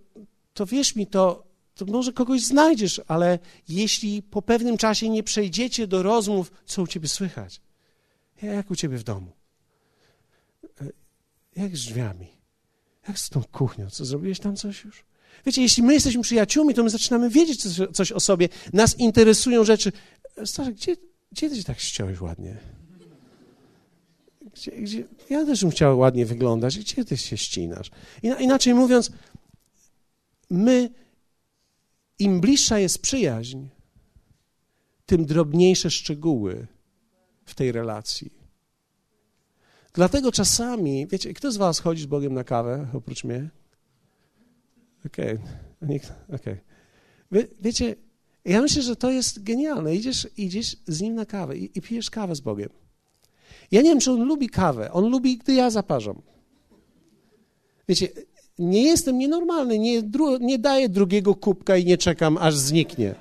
to 0.53 0.65
wierz 0.65 0.95
mi, 0.95 1.07
to 1.07 1.45
to 1.75 1.85
może 1.85 2.13
kogoś 2.13 2.41
znajdziesz, 2.41 3.01
ale 3.07 3.39
jeśli 3.69 4.23
po 4.23 4.41
pewnym 4.41 4.77
czasie 4.77 5.09
nie 5.09 5.23
przejdziecie 5.23 5.87
do 5.87 6.03
rozmów, 6.03 6.51
co 6.65 6.81
u 6.81 6.87
ciebie 6.87 7.07
słychać? 7.07 7.61
Jak 8.41 8.71
u 8.71 8.75
ciebie 8.75 8.97
w 8.97 9.03
domu? 9.03 9.31
E, 10.81 10.85
jak 11.55 11.77
z 11.77 11.85
drzwiami? 11.85 12.27
Jak 13.07 13.19
z 13.19 13.29
tą 13.29 13.43
kuchnią? 13.43 13.89
Co, 13.89 14.05
zrobiłeś 14.05 14.39
tam 14.39 14.55
coś 14.55 14.83
już? 14.83 15.05
Wiecie, 15.45 15.61
jeśli 15.61 15.83
my 15.83 15.93
jesteśmy 15.93 16.21
przyjaciółmi, 16.21 16.73
to 16.73 16.83
my 16.83 16.89
zaczynamy 16.89 17.29
wiedzieć 17.29 17.61
coś, 17.63 17.87
coś 17.93 18.11
o 18.11 18.19
sobie. 18.19 18.49
Nas 18.73 18.99
interesują 18.99 19.63
rzeczy. 19.63 19.91
Stary, 20.45 20.73
gdzie, 20.73 20.95
gdzie 21.35 21.49
ty 21.49 21.55
się 21.55 21.63
tak 21.63 21.79
ściąłeś 21.79 22.21
ładnie? 22.21 22.57
Gdzie, 24.53 24.71
gdzie? 24.71 25.03
Ja 25.29 25.45
też 25.45 25.61
bym 25.61 25.71
chciał 25.71 25.99
ładnie 25.99 26.25
wyglądać. 26.25 26.79
Gdzie 26.79 27.05
ty 27.05 27.17
się 27.17 27.37
ścinasz? 27.37 27.91
Inaczej 28.39 28.73
mówiąc, 28.73 29.11
my 30.49 30.89
im 32.19 32.41
bliższa 32.41 32.79
jest 32.79 33.01
przyjaźń, 33.01 33.67
tym 35.05 35.25
drobniejsze 35.25 35.91
szczegóły 35.91 36.67
w 37.45 37.55
tej 37.55 37.71
relacji. 37.71 38.33
Dlatego 39.93 40.31
czasami, 40.31 41.07
wiecie, 41.07 41.33
kto 41.33 41.51
z 41.51 41.57
was 41.57 41.79
chodzi 41.79 42.03
z 42.03 42.05
Bogiem 42.05 42.33
na 42.33 42.43
kawę 42.43 42.87
oprócz 42.93 43.23
mnie? 43.23 43.49
Okej, 45.05 45.39
okay. 45.83 45.99
okay. 46.35 46.57
Wie, 47.31 47.47
wiecie, 47.61 47.95
ja 48.45 48.61
myślę, 48.61 48.81
że 48.81 48.95
to 48.95 49.11
jest 49.11 49.43
genialne. 49.43 49.95
Idziesz, 49.95 50.27
idziesz 50.37 50.77
z 50.87 51.01
nim 51.01 51.15
na 51.15 51.25
kawę 51.25 51.57
i, 51.57 51.77
i 51.77 51.81
pijesz 51.81 52.09
kawę 52.09 52.35
z 52.35 52.39
Bogiem. 52.39 52.69
Ja 53.71 53.81
nie 53.81 53.89
wiem, 53.89 53.99
czy 53.99 54.11
on 54.11 54.23
lubi 54.23 54.49
kawę. 54.49 54.91
On 54.91 55.09
lubi, 55.11 55.37
gdy 55.37 55.53
ja 55.53 55.69
zaparzam. 55.69 56.21
Wiecie, 57.87 58.07
nie 58.59 58.83
jestem 58.83 59.17
nienormalny, 59.17 59.79
nie, 59.79 60.01
dru, 60.01 60.37
nie 60.37 60.59
daję 60.59 60.89
drugiego 60.89 61.35
kubka 61.35 61.77
i 61.77 61.85
nie 61.85 61.97
czekam, 61.97 62.37
aż 62.37 62.55
zniknie. 62.55 63.15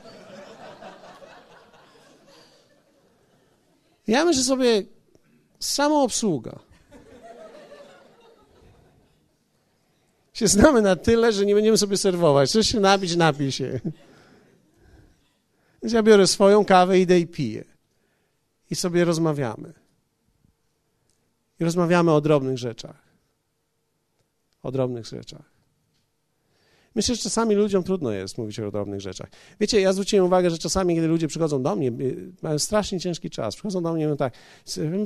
Ja 4.06 4.24
myślę 4.24 4.42
sobie, 4.42 4.82
sama 5.60 6.02
obsługa. 6.02 6.58
Się 10.32 10.48
znamy 10.48 10.82
na 10.82 10.96
tyle, 10.96 11.32
że 11.32 11.46
nie 11.46 11.54
będziemy 11.54 11.78
sobie 11.78 11.96
serwować. 11.96 12.50
Chcesz 12.50 12.66
się 12.66 12.80
napić, 12.80 13.16
napij 13.16 13.52
się. 13.52 13.80
Więc 15.84 15.92
ja 15.92 16.02
biorę 16.02 16.26
swoją 16.26 16.64
kawę, 16.64 16.98
idę 16.98 17.20
i 17.20 17.26
piję. 17.26 17.64
I 18.70 18.74
sobie 18.74 19.04
rozmawiamy. 19.04 19.72
I 21.60 21.64
rozmawiamy 21.64 22.12
o 22.12 22.20
drobnych 22.20 22.58
rzeczach. 22.58 23.02
O 24.62 24.72
drobnych 24.72 25.06
rzeczach. 25.06 25.53
Myślę, 26.94 27.14
że 27.14 27.22
czasami 27.22 27.54
ludziom 27.54 27.82
trudno 27.82 28.12
jest 28.12 28.38
mówić 28.38 28.60
o 28.60 28.70
drobnych 28.70 29.00
rzeczach. 29.00 29.30
Wiecie, 29.60 29.80
ja 29.80 29.92
zwróciłem 29.92 30.26
uwagę, 30.26 30.50
że 30.50 30.58
czasami, 30.58 30.94
kiedy 30.94 31.06
ludzie 31.06 31.28
przychodzą 31.28 31.62
do 31.62 31.76
mnie, 31.76 31.88
y, 31.88 32.32
mają 32.42 32.58
strasznie 32.58 33.00
ciężki 33.00 33.30
czas, 33.30 33.54
przychodzą 33.54 33.82
do 33.82 33.92
mnie 33.92 34.04
i 34.04 34.06
mówią 34.06 34.16
tak, 34.16 34.32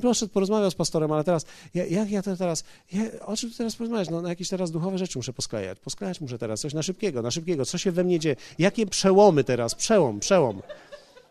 proszę, 0.01 0.29
porozmawiał 0.29 0.71
z 0.71 0.75
pastorem, 0.75 1.13
ale 1.13 1.25
teraz, 1.25 1.47
jak 1.75 2.11
ja 2.11 2.23
to 2.23 2.37
teraz, 2.37 2.65
ja, 2.93 3.03
o 3.27 3.37
czym 3.37 3.51
teraz 3.59 3.77
porozmawiać? 3.77 4.11
No, 4.11 4.23
na 4.23 4.29
jakieś 4.29 4.49
teraz 4.49 4.71
duchowe 4.71 4.99
rzeczy 4.99 5.19
muszę 5.19 5.33
posklejać. 5.33 5.81
Posklejać 5.81 6.21
muszę 6.21 6.39
teraz 6.39 6.61
coś 6.61 6.75
na 6.75 6.83
szybkiego, 6.83 7.23
na 7.23 7.31
szybkiego. 7.31 7.65
Co 7.65 7.79
się 7.79 7.93
we 7.93 8.05
mnie 8.05 8.19
dzieje? 8.19 8.37
Jakie 8.59 8.87
przełomy 8.87 9.45
teraz? 9.45 9.75
Przełom, 9.75 10.21
przełom. 10.21 10.63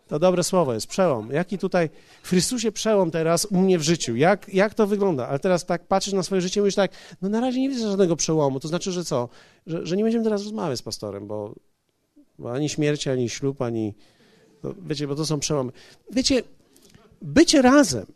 To 0.08 0.18
dobre 0.18 0.44
słowo 0.44 0.74
jest, 0.74 0.86
przełom. 0.86 1.30
Jaki 1.32 1.58
tutaj 1.58 1.90
w 2.22 2.28
Chrystusie 2.28 2.72
przełom 2.72 3.10
teraz 3.10 3.44
u 3.44 3.56
mnie 3.56 3.78
w 3.78 3.82
życiu? 3.82 4.16
Jak, 4.16 4.54
jak 4.54 4.74
to 4.74 4.86
wygląda? 4.86 5.28
Ale 5.28 5.38
teraz 5.38 5.66
tak 5.66 5.86
patrzysz 5.86 6.14
na 6.14 6.22
swoje 6.22 6.40
życie 6.40 6.60
i 6.60 6.62
mówisz 6.62 6.74
tak, 6.74 6.90
no 7.22 7.28
na 7.28 7.40
razie 7.40 7.60
nie 7.60 7.68
widzę 7.68 7.88
żadnego 7.88 8.16
przełomu. 8.16 8.60
To 8.60 8.68
znaczy, 8.68 8.92
że 8.92 9.04
co? 9.04 9.28
Że, 9.66 9.86
że 9.86 9.96
nie 9.96 10.02
będziemy 10.02 10.24
teraz 10.24 10.42
rozmawiać 10.42 10.78
z 10.78 10.82
pastorem, 10.82 11.26
bo, 11.26 11.54
bo 12.38 12.52
ani 12.52 12.68
śmierć, 12.68 13.08
ani 13.08 13.28
ślub, 13.28 13.62
ani... 13.62 13.94
No, 14.62 14.74
wiecie, 14.86 15.06
bo 15.06 15.14
to 15.14 15.26
są 15.26 15.40
przełomy. 15.40 15.72
Wiecie, 16.10 16.42
bycie 17.22 17.62
razem. 17.62 18.06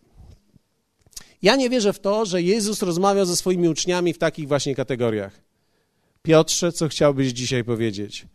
Ja 1.43 1.57
nie 1.57 1.71
wierzę 1.71 1.93
w 1.93 1.99
to, 1.99 2.27
że 2.27 2.43
Jezus 2.43 2.83
rozmawiał 2.83 3.27
ze 3.27 3.37
swoimi 3.37 3.69
uczniami 3.69 4.13
w 4.13 4.19
takich 4.19 4.49
właśnie 4.49 4.75
kategoriach. 4.75 5.41
Piotrze, 6.23 6.73
co 6.73 6.89
chciałbyś 6.89 7.29
dzisiaj 7.29 7.65
powiedzieć? 7.65 8.27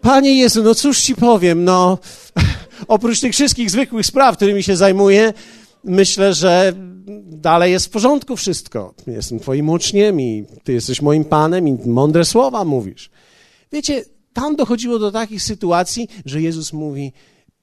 Panie 0.00 0.34
Jezu, 0.34 0.62
no 0.62 0.74
cóż 0.74 1.00
ci 1.00 1.14
powiem, 1.14 1.64
no 1.64 1.98
oprócz 2.88 3.20
tych 3.20 3.32
wszystkich 3.32 3.70
zwykłych 3.70 4.06
spraw, 4.06 4.36
którymi 4.36 4.62
się 4.62 4.76
zajmuję, 4.76 5.32
myślę, 5.84 6.34
że 6.34 6.72
dalej 7.24 7.72
jest 7.72 7.86
w 7.86 7.90
porządku 7.90 8.36
wszystko. 8.36 8.94
Jestem 9.06 9.40
twoim 9.40 9.68
uczniem 9.68 10.20
i 10.20 10.44
ty 10.64 10.72
jesteś 10.72 11.02
moim 11.02 11.24
panem 11.24 11.68
i 11.68 11.88
mądre 11.88 12.24
słowa 12.24 12.64
mówisz. 12.64 13.10
Wiecie, 13.72 14.04
tam 14.32 14.56
dochodziło 14.56 14.98
do 14.98 15.12
takich 15.12 15.42
sytuacji, 15.42 16.08
że 16.24 16.42
Jezus 16.42 16.72
mówi, 16.72 17.12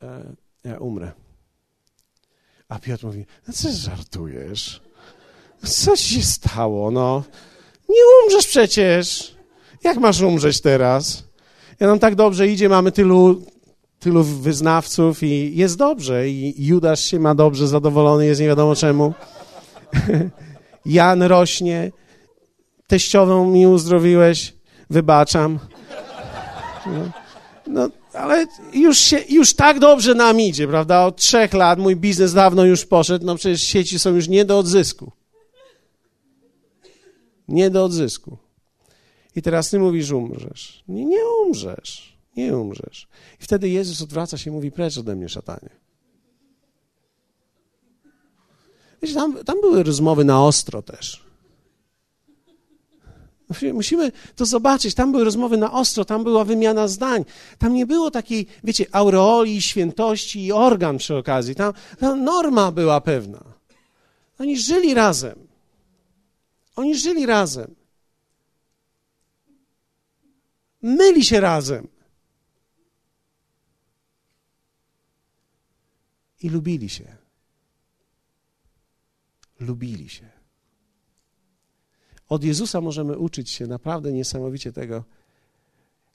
e, 0.02 0.24
ja 0.64 0.78
umrę. 0.78 1.12
A 2.70 2.80
Piotr 2.80 3.06
mówi, 3.06 3.26
no 3.48 3.54
co 3.54 3.72
żartujesz? 3.72 4.82
Co 5.64 5.98
ci 5.98 6.14
się 6.14 6.24
stało, 6.24 6.92
no? 6.92 7.24
Nie 7.90 8.02
umrzesz 8.24 8.48
przecież. 8.48 9.36
Jak 9.84 9.98
masz 9.98 10.22
umrzeć 10.22 10.62
teraz? 10.62 11.24
Ja 11.80 11.88
nam 11.88 12.00
tak 12.00 12.16
dobrze 12.16 12.48
idzie, 12.48 12.70
mamy 12.70 12.92
tylu, 12.92 13.46
tylu 14.06 14.24
wyznawców 14.24 15.24
i 15.24 15.56
jest 15.56 15.78
dobrze. 15.78 16.30
I 16.30 16.66
Judasz 16.66 17.04
się 17.04 17.20
ma 17.20 17.36
dobrze, 17.36 17.68
zadowolony 17.68 18.26
jest 18.26 18.42
nie 18.42 18.48
wiadomo 18.48 18.76
czemu. 18.76 19.14
Jan 20.86 21.24
rośnie, 21.24 21.92
teściową 22.88 23.52
mi 23.52 23.68
uzdrowiłeś, 23.68 24.54
wybaczam. 24.90 25.60
No, 26.86 27.10
no, 27.68 27.90
ale 28.14 28.46
już, 28.74 28.98
się, 28.98 29.18
już 29.30 29.54
tak 29.54 29.80
dobrze 29.80 30.16
nam 30.16 30.42
idzie, 30.42 30.68
prawda? 30.68 31.06
Od 31.06 31.16
trzech 31.16 31.54
lat 31.54 31.80
mój 31.80 31.96
biznes 31.96 32.34
dawno 32.34 32.66
już 32.66 32.86
poszedł, 32.86 33.26
no 33.26 33.36
przecież 33.36 33.62
sieci 33.62 34.00
są 34.00 34.16
już 34.16 34.28
nie 34.28 34.46
do 34.46 34.60
odzysku. 34.60 35.12
Nie 37.48 37.70
do 37.70 37.84
odzysku. 37.84 38.38
I 39.36 39.42
teraz 39.42 39.70
ty 39.70 39.80
mówisz, 39.80 40.12
umrzesz. 40.12 40.84
Nie, 40.88 41.06
nie 41.06 41.26
umrzesz. 41.46 42.15
Nie 42.36 42.58
umrzesz. 42.58 43.08
I 43.42 43.44
wtedy 43.44 43.70
Jezus 43.70 44.02
odwraca 44.02 44.38
się 44.38 44.50
i 44.50 44.54
mówi, 44.54 44.72
precz 44.72 44.98
ode 44.98 45.16
mnie, 45.16 45.30
szatanie. 45.30 45.70
Wiecie, 49.02 49.16
tam, 49.16 49.44
tam 49.44 49.62
były 49.62 49.84
rozmowy 49.84 50.26
na 50.26 50.46
ostro 50.46 50.82
też. 50.82 51.26
Musimy 53.74 54.12
to 54.36 54.46
zobaczyć. 54.46 54.96
Tam 54.96 55.12
były 55.12 55.24
rozmowy 55.24 55.58
na 55.58 55.72
ostro, 55.72 56.06
tam 56.06 56.24
była 56.24 56.44
wymiana 56.44 56.88
zdań. 56.88 57.26
Tam 57.58 57.74
nie 57.74 57.86
było 57.86 58.12
takiej, 58.12 58.48
wiecie, 58.64 58.86
aureoli, 58.92 59.62
świętości 59.62 60.46
i 60.46 60.52
organ 60.52 60.98
przy 60.98 61.16
okazji. 61.16 61.56
Tam, 61.56 61.74
tam 62.00 62.24
norma 62.24 62.72
była 62.72 63.02
pewna. 63.02 63.44
Oni 64.40 64.58
żyli 64.58 64.94
razem. 64.94 65.48
Oni 66.76 66.96
żyli 66.96 67.26
razem. 67.26 67.76
myli 70.86 71.26
się 71.26 71.40
razem. 71.40 71.88
I 76.46 76.50
lubili 76.50 76.90
się. 76.90 77.06
Lubili 79.60 80.10
się. 80.10 80.30
Od 82.30 82.44
Jezusa 82.44 82.82
możemy 82.82 83.18
uczyć 83.18 83.50
się 83.50 83.68
naprawdę 83.68 84.14
niesamowicie 84.14 84.72
tego, 84.72 85.04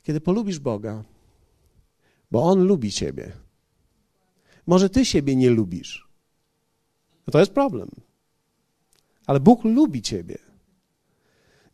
kiedy 0.03 0.21
polubisz 0.21 0.59
Boga, 0.59 1.05
bo 2.31 2.43
On 2.43 2.65
lubi 2.65 2.93
Ciebie. 2.93 3.33
Może 4.67 4.91
Ty 4.91 5.05
siebie 5.05 5.37
nie 5.37 5.51
lubisz. 5.51 6.09
No 7.27 7.31
to 7.31 7.41
jest 7.41 7.53
problem. 7.53 7.91
Ale 9.27 9.41
Bóg 9.41 9.65
lubi 9.65 10.03
Ciebie. 10.03 10.39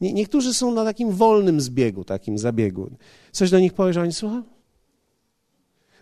Nie, 0.00 0.12
niektórzy 0.12 0.54
są 0.54 0.74
na 0.74 0.84
takim 0.84 1.12
wolnym 1.12 1.60
zbiegu, 1.60 2.04
takim 2.04 2.38
zabiegu. 2.38 2.90
Coś 3.32 3.50
do 3.50 3.60
nich 3.60 3.74
powiesz, 3.74 3.96
a 3.96 4.00
oni? 4.00 4.12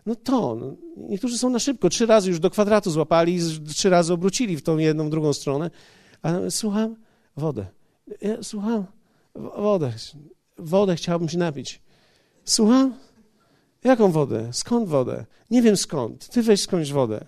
No 0.07 0.15
to, 0.15 0.55
no, 0.55 0.77
niektórzy 0.97 1.39
są 1.39 1.51
na 1.51 1.59
szybko, 1.59 1.89
trzy 1.89 2.07
razy 2.07 2.29
już 2.29 2.41
do 2.41 2.51
kwadratu 2.51 2.91
złapali, 2.91 3.39
trzy 3.69 3.91
razy 3.91 4.13
obrócili 4.13 4.57
w 4.57 4.63
tą 4.63 4.79
jedną, 4.79 5.11
drugą 5.11 5.33
stronę. 5.33 5.71
A 6.23 6.33
słucham? 6.51 6.97
Wodę. 7.37 7.67
Ja, 8.21 8.43
słucham? 8.43 8.85
Wodę. 9.35 9.93
Wodę 10.59 10.97
chciałbym 10.97 11.29
się 11.29 11.39
napić. 11.39 11.83
Słucham? 12.45 12.95
Jaką 13.85 14.13
wodę? 14.13 14.49
Skąd 14.53 14.89
wodę? 14.89 15.25
Nie 15.51 15.63
wiem 15.63 15.77
skąd. 15.77 16.29
Ty 16.29 16.43
weź 16.43 16.61
skądś 16.61 16.93
wodę. 16.93 17.25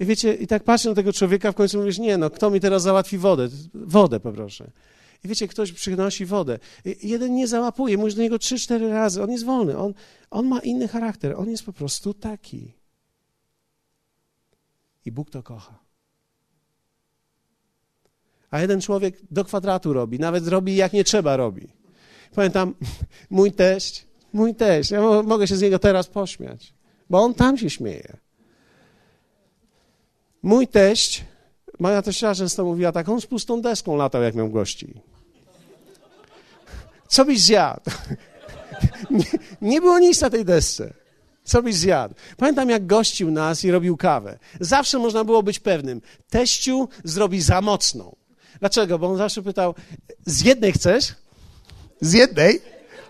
I 0.00 0.04
wiecie, 0.04 0.34
i 0.34 0.46
tak 0.46 0.64
patrzę 0.64 0.88
na 0.88 0.94
tego 0.94 1.12
człowieka, 1.12 1.52
w 1.52 1.54
końcu 1.54 1.78
mówisz, 1.78 1.98
nie 1.98 2.18
no, 2.18 2.30
kto 2.30 2.50
mi 2.50 2.60
teraz 2.60 2.82
załatwi 2.82 3.18
wodę? 3.18 3.48
Wodę 3.74 4.20
poproszę. 4.20 4.70
I 5.24 5.28
wiecie, 5.28 5.48
ktoś 5.48 5.72
przynosi 5.72 6.26
wodę. 6.26 6.58
Jeden 7.02 7.34
nie 7.34 7.48
załapuje, 7.48 7.96
mówisz 7.98 8.14
do 8.14 8.22
niego 8.22 8.38
trzy, 8.38 8.58
cztery 8.58 8.88
razy. 8.90 9.22
On 9.22 9.30
jest 9.30 9.44
wolny, 9.44 9.78
on, 9.78 9.94
on 10.30 10.46
ma 10.46 10.60
inny 10.60 10.88
charakter, 10.88 11.34
on 11.36 11.50
jest 11.50 11.64
po 11.64 11.72
prostu 11.72 12.14
taki. 12.14 12.72
I 15.04 15.12
Bóg 15.12 15.30
to 15.30 15.42
kocha. 15.42 15.78
A 18.50 18.60
jeden 18.60 18.80
człowiek 18.80 19.18
do 19.30 19.44
kwadratu 19.44 19.92
robi, 19.92 20.18
nawet 20.18 20.48
robi 20.48 20.76
jak 20.76 20.92
nie 20.92 21.04
trzeba 21.04 21.36
robi. 21.36 21.68
Pamiętam, 22.34 22.74
mój 23.30 23.52
teść, 23.52 24.06
mój 24.32 24.54
teść, 24.54 24.90
ja 24.90 25.22
mogę 25.22 25.46
się 25.46 25.56
z 25.56 25.62
niego 25.62 25.78
teraz 25.78 26.06
pośmiać, 26.06 26.74
bo 27.10 27.18
on 27.18 27.34
tam 27.34 27.58
się 27.58 27.70
śmieje. 27.70 28.16
Mój 30.42 30.68
teść 30.68 31.24
Moja 31.78 32.02
teściara 32.02 32.34
często 32.34 32.64
mówiła 32.64 32.92
tak, 32.92 33.08
on 33.08 33.20
z 33.20 33.26
pustą 33.26 33.62
deską 33.62 33.96
latał, 33.96 34.22
jak 34.22 34.34
miał 34.34 34.50
gości. 34.50 34.94
Co 37.08 37.24
byś 37.24 37.40
zjadł? 37.40 37.80
Nie, 39.10 39.24
nie 39.62 39.80
było 39.80 39.98
nic 39.98 40.20
na 40.20 40.30
tej 40.30 40.44
desce. 40.44 40.94
Co 41.44 41.62
byś 41.62 41.74
zjadł? 41.74 42.14
Pamiętam, 42.36 42.70
jak 42.70 42.86
gościł 42.86 43.30
nas 43.30 43.64
i 43.64 43.70
robił 43.70 43.96
kawę. 43.96 44.38
Zawsze 44.60 44.98
można 44.98 45.24
było 45.24 45.42
być 45.42 45.58
pewnym, 45.58 46.00
teściu 46.30 46.88
zrobi 47.04 47.40
za 47.40 47.60
mocną. 47.60 48.16
Dlaczego? 48.60 48.98
Bo 48.98 49.06
on 49.06 49.16
zawsze 49.16 49.42
pytał, 49.42 49.74
z 50.26 50.42
jednej 50.42 50.72
chcesz? 50.72 51.14
Z 52.00 52.12
jednej? 52.12 52.60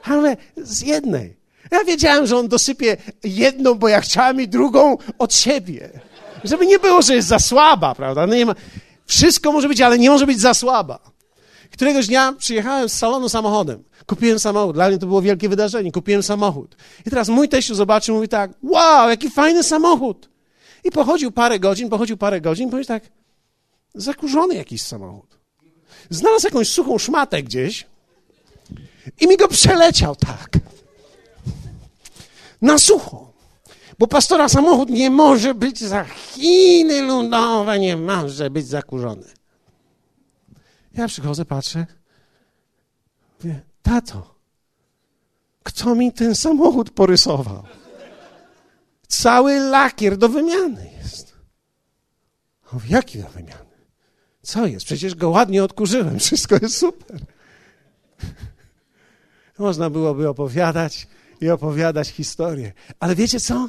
Ale 0.03 0.37
z 0.57 0.81
jednej. 0.81 1.37
Ja 1.71 1.85
wiedziałem, 1.85 2.27
że 2.27 2.37
on 2.37 2.49
dosypie 2.49 2.97
jedną, 3.25 3.75
bo 3.75 3.89
ja 3.89 4.01
chciałem 4.01 4.41
i 4.41 4.49
drugą 4.49 4.97
od 5.19 5.35
siebie. 5.35 6.01
Żeby 6.47 6.67
nie 6.67 6.79
było, 6.79 7.03
że 7.03 7.15
jest 7.15 7.29
za 7.29 7.39
słaba, 7.39 7.95
prawda? 7.95 8.27
No 8.27 8.35
nie 8.35 8.47
ma... 8.47 8.55
Wszystko 9.07 9.53
może 9.53 9.69
być, 9.69 9.81
ale 9.81 9.99
nie 9.99 10.11
może 10.11 10.27
być 10.27 10.41
za 10.41 10.55
słaba. 10.55 10.99
Któregoś 11.73 12.07
dnia 12.07 12.35
przyjechałem 12.39 12.89
z 12.89 12.93
salonu 12.93 13.29
samochodem. 13.29 13.85
Kupiłem 14.07 14.39
samochód. 14.39 14.75
Dla 14.77 14.89
mnie 14.89 14.99
to 14.99 15.07
było 15.07 15.23
wielkie 15.23 15.49
wydarzenie. 15.49 15.93
Kupiłem 15.93 16.23
samochód. 16.23 16.77
I 17.07 17.11
teraz 17.11 17.29
mój 17.29 17.49
teściu 17.49 17.75
zobaczył 17.75 18.15
mówi 18.15 18.29
tak, 18.29 18.51
wow, 18.63 19.09
jaki 19.09 19.31
fajny 19.31 19.63
samochód. 19.63 20.29
I 20.85 20.91
pochodził 20.91 21.33
parę 21.33 21.59
godzin, 21.59 21.89
pochodził 21.89 22.17
parę 22.17 22.41
godzin, 22.41 22.71
powiedział 22.71 23.01
tak, 23.01 23.11
zakurzony 23.95 24.55
jakiś 24.55 24.83
samochód. 24.83 25.39
Znalazł 26.11 26.47
jakąś 26.47 26.69
suchą 26.69 26.99
szmatę 26.99 27.43
gdzieś 27.43 27.87
i 29.21 29.29
mi 29.29 29.37
go 29.37 29.49
przeleciał 29.49 30.17
tak. 30.17 30.51
Na 32.63 32.79
sucho. 32.79 33.26
Bo 33.99 34.07
pastora 34.07 34.49
samochód 34.49 34.91
nie 34.91 35.11
może 35.11 35.55
być 35.55 35.81
za 35.81 36.05
Chiny 36.05 37.03
ludowe, 37.03 37.79
nie 37.79 37.97
może 37.97 38.51
być 38.51 38.67
zakurzony. 38.67 39.27
Ja 40.95 41.09
przychodzę, 41.09 41.45
patrzę, 41.45 41.87
mówię, 43.39 43.61
tato, 43.83 44.35
kto 45.63 45.95
mi 45.95 46.13
ten 46.13 46.35
samochód 46.35 46.91
porysował? 46.91 47.63
Cały 49.09 49.61
lakier 49.61 50.17
do 50.17 50.29
wymiany 50.29 50.91
jest. 51.03 51.37
O, 52.73 52.77
jaki 52.89 53.19
do 53.19 53.29
wymiany? 53.29 53.77
Co 54.43 54.67
jest? 54.67 54.87
Przecież 54.87 55.15
go 55.15 55.31
ładnie 55.31 55.65
odkurzyłem, 55.65 56.19
wszystko 56.27 56.57
jest 56.63 56.77
super. 56.77 57.21
Można 59.59 59.91
byłoby 59.91 60.29
opowiadać 60.29 61.07
i 61.41 61.51
opowiadać 61.51 62.09
historię. 62.09 62.73
Ale 63.01 63.15
wiecie 63.15 63.41
co? 63.41 63.69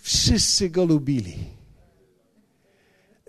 Wszyscy 0.00 0.70
go 0.70 0.84
lubili. 0.84 1.36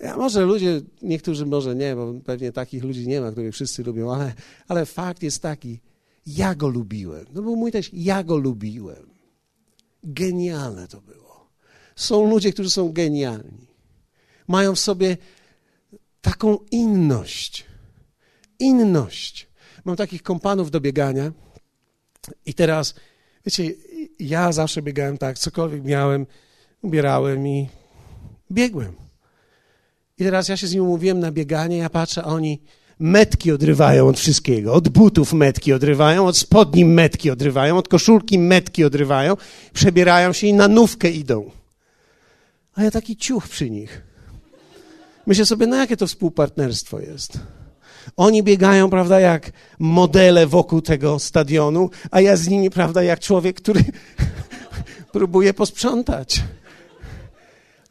Ja, 0.01 0.17
może 0.17 0.45
ludzie, 0.45 0.81
niektórzy 1.01 1.45
może 1.45 1.75
nie, 1.75 1.95
bo 1.95 2.13
pewnie 2.25 2.51
takich 2.51 2.83
ludzi 2.83 3.07
nie 3.07 3.21
ma, 3.21 3.31
których 3.31 3.53
wszyscy 3.53 3.83
lubią, 3.83 4.13
ale, 4.13 4.33
ale 4.67 4.85
fakt 4.85 5.23
jest 5.23 5.41
taki, 5.41 5.79
ja 6.25 6.55
go 6.55 6.67
lubiłem. 6.67 7.25
No 7.33 7.41
był 7.41 7.55
mój 7.55 7.71
też, 7.71 7.89
ja 7.93 8.23
go 8.23 8.37
lubiłem. 8.37 9.09
Genialne 10.03 10.87
to 10.87 11.01
było. 11.01 11.49
Są 11.95 12.29
ludzie, 12.29 12.53
którzy 12.53 12.69
są 12.69 12.91
genialni. 12.91 13.67
Mają 14.47 14.75
w 14.75 14.79
sobie 14.79 15.17
taką 16.21 16.57
inność. 16.71 17.65
Inność. 18.59 19.49
Mam 19.85 19.95
takich 19.95 20.23
kompanów 20.23 20.71
do 20.71 20.81
biegania 20.81 21.31
i 22.45 22.53
teraz, 22.53 22.95
wiecie, 23.45 23.73
ja 24.19 24.51
zawsze 24.51 24.81
biegałem 24.81 25.17
tak, 25.17 25.39
cokolwiek 25.39 25.83
miałem, 25.83 26.25
ubierałem 26.81 27.47
i 27.47 27.69
biegłem. 28.51 28.93
I 30.17 30.23
teraz 30.23 30.47
ja 30.49 30.57
się 30.57 30.67
z 30.67 30.73
nim 30.73 30.83
umówiłem 30.83 31.19
na 31.19 31.31
bieganie, 31.31 31.77
ja 31.77 31.89
patrzę, 31.89 32.23
oni 32.23 32.61
metki 32.99 33.51
odrywają 33.51 34.07
od 34.07 34.19
wszystkiego. 34.19 34.73
Od 34.73 34.89
butów 34.89 35.33
metki 35.33 35.73
odrywają, 35.73 36.27
od 36.27 36.37
spodni 36.37 36.85
metki 36.85 37.31
odrywają, 37.31 37.77
od 37.77 37.87
koszulki 37.87 38.39
metki 38.39 38.83
odrywają, 38.83 39.37
przebierają 39.73 40.33
się 40.33 40.47
i 40.47 40.53
na 40.53 40.67
nówkę 40.67 41.09
idą. 41.09 41.51
A 42.75 42.83
ja 42.83 42.91
taki 42.91 43.17
ciuch 43.17 43.47
przy 43.47 43.69
nich. 43.69 44.01
Myślę 45.27 45.45
sobie, 45.45 45.67
no 45.67 45.75
jakie 45.75 45.97
to 45.97 46.07
współpartnerstwo 46.07 46.99
jest. 46.99 47.39
Oni 48.17 48.43
biegają, 48.43 48.89
prawda, 48.89 49.19
jak 49.19 49.51
modele 49.79 50.47
wokół 50.47 50.81
tego 50.81 51.19
stadionu, 51.19 51.89
a 52.11 52.21
ja 52.21 52.35
z 52.35 52.47
nimi, 52.47 52.69
prawda, 52.69 53.03
jak 53.03 53.19
człowiek, 53.19 53.55
który 53.55 53.83
próbuje 55.13 55.53
posprzątać. 55.53 56.43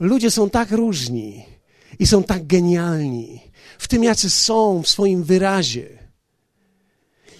Ludzie 0.00 0.30
są 0.30 0.50
tak 0.50 0.70
różni 0.70 1.44
i 1.98 2.06
są 2.06 2.24
tak 2.24 2.46
genialni 2.46 3.40
w 3.78 3.88
tym, 3.88 4.04
jacy 4.04 4.30
są 4.30 4.82
w 4.82 4.88
swoim 4.88 5.24
wyrazie. 5.24 5.98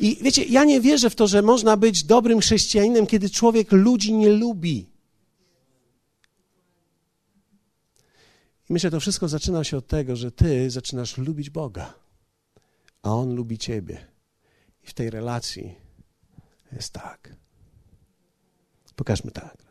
I 0.01 0.19
wiecie, 0.23 0.45
ja 0.45 0.65
nie 0.65 0.81
wierzę 0.81 1.11
w 1.11 1.15
to, 1.15 1.27
że 1.27 1.43
można 1.43 1.77
być 1.77 2.05
dobrym 2.05 2.41
chrześcijaninem, 2.41 3.07
kiedy 3.07 3.31
człowiek 3.31 3.73
ludzi 3.73 4.15
nie 4.15 4.29
lubi. 4.29 4.91
I 8.71 8.73
myślę, 8.73 8.91
to 8.91 9.01
wszystko 9.01 9.29
zaczyna 9.29 9.65
się 9.65 9.77
od 9.77 9.87
tego, 9.87 10.17
że 10.17 10.33
ty 10.33 10.71
zaczynasz 10.71 11.19
lubić 11.19 11.51
Boga, 11.51 11.95
a 13.03 13.15
On 13.15 13.35
lubi 13.35 13.59
ciebie. 13.59 14.07
I 14.85 14.87
w 14.87 14.95
tej 14.95 15.11
relacji 15.11 15.75
jest 16.73 16.93
tak. 16.93 17.37
Pokażmy 18.97 19.31
tak. 19.31 19.70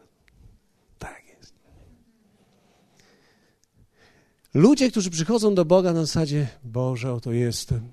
Ludzie, 4.54 4.92
którzy 4.92 5.10
przychodzą 5.10 5.56
do 5.56 5.66
Boga 5.66 5.94
na 5.94 6.06
zasadzie, 6.06 6.48
Boże, 6.64 7.14
oto 7.14 7.32
jestem. 7.32 7.92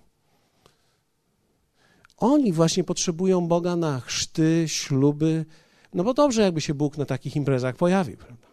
Oni 2.16 2.52
właśnie 2.52 2.84
potrzebują 2.84 3.48
Boga 3.48 3.76
na 3.76 4.00
chrzty, 4.00 4.64
śluby. 4.66 5.44
No 5.94 6.04
bo 6.04 6.14
dobrze, 6.14 6.42
jakby 6.42 6.60
się 6.60 6.74
Bóg 6.74 6.98
na 6.98 7.04
takich 7.04 7.36
imprezach 7.36 7.76
pojawił, 7.76 8.16
prawda? 8.16 8.46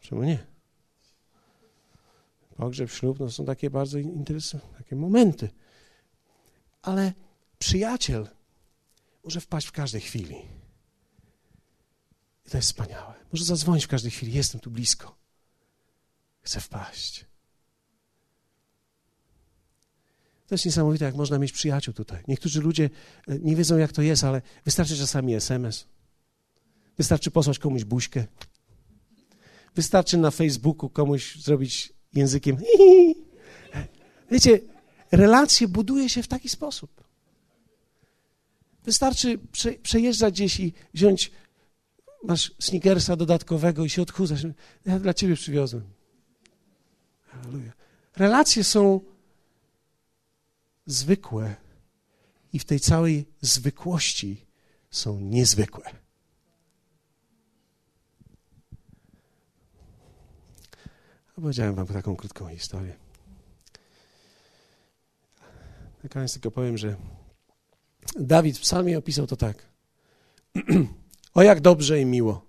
Czemu 0.00 0.22
nie? 0.22 0.38
Pogrzeb, 2.56 2.90
ślub, 2.90 3.20
no 3.20 3.30
są 3.30 3.44
takie 3.44 3.70
bardzo 3.70 3.98
interesujące, 3.98 4.68
takie 4.78 4.96
momenty. 4.96 5.48
Ale 6.82 7.12
przyjaciel 7.58 8.28
może 9.24 9.40
wpaść 9.40 9.66
w 9.66 9.72
każdej 9.72 10.00
chwili. 10.00 10.36
I 12.46 12.50
to 12.50 12.56
jest 12.58 12.68
wspaniałe. 12.68 13.14
Może 13.32 13.44
zadzwonić 13.44 13.84
w 13.84 13.88
każdej 13.88 14.10
chwili, 14.10 14.32
jestem 14.32 14.60
tu 14.60 14.70
blisko. 14.70 15.19
Chcę 16.42 16.60
wpaść. 16.60 17.30
To 20.46 20.54
jest 20.54 20.64
niesamowite, 20.64 21.04
jak 21.04 21.14
można 21.14 21.38
mieć 21.38 21.52
przyjaciół 21.52 21.94
tutaj. 21.94 22.22
Niektórzy 22.28 22.60
ludzie 22.60 22.90
e, 23.28 23.38
nie 23.38 23.56
wiedzą, 23.56 23.78
jak 23.78 23.92
to 23.92 24.02
jest, 24.02 24.24
ale 24.24 24.42
wystarczy 24.64 24.96
czasami 24.96 25.34
SMS. 25.34 25.86
Wystarczy 26.98 27.30
posłać 27.30 27.58
komuś 27.58 27.84
buźkę. 27.84 28.24
Wystarczy 29.74 30.18
na 30.18 30.30
Facebooku 30.30 30.90
komuś 30.90 31.36
zrobić 31.36 31.92
językiem. 32.12 32.56
Wiecie, 34.30 34.60
relacje 35.12 35.68
buduje 35.68 36.08
się 36.08 36.22
w 36.22 36.28
taki 36.28 36.48
sposób. 36.48 37.04
Wystarczy 38.84 39.38
prze, 39.52 39.72
przejeżdżać 39.72 40.34
gdzieś 40.34 40.60
i 40.60 40.72
wziąć, 40.94 41.30
masz 42.24 42.52
sneakersa 42.58 43.16
dodatkowego 43.16 43.84
i 43.84 43.90
się 43.90 44.02
odchudzać. 44.02 44.40
Ja 44.86 44.98
dla 44.98 45.14
ciebie 45.14 45.36
przywiozłem. 45.36 45.99
Relacje 48.16 48.64
są 48.64 49.00
zwykłe 50.86 51.56
i 52.52 52.58
w 52.58 52.64
tej 52.64 52.80
całej 52.80 53.26
zwykłości 53.40 54.46
są 54.90 55.20
niezwykłe. 55.20 55.84
Opowiedziałem 61.38 61.74
wam 61.74 61.86
taką 61.86 62.16
krótką 62.16 62.48
historię. 62.48 62.96
Na 66.02 66.08
koniec 66.08 66.32
tylko 66.32 66.50
powiem, 66.50 66.78
że 66.78 66.96
Dawid 68.16 68.58
w 68.58 68.60
psalmie 68.60 68.98
opisał 68.98 69.26
to 69.26 69.36
tak. 69.36 69.66
o 71.34 71.42
jak 71.42 71.60
dobrze 71.60 72.00
i 72.00 72.06
miło. 72.06 72.46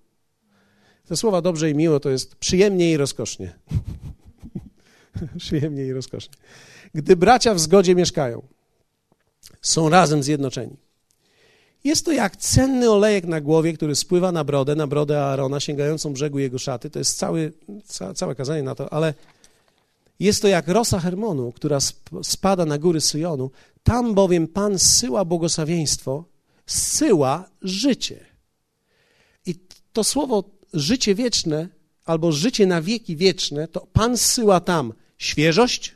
Te 1.06 1.18
słowa 1.18 1.42
dobrze 1.42 1.70
i 1.70 1.76
miło 1.76 2.00
to 2.00 2.10
jest 2.10 2.36
przyjemnie 2.36 2.92
i 2.92 2.98
rozkosznie. 2.98 3.60
przyjemnie 5.38 5.86
i 5.86 5.94
rozkosznie. 5.94 6.34
Gdy 6.94 7.16
bracia 7.16 7.54
w 7.54 7.60
zgodzie 7.60 7.96
mieszkają, 7.96 8.42
są 9.62 9.90
razem 9.90 10.24
zjednoczeni. 10.24 10.78
Jest 11.84 12.06
to 12.06 12.12
jak 12.12 12.38
cenny 12.38 12.90
olejek 12.90 13.26
na 13.26 13.42
głowie, 13.42 13.74
który 13.74 13.96
spływa 13.96 14.32
na 14.32 14.44
brodę, 14.44 14.76
na 14.76 14.88
brodę 14.88 15.24
Aarona, 15.24 15.60
sięgającą 15.60 16.14
brzegu 16.14 16.40
jego 16.40 16.60
szaty. 16.60 16.90
To 16.90 17.00
jest 17.00 17.18
cały, 17.18 17.54
ca, 17.86 18.14
całe 18.14 18.36
kazanie 18.36 18.64
na 18.64 18.76
to, 18.76 18.94
ale 18.94 19.14
jest 20.20 20.42
to 20.42 20.48
jak 20.48 20.68
rosa 20.68 21.00
Hermonu, 21.00 21.52
która 21.52 21.80
spada 22.24 22.66
na 22.66 22.78
góry 22.78 23.02
Syjonu. 23.02 23.52
Tam 23.84 24.14
bowiem 24.14 24.48
Pan 24.48 24.80
zsyła 24.80 25.26
błogosławieństwo, 25.26 26.24
zsyła 26.66 27.50
życie. 27.62 28.26
I 29.46 29.56
to 29.94 30.04
słowo 30.04 30.44
życie 30.74 31.16
wieczne 31.16 31.68
albo 32.06 32.32
życie 32.32 32.66
na 32.68 32.82
wieki 32.82 33.16
wieczne, 33.16 33.68
to 33.68 33.88
Pan 33.94 34.18
zsyła 34.18 34.60
tam 34.60 34.94
świeżość, 35.22 35.96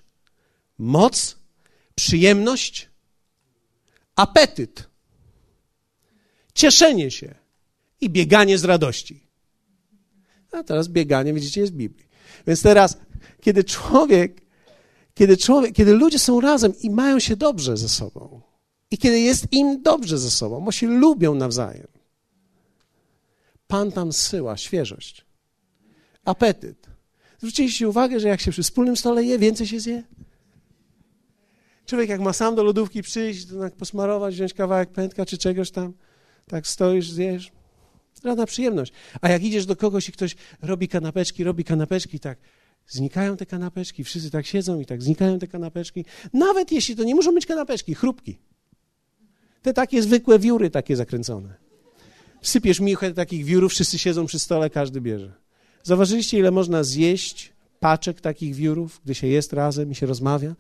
moc, 0.78 1.38
przyjemność, 1.96 2.90
apetyt 4.16 4.90
cieszenie 6.54 7.12
się 7.12 7.36
i 8.02 8.10
bieganie 8.10 8.58
z 8.58 8.64
radości. 8.64 9.28
A 10.52 10.64
teraz 10.64 10.88
bieganie, 10.88 11.34
widzicie, 11.34 11.62
jest 11.62 11.74
w 11.74 11.76
Biblii. 11.76 12.08
Więc 12.48 12.62
teraz, 12.62 12.98
kiedy 13.42 13.64
człowiek, 13.64 14.42
kiedy 15.14 15.38
człowiek, 15.38 15.76
kiedy 15.76 15.94
ludzie 15.94 16.20
są 16.20 16.42
razem 16.42 16.74
i 16.80 16.90
mają 16.90 17.20
się 17.20 17.36
dobrze 17.36 17.78
ze 17.78 17.90
sobą, 17.90 18.42
i 18.92 18.98
kiedy 18.98 19.20
jest 19.20 19.48
im 19.52 19.82
dobrze 19.82 20.18
ze 20.18 20.32
sobą, 20.32 20.62
bo 20.62 20.72
się 20.72 20.88
lubią 20.88 21.36
nawzajem, 21.36 21.88
Pan 23.68 23.92
tam 23.92 24.14
zsyła 24.14 24.58
świeżość, 24.58 25.26
apetyt. 26.26 26.95
Zwróciliście 27.38 27.90
uwagę, 27.90 28.20
że 28.20 28.28
jak 28.28 28.42
się 28.42 28.52
przy 28.52 28.64
wspólnym 28.64 28.98
stole 28.98 29.24
je, 29.24 29.40
więcej 29.40 29.68
się 29.68 29.80
zje? 29.80 30.04
Człowiek 31.86 32.10
jak 32.10 32.22
ma 32.22 32.34
sam 32.34 32.56
do 32.56 32.64
lodówki 32.64 33.02
przyjść, 33.02 33.46
to 33.46 33.70
posmarować, 33.78 34.36
wziąć 34.36 34.54
kawałek 34.54 34.90
pętka 34.90 35.26
czy 35.26 35.38
czegoś 35.38 35.72
tam, 35.72 35.94
tak 36.48 36.68
stoisz, 36.68 37.10
zjesz. 37.10 37.52
Żadna 38.24 38.46
przyjemność. 38.46 38.94
A 39.22 39.30
jak 39.30 39.44
idziesz 39.44 39.66
do 39.66 39.76
kogoś 39.76 40.10
i 40.10 40.12
ktoś 40.12 40.36
robi 40.62 40.88
kanapeczki, 40.88 41.44
robi 41.44 41.64
kanapeczki, 41.64 42.20
tak 42.20 42.38
znikają 42.88 43.38
te 43.38 43.46
kanapeczki, 43.46 44.04
wszyscy 44.04 44.32
tak 44.32 44.46
siedzą 44.46 44.80
i 44.80 44.86
tak 44.86 45.04
znikają 45.04 45.40
te 45.40 45.48
kanapeczki. 45.48 46.06
Nawet 46.34 46.72
jeśli 46.72 46.96
to 46.96 47.04
nie 47.04 47.16
muszą 47.16 47.34
być 47.34 47.46
kanapeczki, 47.46 47.96
chrupki. 47.96 48.40
Te 49.62 49.74
takie 49.74 50.02
zwykłe 50.02 50.40
wióry, 50.40 50.70
takie 50.70 50.96
zakręcone. 50.96 51.54
Sypiesz 52.42 52.80
michę 52.80 53.14
takich 53.14 53.46
wiórów, 53.46 53.72
wszyscy 53.72 54.00
siedzą 54.00 54.26
przy 54.26 54.40
stole, 54.40 54.70
każdy 54.70 55.02
bierze. 55.02 55.45
Zauważyliście, 55.86 56.40
ile 56.40 56.52
można 56.52 56.84
zjeść 56.84 57.54
paczek 57.80 58.22
takich 58.22 58.56
wiórów, 58.56 59.02
gdy 59.04 59.16
się 59.16 59.28
jest 59.28 59.54
razem 59.54 59.92
i 59.92 59.96
się 59.96 60.06
rozmawia? 60.06 60.56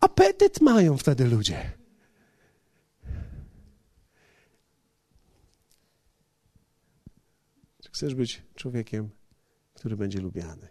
Apetyt 0.00 0.60
mają 0.60 0.96
wtedy 0.96 1.24
ludzie. 1.24 1.72
Chcesz 7.92 8.14
być 8.14 8.42
człowiekiem, 8.54 9.10
który 9.74 9.96
będzie 9.96 10.20
lubiany. 10.20 10.68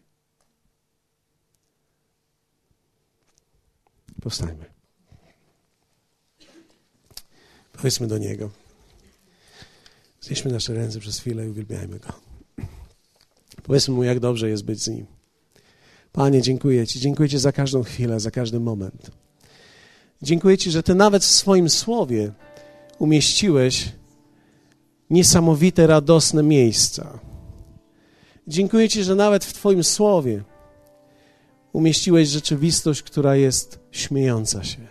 Powstajmy. 4.22 4.66
Powiedzmy 7.74 8.08
do 8.08 8.18
Niego. 8.18 8.69
Znieśmy 10.22 10.52
nasze 10.52 10.74
ręce 10.74 11.00
przez 11.00 11.20
chwilę 11.20 11.46
i 11.46 11.50
uwielbiajmy 11.50 12.00
Go. 12.00 12.10
Powiedzmy 13.64 13.94
Mu, 13.94 14.04
jak 14.04 14.20
dobrze 14.20 14.50
jest 14.50 14.64
być 14.64 14.84
z 14.84 14.88
Nim. 14.88 15.06
Panie, 16.12 16.42
dziękuję 16.42 16.88
Ci. 16.88 17.00
Dziękuję 17.00 17.30
Ci 17.30 17.40
za 17.40 17.52
każdą 17.52 17.84
chwilę, 17.84 18.20
za 18.20 18.32
każdy 18.32 18.60
moment. 18.60 19.12
Dziękuję 20.22 20.58
Ci, 20.58 20.72
że 20.72 20.84
Ty 20.84 20.96
nawet 20.96 21.24
w 21.24 21.32
swoim 21.32 21.70
słowie 21.70 22.32
umieściłeś 23.00 23.92
niesamowite, 25.10 25.88
radosne 25.88 26.44
miejsca. 26.44 27.20
Dziękuję 28.48 28.90
Ci, 28.90 29.04
że 29.04 29.16
nawet 29.16 29.46
w 29.46 29.54
Twoim 29.54 29.84
słowie 29.84 30.44
umieściłeś 31.74 32.30
rzeczywistość, 32.30 33.04
która 33.04 33.36
jest 33.36 33.80
śmiejąca 33.92 34.64
się. 34.64 34.88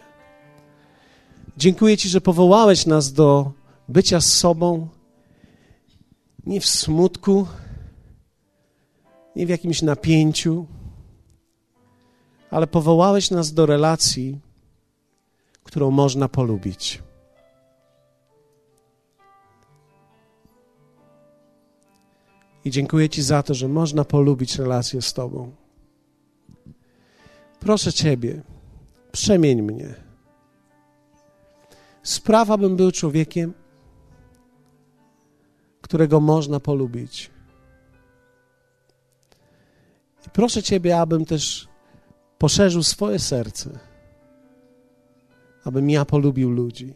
Dziękuję 1.56 1.96
Ci, 1.96 2.08
że 2.08 2.20
powołałeś 2.20 2.86
nas 2.86 3.12
do 3.12 3.52
bycia 3.88 4.20
z 4.20 4.32
sobą 4.32 4.88
nie 6.48 6.60
w 6.60 6.66
smutku, 6.66 7.46
nie 9.36 9.46
w 9.46 9.48
jakimś 9.48 9.82
napięciu, 9.82 10.66
ale 12.50 12.66
powołałeś 12.66 13.30
nas 13.30 13.52
do 13.52 13.66
relacji, 13.66 14.40
którą 15.64 15.90
można 15.90 16.28
polubić. 16.28 17.02
I 22.64 22.70
dziękuję 22.70 23.08
Ci 23.08 23.22
za 23.22 23.42
to, 23.42 23.54
że 23.54 23.68
można 23.68 24.04
polubić 24.04 24.58
relację 24.58 25.02
z 25.02 25.12
Tobą. 25.12 25.52
Proszę 27.60 27.92
Ciebie, 27.92 28.42
przemień 29.12 29.62
mnie. 29.62 29.94
Spraw, 32.02 32.50
abym 32.50 32.76
był 32.76 32.92
człowiekiem, 32.92 33.54
którego 35.88 36.20
można 36.20 36.60
polubić. 36.60 37.30
I 40.26 40.30
proszę 40.30 40.62
Ciebie, 40.62 41.00
abym 41.00 41.24
też 41.24 41.68
poszerzył 42.38 42.82
swoje 42.82 43.18
serce, 43.18 43.78
abym 45.64 45.90
ja 45.90 46.04
polubił 46.04 46.50
ludzi. 46.50 46.94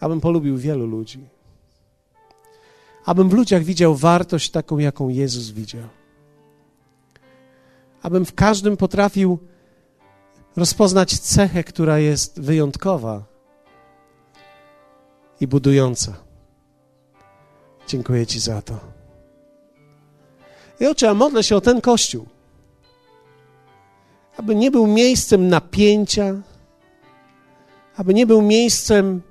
Abym 0.00 0.20
polubił 0.20 0.56
wielu 0.56 0.86
ludzi. 0.86 1.28
Abym 3.04 3.28
w 3.28 3.32
ludziach 3.32 3.62
widział 3.62 3.94
wartość 3.94 4.50
taką, 4.50 4.78
jaką 4.78 5.08
Jezus 5.08 5.50
widział. 5.50 5.88
Abym 8.02 8.24
w 8.24 8.34
każdym 8.34 8.76
potrafił 8.76 9.38
rozpoznać 10.56 11.18
cechę, 11.18 11.64
która 11.64 11.98
jest 11.98 12.40
wyjątkowa 12.40 13.33
i 15.40 15.46
budująca. 15.46 16.12
Dziękuję 17.86 18.26
Ci 18.26 18.40
za 18.40 18.62
to. 18.62 18.80
I 20.80 20.86
oczy, 20.86 21.08
a 21.08 21.14
modlę 21.14 21.42
się 21.42 21.56
o 21.56 21.60
ten 21.60 21.80
kościół, 21.80 22.26
aby 24.36 24.54
nie 24.54 24.70
był 24.70 24.86
miejscem 24.86 25.48
napięcia, 25.48 26.34
aby 27.96 28.14
nie 28.14 28.26
był 28.26 28.42
miejscem 28.42 29.22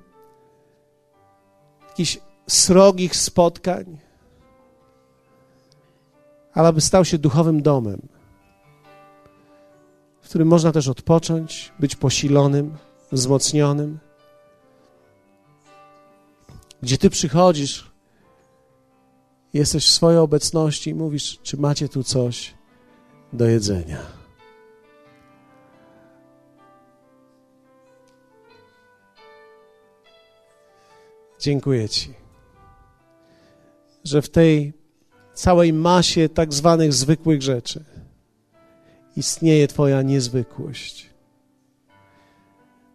jakichś 1.88 2.18
srogich 2.46 3.16
spotkań, 3.16 3.98
ale 6.52 6.68
aby 6.68 6.80
stał 6.80 7.04
się 7.04 7.18
duchowym 7.18 7.62
domem, 7.62 8.00
w 10.20 10.28
którym 10.28 10.48
można 10.48 10.72
też 10.72 10.88
odpocząć, 10.88 11.72
być 11.78 11.96
posilonym, 11.96 12.76
wzmocnionym, 13.12 13.98
gdzie 16.84 16.98
Ty 16.98 17.10
przychodzisz, 17.10 17.90
jesteś 19.52 19.86
w 19.86 19.92
swojej 19.92 20.18
obecności 20.18 20.90
i 20.90 20.94
mówisz, 20.94 21.38
czy 21.42 21.56
macie 21.56 21.88
tu 21.88 22.02
coś 22.02 22.54
do 23.32 23.46
jedzenia. 23.46 23.98
Dziękuję 31.40 31.88
Ci 31.88 32.24
że 34.04 34.22
w 34.22 34.28
tej 34.28 34.72
całej 35.34 35.72
masie 35.72 36.28
tak 36.28 36.52
zwanych 36.52 36.92
zwykłych 36.92 37.42
rzeczy 37.42 37.84
istnieje 39.16 39.68
Twoja 39.68 40.02
niezwykłość. 40.02 41.10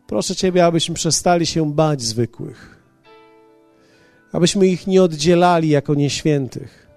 Proszę 0.07 0.35
Ciebie, 0.35 0.65
abyśmy 0.65 0.95
przestali 0.95 1.45
się 1.45 1.73
bać 1.73 2.01
zwykłych, 2.01 2.78
abyśmy 4.31 4.67
ich 4.67 4.87
nie 4.87 5.03
oddzielali 5.03 5.69
jako 5.69 5.95
nieświętych, 5.95 6.87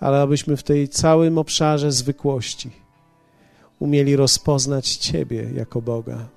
ale 0.00 0.20
abyśmy 0.20 0.56
w 0.56 0.62
tej 0.62 0.88
całym 0.88 1.38
obszarze 1.38 1.92
zwykłości 1.92 2.70
umieli 3.78 4.16
rozpoznać 4.16 4.96
Ciebie 4.96 5.50
jako 5.54 5.82
Boga. 5.82 6.28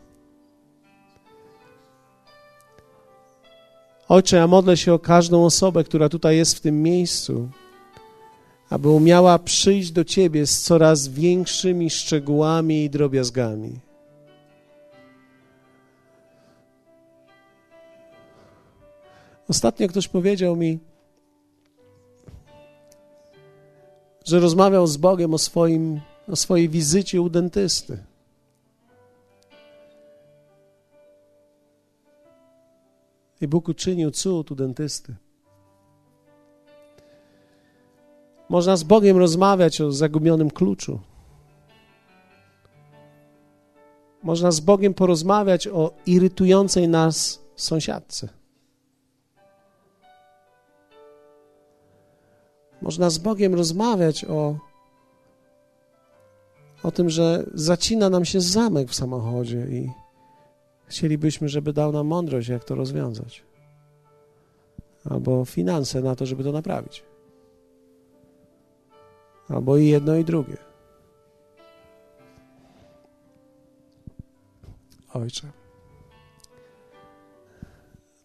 Ojcze, 4.10 4.38
ja 4.38 4.48
modlę 4.48 4.78
się 4.78 4.94
o 4.94 5.00
każdą 5.00 5.46
osobę, 5.46 5.84
która 5.84 6.10
tutaj 6.10 6.38
jest 6.38 6.58
w 6.58 6.60
tym 6.60 6.84
miejscu, 6.84 7.50
aby 8.70 8.90
umiała 8.90 9.40
przyjść 9.40 9.92
do 9.92 10.04
Ciebie 10.04 10.48
z 10.48 10.62
coraz 10.62 11.08
większymi 11.08 11.90
szczegółami 11.90 12.84
i 12.84 12.90
drobiazgami. 12.90 13.80
Ostatnio 19.50 19.88
ktoś 19.88 20.08
powiedział 20.08 20.56
mi, 20.56 20.80
że 24.26 24.40
rozmawiał 24.40 24.88
z 24.88 24.98
Bogiem 24.98 25.34
o, 25.34 25.38
swoim, 25.38 26.02
o 26.28 26.36
swojej 26.36 26.70
wizycie 26.70 27.22
u 27.22 27.30
dentysty. 27.30 28.04
I 33.42 33.48
Bóg 33.48 33.68
uczynił 33.68 34.12
cud 34.12 34.52
u 34.52 34.56
dentysty. 34.56 35.16
Można 38.50 38.78
z 38.78 38.84
Bogiem 38.84 39.18
rozmawiać 39.18 39.82
o 39.82 39.92
zagubionym 39.92 40.52
kluczu. 40.52 41.00
Można 44.24 44.52
z 44.52 44.60
Bogiem 44.60 44.94
porozmawiać 44.94 45.68
o 45.68 45.94
irytującej 46.06 46.88
nas 46.88 47.42
sąsiadce. 47.56 48.39
Można 52.82 53.10
z 53.10 53.18
Bogiem 53.18 53.56
rozmawiać 53.56 54.26
o, 54.26 54.56
o 56.84 56.92
tym, 56.92 57.10
że 57.10 57.46
zacina 57.54 58.10
nam 58.10 58.26
się 58.26 58.42
zamek 58.42 58.90
w 58.90 58.96
samochodzie 58.96 59.68
i 59.70 59.90
Chcielibyśmy, 60.90 61.50
żeby 61.50 61.74
dał 61.74 61.92
nam 61.92 62.08
mądrość, 62.08 62.48
jak 62.48 62.64
to 62.64 62.76
rozwiązać. 62.76 63.44
Albo 65.10 65.46
finanse 65.46 66.02
na 66.02 66.16
to, 66.16 66.26
żeby 66.26 66.44
to 66.44 66.52
naprawić. 66.52 67.04
Albo 69.50 69.78
i 69.78 69.88
jedno, 69.88 70.16
i 70.16 70.26
drugie. 70.26 70.58
Ojcze. 75.14 75.52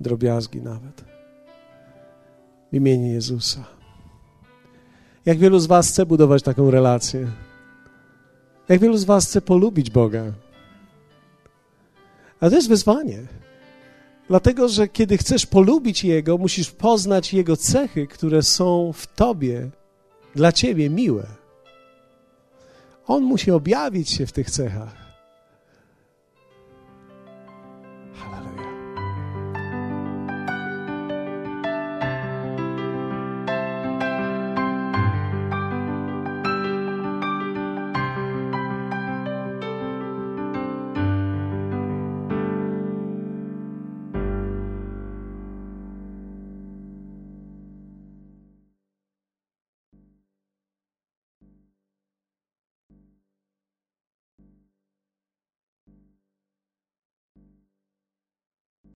Drobiazgi 0.01 0.63
nawet. 0.63 1.05
W 2.73 2.75
imieniu 2.75 3.13
Jezusa. 3.13 3.65
Jak 5.27 5.39
wielu 5.39 5.59
z 5.59 5.67
Was 5.67 5.89
chce 5.89 6.07
budować 6.07 6.43
taką 6.43 6.71
relację? 6.71 7.27
Jak 8.69 8.81
wielu 8.81 8.97
z 8.97 9.05
Was 9.05 9.27
chce 9.27 9.41
polubić 9.41 9.91
Boga? 9.91 10.25
Ale 12.41 12.51
to 12.51 12.57
jest 12.57 12.69
wyzwanie. 12.69 13.19
Dlatego, 14.29 14.69
że 14.69 14.89
kiedy 14.89 15.19
chcesz 15.19 15.47
polubić 15.47 16.05
Jego, 16.05 16.39
musisz 16.39 16.71
poznać 16.71 17.35
Jego 17.35 17.57
cechy, 17.57 18.07
które 18.07 18.43
są 18.43 18.93
w 18.93 19.07
Tobie, 19.07 19.71
dla 20.35 20.53
Ciebie 20.53 20.91
miłe. 20.91 21.27
On 23.07 23.23
musi 23.23 23.51
objawić 23.51 24.11
się 24.11 24.27
w 24.27 24.33
tych 24.33 24.51
cechach. 24.51 25.04